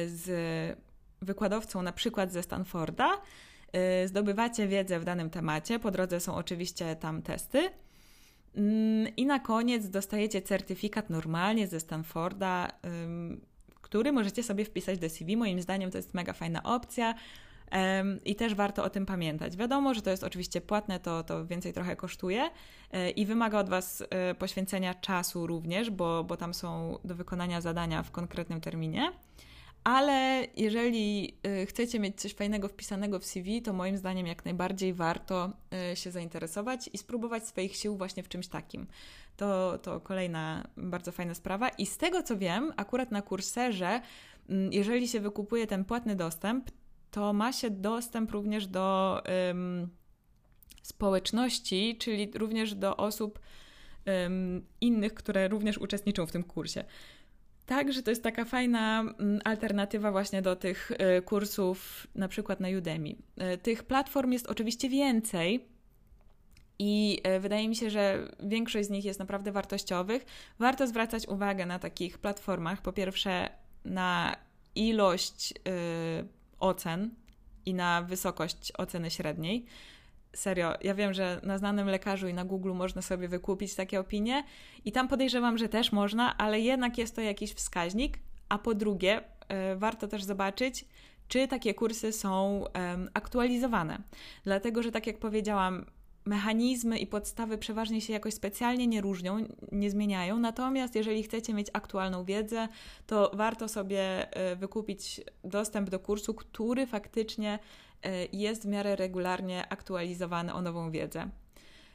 z 0.07 0.29
wykładowcą, 1.23 1.83
na 1.83 1.93
przykład 1.93 2.33
ze 2.33 2.43
Stanforda. 2.43 3.21
Zdobywacie 4.07 4.69
wiedzę 4.69 5.01
w 5.01 5.05
danym 5.05 5.31
temacie. 5.31 5.79
Po 5.79 5.91
drodze 5.91 6.21
są 6.21 6.35
oczywiście 6.35 6.97
tam 6.97 7.23
testy. 7.23 7.71
Mm, 8.57 9.17
I 9.17 9.27
na 9.27 9.39
koniec 9.39 9.89
dostajecie 9.89 10.43
certyfikat 10.43 11.11
normalnie 11.11 11.67
ze 11.67 11.81
Stanforda 11.81 12.69
który 13.89 14.13
możecie 14.13 14.43
sobie 14.43 14.65
wpisać 14.65 14.99
do 14.99 15.11
CV. 15.11 15.37
Moim 15.37 15.63
zdaniem 15.63 15.91
to 15.91 15.99
jest 15.99 16.15
mega 16.15 16.33
fajna 16.33 16.63
opcja. 16.63 17.15
I 18.25 18.37
też 18.37 18.55
warto 18.55 18.85
o 18.85 18.91
tym 18.91 19.07
pamiętać. 19.07 19.57
Wiadomo, 19.57 19.95
że 19.95 20.03
to 20.03 20.11
jest 20.11 20.25
oczywiście 20.25 20.61
płatne, 20.61 21.01
to, 21.01 21.23
to 21.23 21.47
więcej 21.47 21.73
trochę 21.73 21.97
kosztuje 21.97 22.51
e, 22.93 23.11
i 23.11 23.27
wymaga 23.27 23.59
od 23.59 23.69
Was 23.69 24.05
e, 24.11 24.35
poświęcenia 24.35 24.95
czasu 24.95 25.47
również, 25.47 25.91
bo, 25.91 26.25
bo 26.25 26.37
tam 26.37 26.55
są 26.55 26.99
do 27.05 27.15
wykonania 27.15 27.61
zadania 27.61 28.03
w 28.03 28.11
konkretnym 28.11 28.61
terminie. 28.61 29.13
Ale 29.89 30.47
jeżeli 30.57 31.39
y, 31.63 31.67
chcecie 31.67 32.01
mieć 32.01 32.21
coś 32.21 32.35
fajnego 32.35 32.69
wpisanego 32.69 33.19
w 33.19 33.25
CV, 33.25 33.63
to 33.63 33.73
moim 33.73 33.97
zdaniem 33.97 34.27
jak 34.27 34.45
najbardziej 34.45 34.95
warto 34.95 35.53
y, 35.93 35.97
się 35.97 36.11
zainteresować 36.11 36.91
i 36.93 36.99
spróbować 36.99 37.47
swoich 37.47 37.77
sił 37.77 37.97
właśnie 37.97 38.23
w 38.23 38.29
czymś 38.29 38.49
takim. 38.49 38.87
To, 39.37 39.79
to 39.79 40.01
kolejna 40.01 40.69
bardzo 40.77 41.13
fajna 41.13 41.35
sprawa. 41.35 41.69
I 41.69 41.87
z 41.87 41.97
tego 41.97 42.23
co 42.23 42.39
wiem, 42.39 42.73
akurat 42.77 43.11
na 43.11 43.23
kurserze, 43.23 44.01
mm, 44.49 44.73
jeżeli 44.73 45.09
się 45.09 45.21
wykupuje 45.21 45.67
ten 45.67 45.85
płatny 45.85 46.17
dostęp, 46.17 46.71
to 47.11 47.33
ma 47.33 47.53
się 47.53 47.71
dostęp 47.71 48.31
również 48.31 48.67
do 48.67 49.21
um, 49.49 49.89
społeczności, 50.83 51.97
czyli 51.99 52.31
również 52.35 52.75
do 52.75 52.97
osób 52.97 53.39
um, 54.07 54.67
innych, 54.81 55.15
które 55.15 55.49
również 55.49 55.79
uczestniczą 55.79 56.27
w 56.27 56.33
tym 56.33 56.43
kursie. 56.43 56.85
Także 57.69 58.03
to 58.03 58.11
jest 58.11 58.23
taka 58.23 58.45
fajna 58.45 59.01
mm, 59.01 59.41
alternatywa 59.45 60.13
właśnie 60.13 60.43
do 60.43 60.57
tych 60.57 60.91
e, 60.99 61.23
kursów, 61.23 62.07
na 62.15 62.29
przykład 62.29 62.61
na 62.61 62.69
Udemy. 62.79 63.15
E, 63.37 63.59
tych 63.59 63.85
platform 63.85 64.33
jest 64.33 64.47
oczywiście 64.47 64.89
więcej. 64.89 65.69
I 66.79 67.21
e, 67.23 67.41
wydaje 67.41 67.69
mi 67.69 67.77
się, 67.77 67.91
że 67.91 68.29
większość 68.41 68.89
z 68.89 68.91
nich 68.91 69.05
jest 69.05 69.19
naprawdę 69.19 69.53
wartościowych. 69.53 70.27
Warto 70.59 70.87
zwracać 70.87 71.29
uwagę 71.29 71.67
na 71.67 71.79
takich 71.79 72.19
platformach, 72.19 72.83
po 72.83 72.93
pierwsze 72.93 73.51
na 73.85 74.37
ilość 74.75 75.55
ocen 76.61 77.11
i 77.67 77.75
na 77.75 78.03
wysokość 78.03 78.73
oceny 78.79 79.11
średniej. 79.11 79.67
Serio, 80.35 80.75
ja 80.83 80.95
wiem, 80.95 81.15
że 81.15 81.41
na 81.43 81.59
znanym 81.59 81.89
lekarzu 81.89 82.29
i 82.29 82.35
na 82.35 82.45
Google 82.45 82.73
można 82.73 83.03
sobie 83.03 83.29
wykupić 83.29 83.75
takie 83.75 84.01
opinie 84.01 84.45
i 84.85 84.93
tam 84.93 85.09
podejrzewam, 85.09 85.59
że 85.59 85.69
też 85.69 85.93
można, 85.93 86.37
ale 86.39 86.61
jednak 86.61 86.99
jest 86.99 87.17
to 87.17 87.21
jakiś 87.21 87.53
wskaźnik. 87.53 88.19
A 88.49 88.59
po 88.59 88.75
drugie, 88.75 89.21
e, 89.49 89.77
warto 89.77 90.09
też 90.09 90.25
zobaczyć, 90.25 90.85
czy 91.29 91.49
takie 91.49 91.75
kursy 91.75 92.13
są 92.13 92.65
aktualizowane. 93.15 93.99
Dlatego, 94.45 94.83
że 94.83 94.93
tak 94.93 95.07
jak 95.07 95.19
powiedziałam, 95.19 95.85
mechanizmy 96.29 96.99
i 96.99 97.07
podstawy 97.07 97.59
przeważnie 97.59 98.01
się 98.01 98.13
jakoś 98.13 98.35
specjalnie 98.35 98.87
nie 98.87 99.01
różnią, 99.01 99.45
nie 99.73 99.91
zmieniają. 99.91 100.39
Natomiast 100.39 100.95
jeżeli 100.95 101.23
chcecie 101.23 101.55
mieć 101.55 101.69
aktualną 101.73 102.25
wiedzę, 102.25 102.69
to 103.07 103.31
warto 103.35 103.69
sobie 103.69 104.33
e, 104.33 104.57
wykupić 104.57 105.21
dostęp 105.45 105.91
do 105.91 105.99
kursu, 105.99 106.35
który 106.35 106.87
faktycznie 106.87 107.59
e, 108.03 108.27
jest 108.33 108.63
w 108.63 108.67
miarę 108.67 108.97
regularnie 108.97 109.69
aktualizowany 109.69 110.55
o 110.55 110.63
nową 110.63 110.91
wiedzę. 110.91 111.29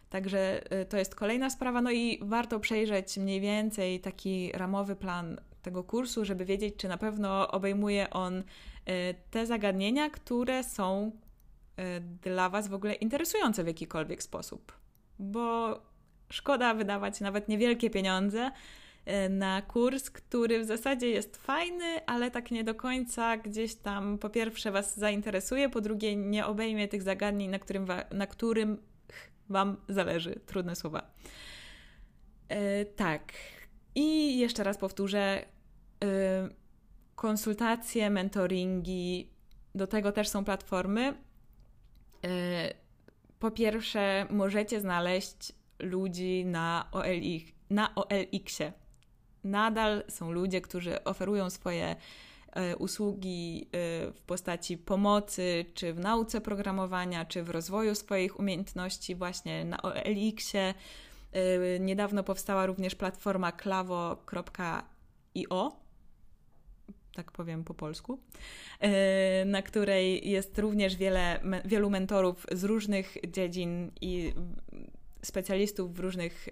Także 0.10 0.72
e, 0.72 0.86
to 0.86 0.98
jest 0.98 1.16
kolejna 1.16 1.50
sprawa. 1.50 1.82
No 1.82 1.92
i 1.92 2.20
warto 2.22 2.60
przejrzeć 2.60 3.18
mniej 3.18 3.42
więcej 3.42 4.00
taki 4.00 4.52
ramowy 4.52 4.96
plan 4.96 5.42
tego 5.62 5.84
kursu, 5.84 6.26
żeby 6.26 6.46
wiedzieć, 6.46 6.76
czy 6.78 6.88
na 6.88 6.98
pewno 6.98 7.52
obejmuje 7.52 8.10
on 8.10 8.44
te 9.32 9.46
zagadnienia, 9.46 10.10
które 10.10 10.64
są 10.64 11.12
dla 12.22 12.50
Was 12.50 12.68
w 12.68 12.74
ogóle 12.74 12.94
interesujące 12.94 13.64
w 13.64 13.68
jakikolwiek 13.68 14.24
sposób. 14.24 14.72
Bo 15.20 15.80
szkoda 16.30 16.74
wydawać 16.74 17.22
nawet 17.22 17.48
niewielkie 17.48 17.90
pieniądze 17.90 18.52
na 19.30 19.62
kurs, 19.62 20.10
który 20.10 20.60
w 20.60 20.66
zasadzie 20.66 21.10
jest 21.10 21.38
fajny, 21.38 22.06
ale 22.06 22.32
tak 22.32 22.52
nie 22.52 22.64
do 22.64 22.76
końca 22.76 23.38
gdzieś 23.38 23.76
tam 23.76 24.18
po 24.18 24.30
pierwsze 24.30 24.72
Was 24.72 24.98
zainteresuje, 24.98 25.70
po 25.70 25.82
drugie 25.82 26.16
nie 26.16 26.46
obejmie 26.46 26.88
tych 26.88 27.04
zagadnień, 27.04 27.50
na 27.50 27.60
którym, 27.60 27.88
na 28.12 28.28
którym 28.28 28.78
Wam 29.50 29.78
zależy. 29.90 30.40
Trudne 30.46 30.76
słowa. 30.76 31.12
Yy, 32.50 32.86
tak. 32.96 33.34
I 33.96 34.40
jeszcze 34.40 34.64
raz 34.64 34.78
powtórzę. 34.78 35.46
Yy, 36.02 36.64
konsultacje, 37.16 38.10
mentoringi, 38.10 39.30
do 39.76 39.88
tego 39.88 40.12
też 40.12 40.28
są 40.28 40.46
platformy. 40.46 41.14
Po 43.40 43.52
pierwsze, 43.52 44.28
możecie 44.30 44.82
znaleźć 44.82 45.54
ludzi 45.80 46.46
na, 46.46 46.90
OLX, 46.92 47.52
na 47.70 47.96
OLX-ie. 47.96 48.74
Nadal 49.44 50.04
są 50.08 50.32
ludzie, 50.32 50.62
którzy 50.62 51.04
oferują 51.04 51.50
swoje 51.50 51.96
y, 52.72 52.78
usługi 52.78 53.66
y, 53.66 53.68
w 54.12 54.22
postaci 54.26 54.78
pomocy, 54.78 55.66
czy 55.74 55.94
w 55.94 56.00
nauce 56.00 56.42
programowania, 56.42 57.26
czy 57.26 57.44
w 57.44 57.50
rozwoju 57.50 57.96
swoich 57.96 58.40
umiejętności 58.40 59.16
właśnie 59.16 59.66
na 59.66 59.82
OLX-ie. 59.82 60.74
Niedawno 61.80 62.24
powstała 62.24 62.66
również 62.66 62.96
platforma 62.96 63.52
klawo.io, 63.52 64.24
tak 67.14 67.32
powiem 67.32 67.64
po 67.64 67.74
polsku, 67.74 68.20
e, 68.80 69.46
na 69.46 69.62
której 69.62 70.30
jest 70.30 70.60
również 70.60 70.96
wiele, 70.96 71.40
wielu 71.66 71.90
mentorów 71.90 72.46
z 72.52 72.64
różnych 72.64 73.18
dziedzin 73.28 73.92
i 74.02 74.34
specjalistów 75.24 75.96
w 75.96 76.00
różnych, 76.00 76.50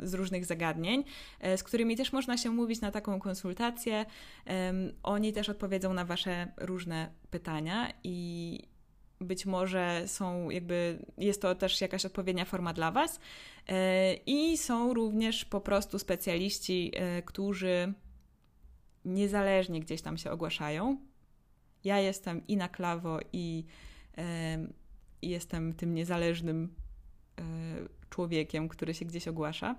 z 0.00 0.14
różnych 0.14 0.44
zagadnień, 0.44 1.04
e, 1.40 1.58
z 1.58 1.62
którymi 1.62 1.96
też 1.96 2.12
można 2.12 2.36
się 2.36 2.50
mówić 2.50 2.80
na 2.80 2.90
taką 2.90 3.20
konsultację. 3.20 4.06
Oni 5.02 5.32
też 5.32 5.48
odpowiedzą 5.48 5.92
na 5.92 6.04
Wasze 6.04 6.52
różne 6.56 7.10
pytania 7.30 7.92
i 8.04 8.58
być 9.20 9.46
może 9.46 10.02
są 10.06 10.50
jakby, 10.50 10.98
jest 11.18 11.42
to 11.42 11.54
też 11.54 11.80
jakaś 11.80 12.04
odpowiednia 12.04 12.44
forma 12.44 12.72
dla 12.72 12.90
Was. 12.90 13.20
E, 13.68 14.14
I 14.14 14.58
są 14.58 14.94
również 14.94 15.44
po 15.44 15.60
prostu 15.60 15.98
specjaliści, 15.98 16.92
którzy 17.24 17.92
niezależnie 19.04 19.80
gdzieś 19.80 20.02
tam 20.02 20.18
się 20.18 20.30
ogłaszają. 20.30 20.98
Ja 21.84 22.00
jestem 22.00 22.46
i 22.46 22.56
na 22.56 22.68
klawo, 22.68 23.18
i, 23.32 23.64
i 25.22 25.28
jestem 25.28 25.74
tym 25.74 25.94
niezależnym 25.94 26.74
e, 27.38 27.42
człowiekiem, 28.10 28.68
który 28.68 28.94
się 28.94 29.04
gdzieś 29.04 29.28
ogłasza. 29.28 29.74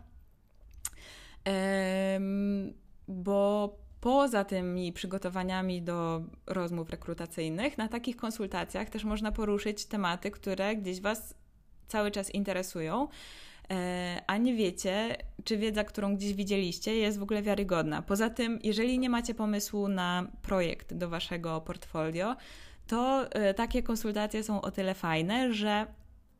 bo 3.07 3.77
poza 4.01 4.43
tymi 4.43 4.93
przygotowaniami 4.93 5.81
do 5.81 6.21
rozmów 6.45 6.89
rekrutacyjnych, 6.89 7.77
na 7.77 7.87
takich 7.87 8.15
konsultacjach 8.15 8.89
też 8.89 9.03
można 9.03 9.31
poruszyć 9.31 9.85
tematy, 9.85 10.31
które 10.31 10.75
gdzieś 10.75 11.01
Was 11.01 11.35
cały 11.87 12.11
czas 12.11 12.29
interesują. 12.29 13.07
E, 13.71 14.21
a 14.27 14.37
nie 14.37 14.55
wiecie, 14.55 15.17
czy 15.43 15.57
wiedza, 15.57 15.83
którą 15.83 16.15
gdzieś 16.15 16.33
widzieliście, 16.33 16.95
jest 16.95 17.19
w 17.19 17.23
ogóle 17.23 17.41
wiarygodna. 17.41 18.01
Poza 18.01 18.29
tym, 18.29 18.59
jeżeli 18.63 18.99
nie 18.99 19.09
macie 19.09 19.33
pomysłu 19.33 19.87
na 19.87 20.27
projekt 20.41 20.93
do 20.93 21.09
waszego 21.09 21.61
portfolio, 21.61 22.35
to 22.87 23.31
e, 23.31 23.53
takie 23.53 23.83
konsultacje 23.83 24.43
są 24.43 24.61
o 24.61 24.71
tyle 24.71 24.93
fajne, 24.93 25.53
że 25.53 25.85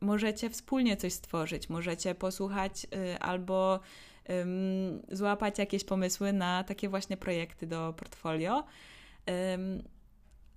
możecie 0.00 0.50
wspólnie 0.50 0.96
coś 0.96 1.12
stworzyć, 1.12 1.68
możecie 1.68 2.14
posłuchać 2.14 2.86
e, 2.92 3.18
albo 3.18 3.80
złapać 5.12 5.58
jakieś 5.58 5.84
pomysły 5.84 6.32
na 6.32 6.64
takie 6.64 6.88
właśnie 6.88 7.16
projekty 7.16 7.66
do 7.66 7.94
portfolio. 7.96 8.64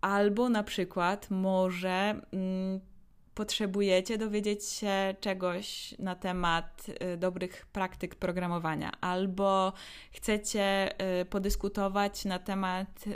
Albo 0.01 0.49
na 0.49 0.63
przykład 0.63 1.29
może 1.29 2.21
um, 2.31 2.79
potrzebujecie 3.33 4.17
dowiedzieć 4.17 4.65
się 4.65 5.15
czegoś 5.19 5.95
na 5.99 6.15
temat 6.15 6.85
y, 7.13 7.17
dobrych 7.17 7.65
praktyk 7.65 8.15
programowania, 8.15 8.91
albo 9.01 9.73
chcecie 10.11 10.95
y, 11.21 11.25
podyskutować 11.25 12.25
na 12.25 12.39
temat 12.39 13.07
y, 13.07 13.11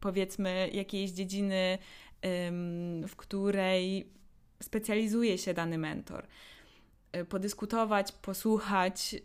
powiedzmy 0.00 0.70
jakiejś 0.72 1.10
dziedziny, 1.10 1.78
w 3.08 3.16
której 3.16 4.12
specjalizuje 4.62 5.38
się 5.38 5.54
dany 5.54 5.78
mentor 5.78 6.26
podyskutować, 7.28 8.12
posłuchać, 8.12 9.16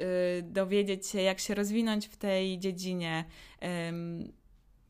dowiedzieć 0.44 1.08
się, 1.08 1.22
jak 1.22 1.40
się 1.40 1.56
rozwinąć 1.56 2.08
w 2.08 2.18
tej 2.18 2.60
dziedzinie, 2.60 3.26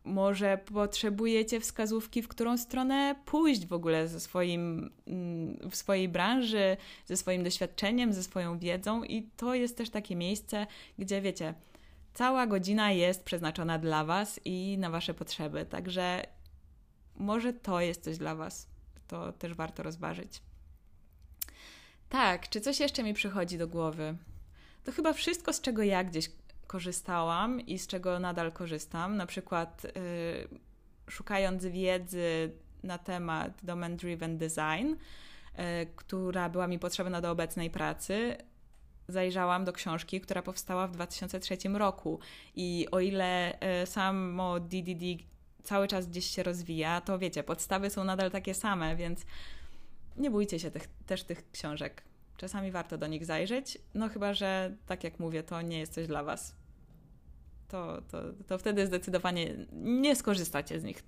może 0.07 0.57
potrzebujecie 0.57 1.59
wskazówki, 1.59 2.21
w 2.21 2.27
którą 2.27 2.57
stronę 2.57 3.15
pójść 3.25 3.65
w 3.65 3.73
ogóle 3.73 4.07
ze 4.07 4.19
swoim, 4.19 4.91
mm, 5.07 5.69
w 5.71 5.75
swojej 5.75 6.09
branży, 6.09 6.77
ze 7.05 7.17
swoim 7.17 7.43
doświadczeniem, 7.43 8.13
ze 8.13 8.23
swoją 8.23 8.59
wiedzą, 8.59 9.03
i 9.03 9.23
to 9.37 9.55
jest 9.55 9.77
też 9.77 9.89
takie 9.89 10.15
miejsce, 10.15 10.67
gdzie 10.99 11.21
wiecie, 11.21 11.53
cała 12.13 12.47
godzina 12.47 12.91
jest 12.91 13.23
przeznaczona 13.23 13.79
dla 13.79 14.05
Was 14.05 14.39
i 14.45 14.77
na 14.79 14.89
Wasze 14.89 15.13
potrzeby. 15.13 15.65
Także 15.65 16.23
może 17.15 17.53
to 17.53 17.81
jest 17.81 18.03
coś 18.03 18.17
dla 18.17 18.35
Was. 18.35 18.76
To 19.07 19.31
też 19.31 19.53
warto 19.53 19.83
rozważyć. 19.83 20.41
Tak, 22.09 22.49
czy 22.49 22.61
coś 22.61 22.79
jeszcze 22.79 23.03
mi 23.03 23.13
przychodzi 23.13 23.57
do 23.57 23.67
głowy? 23.67 24.17
To 24.83 24.91
chyba 24.91 25.13
wszystko, 25.13 25.53
z 25.53 25.61
czego 25.61 25.83
ja 25.83 26.03
gdzieś 26.03 26.29
korzystałam 26.67 27.61
i 27.61 27.79
z 27.79 27.87
czego 27.87 28.19
nadal 28.19 28.51
korzystam. 28.51 29.17
Na 29.17 29.25
przykład 29.25 29.85
y, 29.85 29.89
szukając 31.09 31.65
wiedzy 31.65 32.51
na 32.83 32.97
temat 32.97 33.51
Domain 33.63 33.97
Driven 33.97 34.37
Design, 34.37 34.93
y, 34.93 34.95
która 35.95 36.49
była 36.49 36.67
mi 36.67 36.79
potrzebna 36.79 37.21
do 37.21 37.31
obecnej 37.31 37.69
pracy, 37.69 38.37
zajrzałam 39.07 39.65
do 39.65 39.73
książki, 39.73 40.21
która 40.21 40.41
powstała 40.41 40.87
w 40.87 40.91
2003 40.91 41.57
roku. 41.73 42.19
I 42.55 42.87
o 42.91 42.99
ile 42.99 43.57
y, 43.83 43.85
samo 43.85 44.59
DDD 44.59 45.23
cały 45.67 45.87
czas 45.87 46.07
gdzieś 46.07 46.25
się 46.25 46.43
rozwija, 46.43 47.01
to 47.01 47.19
wiecie, 47.19 47.43
podstawy 47.43 47.89
są 47.89 48.03
nadal 48.03 48.31
takie 48.31 48.53
same, 48.53 48.95
więc 48.95 49.25
nie 50.17 50.31
bójcie 50.31 50.59
się 50.59 50.71
tych, 50.71 50.87
też 51.05 51.23
tych 51.23 51.51
książek. 51.51 52.03
Czasami 52.37 52.71
warto 52.71 52.97
do 52.97 53.07
nich 53.07 53.25
zajrzeć, 53.25 53.77
no 53.93 54.09
chyba, 54.09 54.33
że 54.33 54.75
tak 54.85 55.03
jak 55.03 55.19
mówię, 55.19 55.43
to 55.43 55.61
nie 55.61 55.79
jest 55.79 55.93
coś 55.93 56.07
dla 56.07 56.23
Was. 56.23 56.55
To, 57.67 58.01
to, 58.11 58.21
to 58.47 58.57
wtedy 58.57 58.87
zdecydowanie 58.87 59.55
nie 59.73 60.15
skorzystacie 60.15 60.79
z 60.79 60.83
nich. 60.83 61.03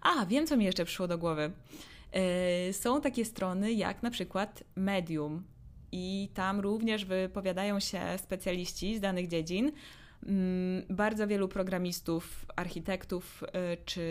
A, 0.00 0.26
wiem, 0.26 0.46
co 0.46 0.56
mi 0.56 0.64
jeszcze 0.64 0.84
przyszło 0.84 1.08
do 1.08 1.18
głowy. 1.18 1.52
Yy, 2.66 2.72
są 2.72 3.00
takie 3.00 3.24
strony 3.24 3.72
jak 3.72 4.02
na 4.02 4.10
przykład 4.10 4.64
Medium, 4.76 5.44
i 5.92 6.28
tam 6.34 6.60
również 6.60 7.04
wypowiadają 7.04 7.80
się 7.80 8.00
specjaliści 8.18 8.96
z 8.96 9.00
danych 9.00 9.28
dziedzin. 9.28 9.72
Yy, 10.26 10.94
bardzo 10.94 11.26
wielu 11.26 11.48
programistów, 11.48 12.46
architektów 12.56 13.42
yy, 13.42 13.76
czy 13.84 14.04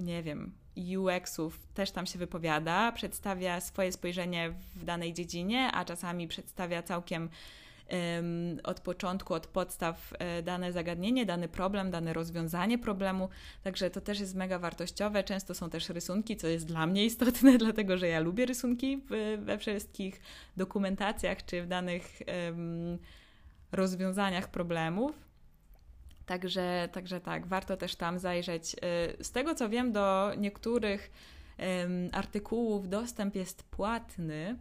nie 0.00 0.22
wiem, 0.22 0.52
UX-ów 0.98 1.66
też 1.74 1.90
tam 1.90 2.06
się 2.06 2.18
wypowiada, 2.18 2.92
przedstawia 2.92 3.60
swoje 3.60 3.92
spojrzenie 3.92 4.54
w 4.74 4.84
danej 4.84 5.12
dziedzinie, 5.12 5.70
a 5.72 5.84
czasami 5.84 6.28
przedstawia 6.28 6.82
całkiem 6.82 7.28
od 8.64 8.80
początku, 8.80 9.34
od 9.34 9.46
podstaw 9.46 10.12
e, 10.18 10.42
dane 10.42 10.72
zagadnienie, 10.72 11.26
dany 11.26 11.48
problem, 11.48 11.90
dane 11.90 12.12
rozwiązanie 12.12 12.78
problemu. 12.78 13.28
Także 13.62 13.90
to 13.90 14.00
też 14.00 14.20
jest 14.20 14.34
mega 14.34 14.58
wartościowe. 14.58 15.24
Często 15.24 15.54
są 15.54 15.70
też 15.70 15.88
rysunki, 15.88 16.36
co 16.36 16.46
jest 16.46 16.66
dla 16.66 16.86
mnie 16.86 17.04
istotne, 17.04 17.58
dlatego 17.64 17.98
że 17.98 18.08
ja 18.08 18.20
lubię 18.20 18.46
rysunki 18.46 19.02
we 19.38 19.58
wszystkich 19.58 20.20
dokumentacjach 20.56 21.44
czy 21.44 21.62
w 21.62 21.66
danych 21.66 22.22
rozwiązaniach 23.72 24.48
problemów. 24.48 25.32
Także, 26.26 26.88
także 26.92 27.20
tak, 27.20 27.46
warto 27.46 27.76
też 27.76 27.96
tam 27.96 28.18
zajrzeć. 28.18 28.74
Y, 29.20 29.24
z 29.24 29.30
tego 29.30 29.54
co 29.54 29.68
wiem, 29.68 29.92
do 29.92 30.32
niektórych 30.38 31.10
artykułów 32.12 32.88
dostęp 32.88 33.34
jest 33.34 33.62
płatny. 33.62 34.58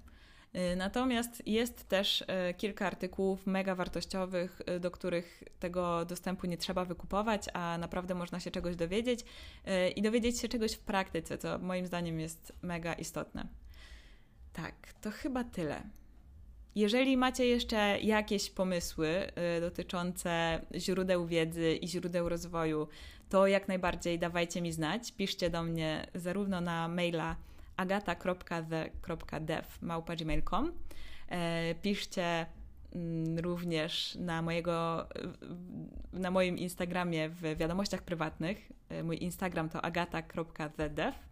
Y, 0.55 0.75
natomiast 0.75 1.47
jest 1.47 1.89
też 1.89 2.21
y, 2.21 2.25
kilka 2.57 2.87
artykułów 2.87 3.47
mega 3.47 3.75
wartościowych, 3.75 4.61
do 4.79 4.91
których 4.91 5.43
tego 5.59 6.05
dostępu 6.05 6.47
nie 6.47 6.57
trzeba 6.57 6.85
wykupować, 6.85 7.45
a 7.53 7.77
naprawdę 7.77 8.15
można 8.15 8.39
się 8.39 8.51
czegoś 8.51 8.75
dowiedzieć 8.75 9.25
i 9.95 10.01
dowiedzieć 10.01 10.39
się 10.39 10.47
czegoś 10.47 10.73
w 10.73 10.79
praktyce, 10.79 11.37
co 11.37 11.59
moim 11.59 11.85
zdaniem 11.85 12.19
jest 12.19 12.53
mega 12.61 12.93
istotne. 12.93 13.47
Tak, 14.53 14.75
to 15.01 15.11
chyba 15.11 15.43
tyle. 15.43 15.83
Jeżeli 16.75 17.17
macie 17.17 17.45
jeszcze 17.45 17.99
jakieś 17.99 18.49
pomysły 18.49 19.31
y, 19.57 19.61
dotyczące 19.61 20.61
źródeł 20.75 21.25
wiedzy 21.25 21.75
i 21.75 21.87
źródeł 21.87 22.29
rozwoju, 22.29 22.87
to 23.29 23.47
jak 23.47 23.67
najbardziej 23.67 24.19
dawajcie 24.19 24.61
mi 24.61 24.71
znać. 24.71 25.11
Piszcie 25.11 25.49
do 25.49 25.63
mnie 25.63 26.07
zarówno 26.15 26.61
na 26.61 26.87
maila 26.87 27.35
agata.the.dev.gmail.com 27.77 30.71
e, 31.29 31.75
Piszcie 31.75 32.45
mm, 32.95 33.39
również 33.39 34.15
na, 34.15 34.41
mojego, 34.41 35.07
na 36.13 36.31
moim 36.31 36.57
Instagramie 36.57 37.29
w 37.29 37.57
wiadomościach 37.57 38.01
prywatnych. 38.01 38.71
E, 38.89 39.03
mój 39.03 39.23
Instagram 39.23 39.69
to 39.69 39.85
agata.thedev. 39.85 41.30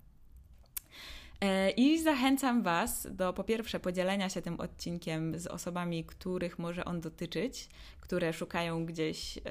E, 1.41 1.69
I 1.69 1.99
zachęcam 2.01 2.63
Was 2.63 3.07
do 3.11 3.33
po 3.33 3.43
pierwsze 3.43 3.79
podzielenia 3.79 4.29
się 4.29 4.41
tym 4.41 4.59
odcinkiem 4.59 5.39
z 5.39 5.47
osobami, 5.47 6.05
których 6.05 6.59
może 6.59 6.85
on 6.85 7.01
dotyczyć, 7.01 7.69
które 7.99 8.33
szukają 8.33 8.85
gdzieś 8.85 9.37
e, 9.37 9.41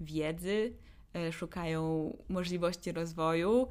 wiedzy, 0.00 0.72
e, 1.14 1.32
szukają 1.32 2.16
możliwości 2.28 2.92
rozwoju 2.92 3.68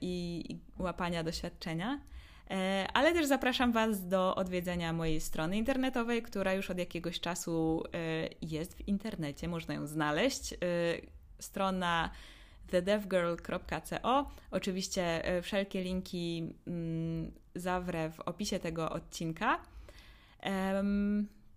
i 0.00 0.44
łapania 0.78 1.24
doświadczenia. 1.24 2.00
Ale 2.94 3.12
też 3.12 3.26
zapraszam 3.26 3.72
Was 3.72 4.08
do 4.08 4.34
odwiedzenia 4.34 4.92
mojej 4.92 5.20
strony 5.20 5.56
internetowej, 5.56 6.22
która 6.22 6.52
już 6.52 6.70
od 6.70 6.78
jakiegoś 6.78 7.20
czasu 7.20 7.82
jest 8.42 8.74
w 8.74 8.88
internecie, 8.88 9.48
można 9.48 9.74
ją 9.74 9.86
znaleźć. 9.86 10.54
Strona 11.38 12.10
thedevgirl.co. 12.70 14.30
Oczywiście 14.50 15.24
e, 15.24 15.42
wszelkie 15.42 15.82
linki 15.82 16.54
mm, 16.66 17.32
zawrę 17.54 18.10
w 18.10 18.20
opisie 18.20 18.58
tego 18.58 18.90
odcinka. 18.90 19.60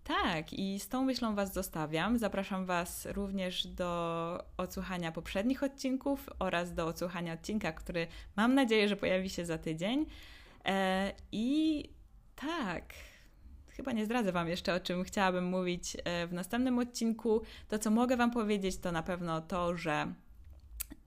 Tak, 0.04 0.52
i 0.52 0.80
z 0.80 0.88
tą 0.88 1.04
myślą 1.04 1.34
Was 1.34 1.54
zostawiam. 1.54 2.18
Zapraszam 2.18 2.66
Was 2.66 3.06
również 3.06 3.66
do 3.66 4.44
odsłuchania 4.56 5.12
poprzednich 5.12 5.62
odcinków 5.62 6.28
oraz 6.38 6.74
do 6.74 6.86
odsłuchania 6.86 7.32
odcinka, 7.32 7.72
który 7.72 8.06
mam 8.36 8.54
nadzieję, 8.54 8.88
że 8.88 8.96
pojawi 8.96 9.30
się 9.30 9.46
za 9.46 9.58
tydzień. 9.58 10.06
E, 10.64 11.12
I 11.32 11.84
tak, 12.36 12.84
chyba 13.68 13.92
nie 13.92 14.04
zdradzę 14.04 14.32
Wam 14.32 14.48
jeszcze, 14.48 14.74
o 14.74 14.80
czym 14.80 15.04
chciałabym 15.04 15.44
mówić 15.44 15.96
e, 16.04 16.26
w 16.26 16.32
następnym 16.32 16.78
odcinku. 16.78 17.42
To, 17.68 17.78
co 17.78 17.90
mogę 17.90 18.16
Wam 18.16 18.30
powiedzieć, 18.30 18.78
to 18.78 18.92
na 18.92 19.02
pewno 19.02 19.40
to, 19.40 19.76
że 19.76 20.12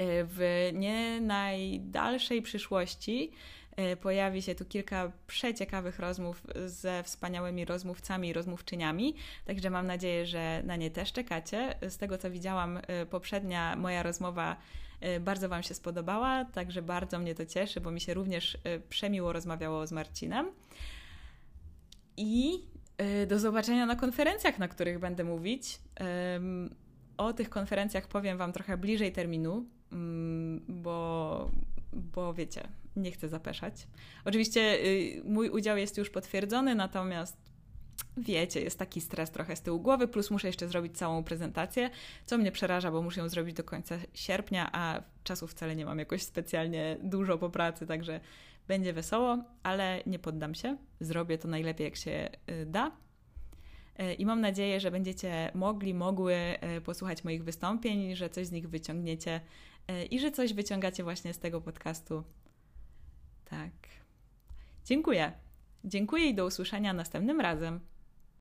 w 0.04 0.70
nie 0.74 1.22
najdalszej 1.22 2.42
przyszłości 2.42 3.32
e, 3.76 3.98
pojawi 3.98 4.42
się 4.42 4.56
tu 4.56 4.66
kilka 4.66 5.12
przeciekawych 5.28 6.00
rozmów 6.00 6.44
ze 6.66 7.04
wspaniałymi 7.04 7.66
rozmówcami 7.66 8.28
i 8.28 8.34
rozmówczyniami, 8.34 9.16
także 9.46 9.70
mam 9.70 9.88
nadzieję, 9.88 10.26
że 10.26 10.62
na 10.66 10.76
nie 10.76 10.92
też 10.92 11.12
czekacie. 11.12 11.76
Z 11.82 11.98
tego 11.98 12.18
co 12.18 12.32
widziałam, 12.32 12.78
e, 12.78 13.06
poprzednia 13.06 13.76
moja 13.76 14.04
rozmowa 14.04 14.58
bardzo 15.22 15.50
Wam 15.50 15.64
się 15.64 15.74
spodobała, 15.74 16.46
także 16.46 16.82
bardzo 16.82 17.20
mnie 17.20 17.36
to 17.36 17.46
cieszy, 17.46 17.82
bo 17.82 17.92
mi 17.92 18.02
się 18.02 18.14
również 18.14 18.58
przemiło 18.90 19.34
rozmawiało 19.34 19.88
z 19.88 19.92
Marcinem. 19.92 20.52
I 22.18 22.60
do 23.28 23.40
zobaczenia 23.40 23.86
na 23.86 23.96
konferencjach, 23.96 24.60
na 24.60 24.68
których 24.68 25.00
będę 25.00 25.24
mówić. 25.24 25.80
O 27.18 27.34
tych 27.34 27.50
konferencjach 27.50 28.08
powiem 28.08 28.38
Wam 28.38 28.54
trochę 28.54 28.78
bliżej 28.78 29.12
terminu, 29.12 29.66
bo, 30.68 31.52
bo 31.94 32.34
wiecie, 32.34 32.68
nie 32.96 33.12
chcę 33.12 33.30
zapeszać. 33.30 33.88
Oczywiście 34.26 34.86
y, 34.86 35.22
mój 35.26 35.50
udział 35.50 35.78
jest 35.78 35.98
już 35.98 36.10
potwierdzony, 36.10 36.76
natomiast 36.76 37.38
wiecie, 38.18 38.62
jest 38.62 38.80
taki 38.80 39.02
stres 39.02 39.32
trochę 39.32 39.56
z 39.56 39.62
tyłu 39.62 39.80
głowy, 39.80 40.08
plus 40.08 40.32
muszę 40.32 40.48
jeszcze 40.48 40.68
zrobić 40.68 40.98
całą 40.98 41.24
prezentację, 41.24 41.90
co 42.26 42.38
mnie 42.38 42.52
przeraża, 42.52 42.92
bo 42.92 43.02
muszę 43.02 43.22
ją 43.22 43.30
zrobić 43.30 43.56
do 43.56 43.64
końca 43.64 43.96
sierpnia, 44.14 44.70
a 44.74 45.02
czasu 45.24 45.48
wcale 45.48 45.76
nie 45.76 45.86
mam 45.86 46.00
jakoś 46.00 46.24
specjalnie 46.24 46.98
dużo 47.04 47.38
po 47.38 47.50
pracy, 47.50 47.88
także 47.88 48.20
będzie 48.68 48.94
wesoło, 48.94 49.38
ale 49.64 50.04
nie 50.06 50.20
poddam 50.20 50.56
się. 50.56 50.78
Zrobię 51.00 51.38
to 51.38 51.48
najlepiej, 51.48 51.86
jak 51.86 51.96
się 51.96 52.30
y, 52.50 52.66
da. 52.66 52.92
E, 53.98 54.14
I 54.14 54.26
mam 54.26 54.42
nadzieję, 54.42 54.80
że 54.80 54.92
będziecie 54.92 55.52
mogli, 55.56 55.94
mogły 55.94 56.36
posłuchać 56.86 57.24
moich 57.24 57.44
wystąpień, 57.44 58.16
że 58.16 58.30
coś 58.30 58.48
z 58.48 58.52
nich 58.52 58.70
wyciągniecie 58.70 59.42
i 60.10 60.20
że 60.20 60.32
coś 60.32 60.54
wyciągacie 60.54 61.04
właśnie 61.04 61.34
z 61.34 61.40
tego 61.40 61.62
podcastu. 61.62 62.24
Tak. 63.46 63.72
Dziękuję. 64.86 65.32
Dziękuję 65.84 66.26
i 66.26 66.36
do 66.36 66.46
usłyszenia 66.46 66.94
następnym 66.94 67.42
razem. 67.42 67.80